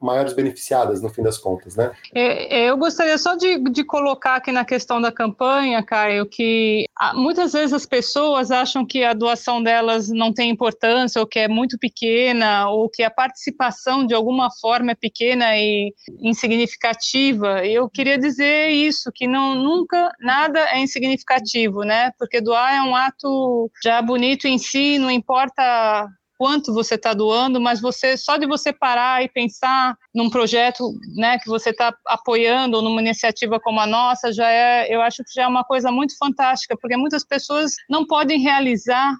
maiores 0.00 0.32
beneficiadas 0.32 1.02
no 1.02 1.08
fim 1.08 1.22
das 1.22 1.38
contas, 1.38 1.76
né? 1.76 1.92
É, 2.14 2.62
é, 2.62 2.70
eu 2.70 2.76
gostaria 2.76 3.16
só 3.18 3.34
de, 3.34 3.58
de 3.70 3.84
colocar 3.84 4.36
aqui 4.36 4.52
na 4.52 4.64
questão 4.64 5.00
da 5.00 5.12
campanha, 5.12 5.82
Caio, 5.82 6.26
que 6.26 6.86
muitas 7.14 7.52
vezes 7.52 7.72
as 7.72 7.86
pessoas 7.86 8.50
acham 8.50 8.84
que 8.84 9.04
a 9.04 9.12
doação 9.12 9.62
delas 9.62 10.08
não 10.08 10.32
tem 10.32 10.50
importância, 10.50 11.20
ou 11.20 11.26
que 11.26 11.38
é 11.38 11.48
muito 11.48 11.78
pequena, 11.78 12.68
ou 12.68 12.88
que 12.88 13.02
a 13.02 13.10
participação 13.10 14.06
de 14.06 14.14
alguma 14.14 14.48
forma 14.60 14.92
é 14.92 14.94
pequena 14.94 15.56
e 15.56 15.92
insignificativa. 16.20 17.64
Eu 17.66 17.88
queria 17.88 18.18
dizer 18.18 18.70
isso, 18.70 19.10
que 19.12 19.26
não 19.26 19.54
nunca 19.54 20.12
nada 20.20 20.60
é 20.70 20.78
insignificativo, 20.78 21.82
né? 21.82 22.10
Porque 22.18 22.40
doar 22.40 22.74
é 22.74 22.82
um 22.82 22.94
ato 22.94 23.70
já 23.82 24.00
bonito 24.02 24.46
em 24.46 24.58
si, 24.58 24.98
não 24.98 25.10
importa 25.10 26.08
quanto 26.38 26.72
você 26.72 26.94
está 26.94 27.14
doando, 27.14 27.60
mas 27.60 27.80
você 27.80 28.16
só 28.16 28.36
de 28.36 28.46
você 28.46 28.72
parar 28.72 29.22
e 29.22 29.28
pensar 29.28 29.96
num 30.14 30.30
projeto, 30.30 30.92
né, 31.14 31.38
que 31.38 31.48
você 31.48 31.70
está 31.70 31.94
apoiando, 32.06 32.76
ou 32.76 32.82
numa 32.82 33.00
iniciativa 33.00 33.60
como 33.60 33.80
a 33.80 33.86
nossa, 33.86 34.32
já 34.32 34.50
é, 34.50 34.94
eu 34.94 35.00
acho 35.02 35.22
que 35.24 35.32
já 35.34 35.44
é 35.44 35.46
uma 35.46 35.64
coisa 35.64 35.90
muito 35.90 36.16
fantástica, 36.18 36.76
porque 36.80 36.96
muitas 36.96 37.24
pessoas 37.24 37.72
não 37.88 38.06
podem 38.06 38.40
realizar 38.40 39.14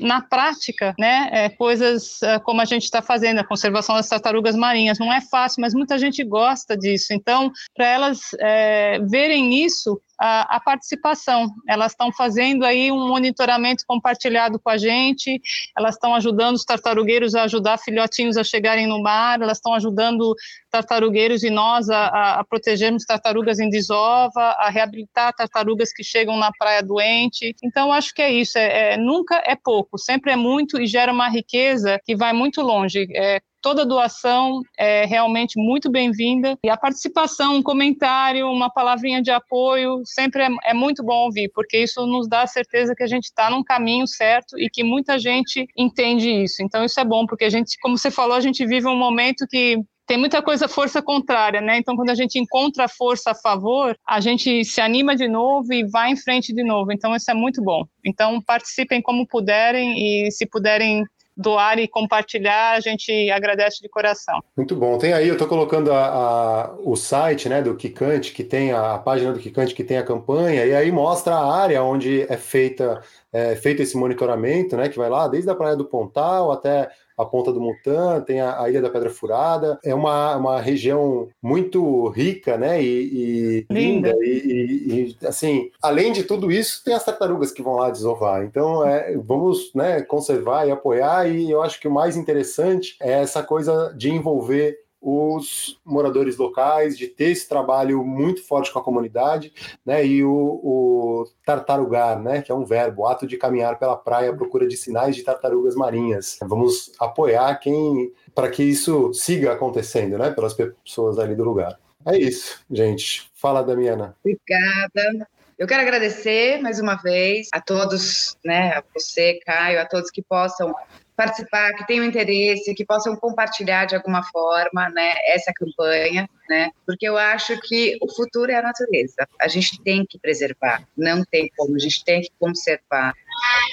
na 0.00 0.20
prática, 0.20 0.94
né, 0.98 1.28
é, 1.32 1.48
coisas 1.48 2.22
é, 2.22 2.38
como 2.38 2.60
a 2.60 2.64
gente 2.64 2.84
está 2.84 3.02
fazendo, 3.02 3.38
a 3.38 3.44
conservação 3.46 3.94
das 3.94 4.08
tartarugas 4.08 4.56
marinhas. 4.56 4.98
Não 4.98 5.12
é 5.12 5.20
fácil, 5.20 5.60
mas 5.60 5.74
muita 5.74 5.98
gente 5.98 6.22
gosta 6.24 6.76
disso. 6.76 7.12
Então, 7.12 7.50
para 7.74 7.86
elas 7.86 8.20
é, 8.40 8.98
verem 9.00 9.64
isso 9.64 10.00
a, 10.18 10.56
a 10.56 10.60
participação. 10.60 11.48
Elas 11.68 11.92
estão 11.92 12.12
fazendo 12.12 12.64
aí 12.64 12.90
um 12.90 13.08
monitoramento 13.08 13.84
compartilhado 13.86 14.58
com 14.58 14.70
a 14.70 14.76
gente, 14.76 15.40
elas 15.76 15.94
estão 15.94 16.14
ajudando 16.14 16.56
os 16.56 16.64
tartarugueiros 16.64 17.34
a 17.34 17.44
ajudar 17.44 17.78
filhotinhos 17.78 18.36
a 18.36 18.44
chegarem 18.44 18.86
no 18.86 19.02
mar, 19.02 19.40
elas 19.40 19.58
estão 19.58 19.74
ajudando 19.74 20.34
tartarugueiros 20.70 21.42
e 21.42 21.50
nós 21.50 21.88
a, 21.88 22.06
a, 22.06 22.40
a 22.40 22.44
protegermos 22.44 23.04
tartarugas 23.04 23.58
em 23.58 23.68
desova, 23.68 24.40
a 24.58 24.68
reabilitar 24.70 25.32
tartarugas 25.34 25.92
que 25.92 26.02
chegam 26.02 26.36
na 26.36 26.50
praia 26.52 26.82
doente. 26.82 27.54
Então, 27.62 27.92
acho 27.92 28.14
que 28.14 28.22
é 28.22 28.32
isso. 28.32 28.58
É, 28.58 28.94
é, 28.94 28.96
nunca 28.96 29.42
é 29.44 29.54
pouco, 29.54 29.98
sempre 29.98 30.32
é 30.32 30.36
muito 30.36 30.80
e 30.80 30.86
gera 30.86 31.12
uma 31.12 31.28
riqueza 31.28 32.00
que 32.04 32.16
vai 32.16 32.32
muito 32.32 32.60
longe. 32.60 33.06
É, 33.14 33.40
toda 33.64 33.86
doação 33.86 34.60
é 34.78 35.06
realmente 35.06 35.58
muito 35.58 35.90
bem-vinda 35.90 36.58
e 36.62 36.68
a 36.68 36.76
participação, 36.76 37.56
um 37.56 37.62
comentário, 37.62 38.46
uma 38.50 38.68
palavrinha 38.68 39.22
de 39.22 39.30
apoio, 39.30 40.02
sempre 40.04 40.42
é, 40.42 40.48
é 40.66 40.74
muito 40.74 41.02
bom 41.02 41.24
ouvir, 41.24 41.50
porque 41.54 41.78
isso 41.78 42.06
nos 42.06 42.28
dá 42.28 42.42
a 42.42 42.46
certeza 42.46 42.94
que 42.94 43.02
a 43.02 43.06
gente 43.06 43.24
está 43.24 43.48
num 43.48 43.64
caminho 43.64 44.06
certo 44.06 44.58
e 44.58 44.68
que 44.68 44.84
muita 44.84 45.18
gente 45.18 45.66
entende 45.74 46.28
isso. 46.30 46.62
Então 46.62 46.84
isso 46.84 47.00
é 47.00 47.04
bom, 47.06 47.24
porque 47.24 47.46
a 47.46 47.48
gente, 47.48 47.78
como 47.80 47.96
você 47.96 48.10
falou, 48.10 48.36
a 48.36 48.40
gente 48.40 48.66
vive 48.66 48.86
um 48.86 48.98
momento 48.98 49.46
que 49.48 49.78
tem 50.06 50.18
muita 50.18 50.42
coisa 50.42 50.68
força 50.68 51.00
contrária, 51.00 51.60
né? 51.60 51.78
Então, 51.78 51.96
quando 51.96 52.10
a 52.10 52.14
gente 52.14 52.38
encontra 52.38 52.88
força 52.88 53.30
a 53.30 53.34
favor, 53.34 53.96
a 54.06 54.20
gente 54.20 54.62
se 54.64 54.80
anima 54.80 55.16
de 55.16 55.26
novo 55.26 55.72
e 55.72 55.88
vai 55.88 56.10
em 56.10 56.16
frente 56.16 56.52
de 56.52 56.62
novo. 56.62 56.92
Então, 56.92 57.16
isso 57.16 57.30
é 57.30 57.34
muito 57.34 57.62
bom. 57.62 57.84
Então, 58.04 58.40
participem 58.42 59.00
como 59.00 59.26
puderem 59.26 60.26
e 60.26 60.30
se 60.30 60.46
puderem 60.46 61.04
doar 61.36 61.78
e 61.78 61.88
compartilhar, 61.88 62.72
a 62.72 62.80
gente 62.80 63.30
agradece 63.30 63.80
de 63.80 63.88
coração. 63.88 64.42
Muito 64.56 64.76
bom. 64.76 64.98
Tem 64.98 65.12
aí, 65.12 65.26
eu 65.26 65.34
estou 65.34 65.48
colocando 65.48 65.92
a, 65.92 66.06
a, 66.06 66.74
o 66.78 66.94
site 66.96 67.48
né, 67.48 67.60
do 67.60 67.74
Kikante, 67.74 68.32
que 68.32 68.44
tem 68.44 68.72
a, 68.72 68.94
a, 68.94 68.98
página 68.98 69.32
do 69.32 69.40
Kikante, 69.40 69.74
que 69.74 69.84
tem 69.84 69.98
a 69.98 70.04
campanha, 70.04 70.64
e 70.64 70.74
aí 70.74 70.92
mostra 70.92 71.34
a 71.34 71.56
área 71.56 71.82
onde 71.82 72.22
é 72.28 72.36
feita 72.36 73.02
é, 73.32 73.56
feito 73.56 73.82
esse 73.82 73.96
monitoramento, 73.96 74.76
né, 74.76 74.88
que 74.88 74.96
vai 74.96 75.10
lá 75.10 75.26
desde 75.26 75.50
a 75.50 75.56
Praia 75.56 75.74
do 75.74 75.84
Pontal 75.84 76.52
até 76.52 76.88
a 77.16 77.24
Ponta 77.24 77.52
do 77.52 77.60
Mutan, 77.60 78.20
tem 78.22 78.40
a, 78.40 78.60
a, 78.60 78.68
Ilha 78.68 78.82
da 78.82 78.90
Pedra 78.90 79.10
Furada. 79.10 79.78
É 79.84 79.94
uma, 79.94 80.36
uma 80.36 80.60
região 80.60 81.28
muito 81.42 82.08
rica, 82.08 82.56
né? 82.56 82.82
E, 82.82 82.86
e 82.86 83.66
linda. 83.70 84.14
E, 84.20 84.28
e, 84.28 85.16
e, 85.22 85.26
assim, 85.26 85.70
além 85.82 86.12
de 86.12 86.24
tudo 86.24 86.50
isso, 86.50 86.82
tem 86.84 86.94
as 86.94 87.04
tartarugas 87.04 87.52
que 87.52 87.62
vão 87.62 87.76
lá 87.76 87.90
desovar. 87.90 88.44
Então, 88.44 88.86
é, 88.86 89.16
vamos 89.16 89.72
né, 89.74 90.02
conservar 90.02 90.66
e 90.66 90.70
apoiar. 90.70 91.28
E 91.28 91.50
eu 91.50 91.62
acho 91.62 91.80
que 91.80 91.88
o 91.88 91.92
mais 91.92 92.16
interessante 92.16 92.96
é 93.00 93.12
essa 93.12 93.42
coisa 93.42 93.94
de 93.96 94.10
envolver 94.10 94.83
os 95.06 95.78
moradores 95.84 96.38
locais, 96.38 96.96
de 96.96 97.06
ter 97.06 97.30
esse 97.30 97.46
trabalho 97.46 98.02
muito 98.02 98.42
forte 98.42 98.72
com 98.72 98.78
a 98.78 98.82
comunidade, 98.82 99.52
né? 99.84 100.04
E 100.04 100.24
o, 100.24 100.30
o, 100.32 101.24
tartarugar, 101.44 102.18
né? 102.18 102.40
Que 102.40 102.50
é 102.50 102.54
um 102.54 102.64
verbo, 102.64 103.06
ato 103.06 103.26
de 103.26 103.36
caminhar 103.36 103.78
pela 103.78 103.96
praia 103.96 104.30
à 104.30 104.34
procura 104.34 104.66
de 104.66 104.78
sinais 104.78 105.14
de 105.14 105.22
tartarugas 105.22 105.74
marinhas. 105.74 106.38
Vamos 106.40 106.92
apoiar 106.98 107.54
quem 107.56 108.10
para 108.34 108.48
que 108.48 108.62
isso 108.62 109.12
siga 109.12 109.52
acontecendo, 109.52 110.16
né? 110.16 110.30
Pelas 110.30 110.54
pessoas 110.54 111.18
ali 111.18 111.34
do 111.34 111.44
lugar. 111.44 111.78
É 112.06 112.16
isso, 112.16 112.64
gente. 112.70 113.30
Fala, 113.34 113.62
Damiana. 113.62 114.16
Obrigada. 114.24 115.28
Eu 115.56 115.68
quero 115.68 115.82
agradecer 115.82 116.60
mais 116.60 116.80
uma 116.80 116.96
vez 116.96 117.48
a 117.52 117.60
todos, 117.60 118.36
né, 118.44 118.72
a 118.72 118.82
você, 118.92 119.38
Caio, 119.46 119.80
a 119.80 119.86
todos 119.86 120.10
que 120.10 120.20
possam 120.20 120.74
participar, 121.16 121.72
que 121.74 121.86
tenham 121.86 122.04
interesse, 122.04 122.74
que 122.74 122.84
possam 122.84 123.14
compartilhar 123.14 123.84
de 123.84 123.94
alguma 123.94 124.22
forma, 124.24 124.88
né, 124.90 125.12
essa 125.26 125.52
campanha, 125.54 126.28
né? 126.48 126.70
Porque 126.84 127.08
eu 127.08 127.16
acho 127.16 127.56
que 127.60 127.96
o 128.02 128.12
futuro 128.12 128.50
é 128.50 128.56
a 128.56 128.62
natureza. 128.62 129.28
A 129.40 129.46
gente 129.46 129.80
tem 129.82 130.04
que 130.04 130.18
preservar, 130.18 130.82
não 130.96 131.24
tem 131.24 131.48
como, 131.56 131.76
a 131.76 131.78
gente 131.78 132.04
tem 132.04 132.22
que 132.22 132.30
conservar. 132.38 133.14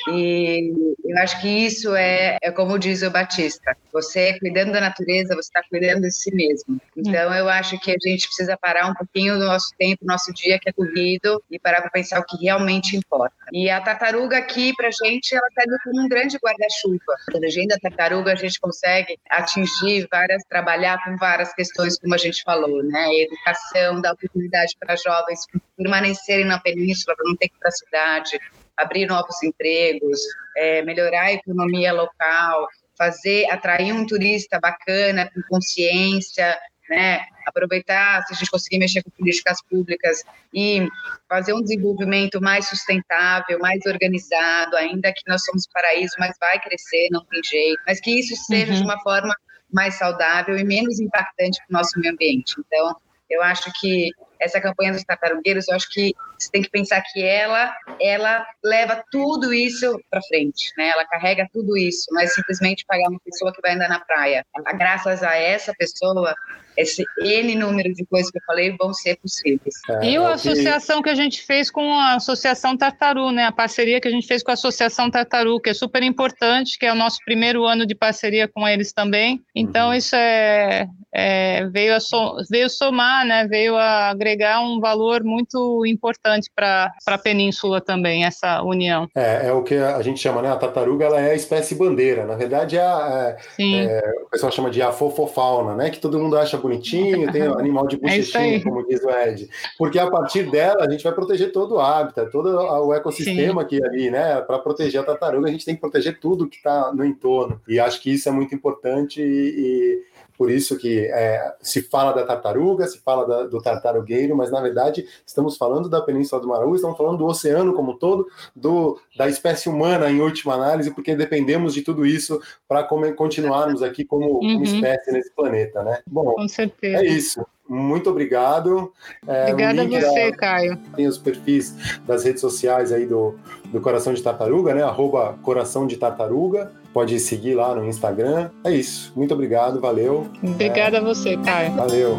E 0.10 0.74
eu 1.06 1.18
acho 1.20 1.40
que 1.42 1.48
isso 1.48 1.96
é, 1.96 2.38
é 2.42 2.52
como 2.52 2.80
diz 2.80 3.02
o 3.04 3.12
Batista: 3.12 3.76
você 3.94 4.38
cuidando 4.40 4.72
da 4.72 4.82
natureza, 4.82 5.36
você 5.36 5.50
está 5.50 5.62
cuidando 5.70 6.02
de 6.02 6.12
si 6.12 6.34
mesmo. 6.34 6.82
Então 6.98 7.34
eu 7.34 7.48
acho 7.48 7.80
que 7.80 7.92
a 7.92 8.10
gente 8.10 8.28
precisa 8.28 8.58
parar 8.58 8.88
um 8.88 8.94
pouquinho 8.94 9.38
do 9.38 9.46
nosso 9.46 9.70
tempo, 9.78 10.06
nosso 10.06 10.34
dia 10.34 10.60
que 10.60 10.70
é 10.70 10.74
corrido, 10.74 11.42
e 11.52 11.60
parar 11.60 11.82
para 11.82 11.92
pensar 11.92 12.20
o 12.20 12.26
que 12.26 12.38
realmente 12.44 12.96
importa. 12.96 13.36
E 13.52 13.70
a 13.70 13.80
tartaruga 13.80 14.38
aqui, 14.38 14.74
para 14.76 14.88
a 14.88 14.92
gente, 14.92 15.36
ela 15.36 15.48
está 15.48 15.64
como 15.84 16.02
um 16.02 16.10
grande 16.10 16.38
guarda-chuva. 16.38 17.16
Protegendo 17.26 17.74
a 17.74 17.80
tartaruga, 17.80 18.32
a 18.32 18.36
gente 18.36 18.60
consegue 18.60 19.20
atingir 19.30 20.08
várias, 20.10 20.44
trabalhar 20.44 21.04
com 21.04 21.16
várias 21.18 21.54
questões, 21.54 22.00
como 22.00 22.16
a 22.16 22.18
gente 22.18 22.42
falou 22.44 22.82
né? 22.84 23.14
Educação, 23.16 24.02
dar 24.02 24.14
oportunidade 24.14 24.76
para 24.80 24.96
jovens 24.96 25.42
permanecerem 25.78 26.46
na 26.46 26.60
península, 26.60 27.16
para 27.16 27.26
não 27.28 27.36
ter 27.36 27.50
que 27.50 27.56
ir 27.56 27.60
para 27.60 27.70
a 27.70 27.72
cidade, 27.72 28.40
abrir 28.82 29.06
novos 29.06 29.42
empregos, 29.44 30.20
é, 30.58 30.82
melhorar 30.82 31.24
a 31.24 31.34
economia 31.34 31.94
local, 31.94 32.68
fazer, 32.98 33.50
atrair 33.50 33.94
um 33.94 34.06
turista 34.06 34.60
bacana, 34.60 35.30
com 35.34 35.42
consciência, 35.50 36.58
né? 36.90 37.22
Aproveitar, 37.48 38.22
se 38.24 38.34
a 38.34 38.36
gente 38.36 38.52
conseguir 38.52 38.78
mexer 38.78 39.02
com 39.02 39.10
políticas 39.12 39.60
públicas 39.64 40.24
e 40.54 40.88
fazer 41.28 41.54
um 41.54 41.62
desenvolvimento 41.62 42.40
mais 42.42 42.68
sustentável, 42.68 43.58
mais 43.60 43.84
organizado, 43.86 44.76
ainda 44.76 45.12
que 45.12 45.24
nós 45.26 45.44
somos 45.46 45.66
paraíso, 45.74 46.14
mas 46.20 46.36
vai 46.40 46.60
crescer, 46.60 47.08
não 47.10 47.26
tem 47.26 47.42
jeito, 47.44 47.82
mas 47.88 48.00
que 48.00 48.20
isso 48.20 48.36
seja 48.46 48.74
uhum. 48.74 48.78
de 48.78 48.84
uma 48.84 49.00
forma 49.00 49.34
mais 49.72 49.96
saudável 49.96 50.58
e 50.58 50.64
menos 50.64 51.00
impactante 51.00 51.60
para 51.66 51.76
o 51.76 51.80
nosso 51.80 51.98
meio 51.98 52.14
ambiente. 52.14 52.56
Então, 52.60 52.96
eu 53.30 53.42
acho 53.42 53.72
que 53.80 54.12
essa 54.42 54.60
campanha 54.60 54.92
dos 54.92 55.04
tartarugueiros, 55.04 55.68
eu 55.68 55.76
acho 55.76 55.90
que 55.90 56.14
você 56.38 56.50
tem 56.52 56.62
que 56.62 56.70
pensar 56.70 57.02
que 57.02 57.24
ela, 57.24 57.74
ela 58.00 58.46
leva 58.64 59.04
tudo 59.12 59.54
isso 59.54 60.00
para 60.10 60.22
frente, 60.24 60.72
né? 60.78 60.90
Ela 60.90 61.06
carrega 61.06 61.48
tudo 61.54 61.78
isso, 61.78 62.08
não 62.12 62.22
é 62.22 62.28
simplesmente 62.28 62.84
pagar 62.86 63.10
uma 63.10 63.20
pessoa 63.20 63.54
que 63.54 63.62
vai 63.62 63.76
andar 63.76 63.88
na 63.88 64.00
praia. 64.00 64.46
Graças 64.76 65.22
a 65.22 65.36
essa 65.36 65.74
pessoa, 65.78 66.34
esse 66.76 67.04
N 67.22 67.56
número 67.56 67.94
de 67.94 68.06
coisas 68.06 68.32
que 68.32 68.40
eu 68.40 68.44
falei 68.46 68.76
vão 68.78 68.94
ser 68.94 69.18
possíveis. 69.18 69.76
É, 69.90 70.10
e 70.10 70.18
a 70.18 70.34
associação 70.34 71.02
que 71.02 71.10
a 71.10 71.16
gente 71.16 71.44
fez 71.44 71.70
com 71.70 71.94
a 71.94 72.16
Associação 72.16 72.76
Tartaru, 72.76 73.32
né? 73.32 73.46
A 73.46 73.52
parceria 73.52 74.02
que 74.02 74.08
a 74.08 74.12
gente 74.12 74.26
fez 74.26 74.42
com 74.42 74.52
a 74.52 74.56
Associação 74.56 75.12
Tartaru, 75.12 75.60
que 75.60 75.70
é 75.70 75.74
super 75.74 76.02
importante, 76.02 76.80
que 76.80 76.86
é 76.86 76.92
o 76.92 76.96
nosso 76.96 77.20
primeiro 77.24 77.66
ano 77.66 77.86
de 77.86 77.94
parceria 77.94 78.48
com 78.48 78.68
eles 78.68 78.92
também. 78.92 79.42
Então, 79.56 79.90
uhum. 79.90 79.94
isso 79.94 80.16
é, 80.16 80.88
é 81.14 81.68
veio, 81.68 81.96
a 81.96 82.00
so, 82.00 82.38
veio 82.50 82.70
somar, 82.70 83.26
né? 83.26 83.46
Veio 83.48 83.76
a 83.76 84.10
agregar 84.10 84.31
um 84.62 84.80
valor 84.80 85.24
muito 85.24 85.86
importante 85.86 86.50
para 86.56 86.92
a 87.06 87.18
península 87.18 87.82
também, 87.82 88.26
essa 88.26 88.62
união. 88.64 89.08
É, 89.16 89.48
é 89.48 89.54
o 89.54 89.64
que 89.64 89.76
a 89.76 90.02
gente 90.02 90.20
chama, 90.20 90.42
né? 90.42 90.52
A 90.52 90.56
tartaruga 90.56 91.06
ela 91.06 91.20
é 91.20 91.32
a 91.32 91.36
espécie 91.36 91.76
bandeira. 91.76 92.26
Na 92.26 92.36
verdade, 92.36 92.78
é, 92.78 92.82
a, 92.82 93.38
é, 93.60 93.86
é 93.86 94.14
o 94.26 94.30
pessoal 94.30 94.52
chama 94.52 94.70
de 94.70 94.82
afofofauna, 94.82 95.76
né? 95.76 95.90
Que 95.90 96.00
todo 96.00 96.20
mundo 96.20 96.38
acha 96.38 96.58
bonitinho, 96.58 97.32
tem 97.32 97.44
animal 97.44 97.88
de 97.88 97.96
é 97.98 98.00
bochechinha, 98.00 98.58
é 98.58 98.60
como 98.60 98.86
diz 98.88 99.04
o 99.04 99.10
Ed. 99.10 99.50
Porque 99.78 100.00
a 100.00 100.10
partir 100.10 100.50
dela 100.50 100.86
a 100.86 100.92
gente 100.92 101.04
vai 101.04 101.14
proteger 101.14 101.52
todo 101.52 101.76
o 101.76 101.80
hábitat, 101.80 102.32
todo 102.32 102.50
o 102.50 102.94
ecossistema 102.94 103.62
Sim. 103.62 103.66
aqui 103.66 103.84
ali, 103.84 104.10
né? 104.10 104.42
Para 104.42 104.60
proteger 104.60 105.02
a 105.02 105.04
tartaruga, 105.04 105.48
a 105.48 105.52
gente 105.52 105.66
tem 105.66 105.76
que 105.76 105.82
proteger 105.82 106.20
tudo 106.20 106.48
que 106.48 106.58
está 106.58 106.92
no 106.94 107.06
entorno. 107.06 107.62
E 107.68 107.80
acho 107.80 108.02
que 108.02 108.12
isso 108.12 108.30
é 108.30 108.32
muito 108.32 108.54
importante 108.54 109.22
e, 109.22 110.02
por 110.42 110.50
isso 110.50 110.76
que 110.76 111.06
é, 111.06 111.54
se 111.62 111.84
fala 111.84 112.14
da 112.14 112.26
tartaruga, 112.26 112.88
se 112.88 112.98
fala 112.98 113.28
da, 113.28 113.44
do 113.44 113.62
tartarugueiro, 113.62 114.36
mas 114.36 114.50
na 114.50 114.60
verdade 114.60 115.06
estamos 115.24 115.56
falando 115.56 115.88
da 115.88 116.02
Península 116.02 116.42
do 116.42 116.48
Maraú, 116.48 116.74
estamos 116.74 116.98
falando 116.98 117.20
do 117.20 117.28
oceano 117.28 117.76
como 117.76 117.92
um 117.92 117.96
todo, 117.96 118.26
do, 118.56 119.00
da 119.16 119.30
espécie 119.30 119.70
humana 119.70 120.10
em 120.10 120.20
última 120.20 120.56
análise, 120.56 120.90
porque 120.90 121.16
dependemos 121.16 121.76
de 121.76 121.84
tudo 121.84 122.08
isso 122.08 122.42
para 122.68 122.84
continuarmos 122.84 123.84
aqui 123.84 124.04
como, 124.04 124.40
uhum. 124.40 124.54
como, 124.54 124.64
espécie 124.64 125.12
nesse 125.12 125.32
planeta, 125.36 125.84
né? 125.84 126.00
Bom, 126.08 126.34
Com 126.34 126.48
certeza. 126.48 127.04
é 127.04 127.06
isso. 127.06 127.46
Muito 127.72 128.10
obrigado. 128.10 128.92
É, 129.26 129.44
Obrigada 129.44 129.84
a 129.84 129.88
você, 129.88 130.34
Caio. 130.34 130.78
Tem 130.94 131.08
os 131.08 131.18
perfis 131.18 131.74
das 132.06 132.26
redes 132.26 132.42
sociais 132.42 132.92
aí 132.92 133.06
do, 133.06 133.36
do 133.68 133.80
Coração 133.80 134.14
de 134.14 134.22
Tartaruga, 134.22 134.76
né? 134.76 134.84
Arroba 134.84 135.40
Coração 135.42 135.88
de 135.88 135.96
Tartaruga. 135.96 136.74
Pode 136.94 137.18
seguir 137.18 137.56
lá 137.56 137.74
no 137.74 137.88
Instagram. 137.88 138.50
É 138.66 138.76
isso. 138.76 139.14
Muito 139.16 139.34
obrigado, 139.34 139.80
valeu. 139.80 140.30
Obrigada 140.44 140.98
é... 140.98 141.00
a 141.00 141.04
você, 141.04 141.38
Caio. 141.38 141.74
Valeu. 141.76 142.18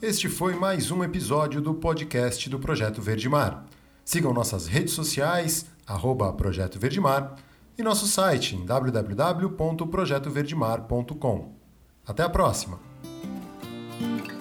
Este 0.00 0.30
foi 0.30 0.54
mais 0.54 0.90
um 0.90 1.04
episódio 1.04 1.60
do 1.60 1.74
podcast 1.74 2.48
do 2.48 2.58
Projeto 2.58 3.02
Verde 3.02 3.28
Mar. 3.28 3.66
Sigam 4.06 4.32
nossas 4.32 4.66
redes 4.66 4.94
sociais, 4.94 5.66
arroba 5.86 6.32
Projeto 6.32 6.78
Verde 6.78 6.98
Mar, 6.98 7.34
e 7.76 7.82
nosso 7.82 8.06
site 8.06 8.56
em 8.56 8.64
www.projetoverdemar.com. 8.64 11.52
Até 12.06 12.22
a 12.22 12.30
próxima! 12.30 12.87
Thank 14.00 14.28
you. 14.28 14.37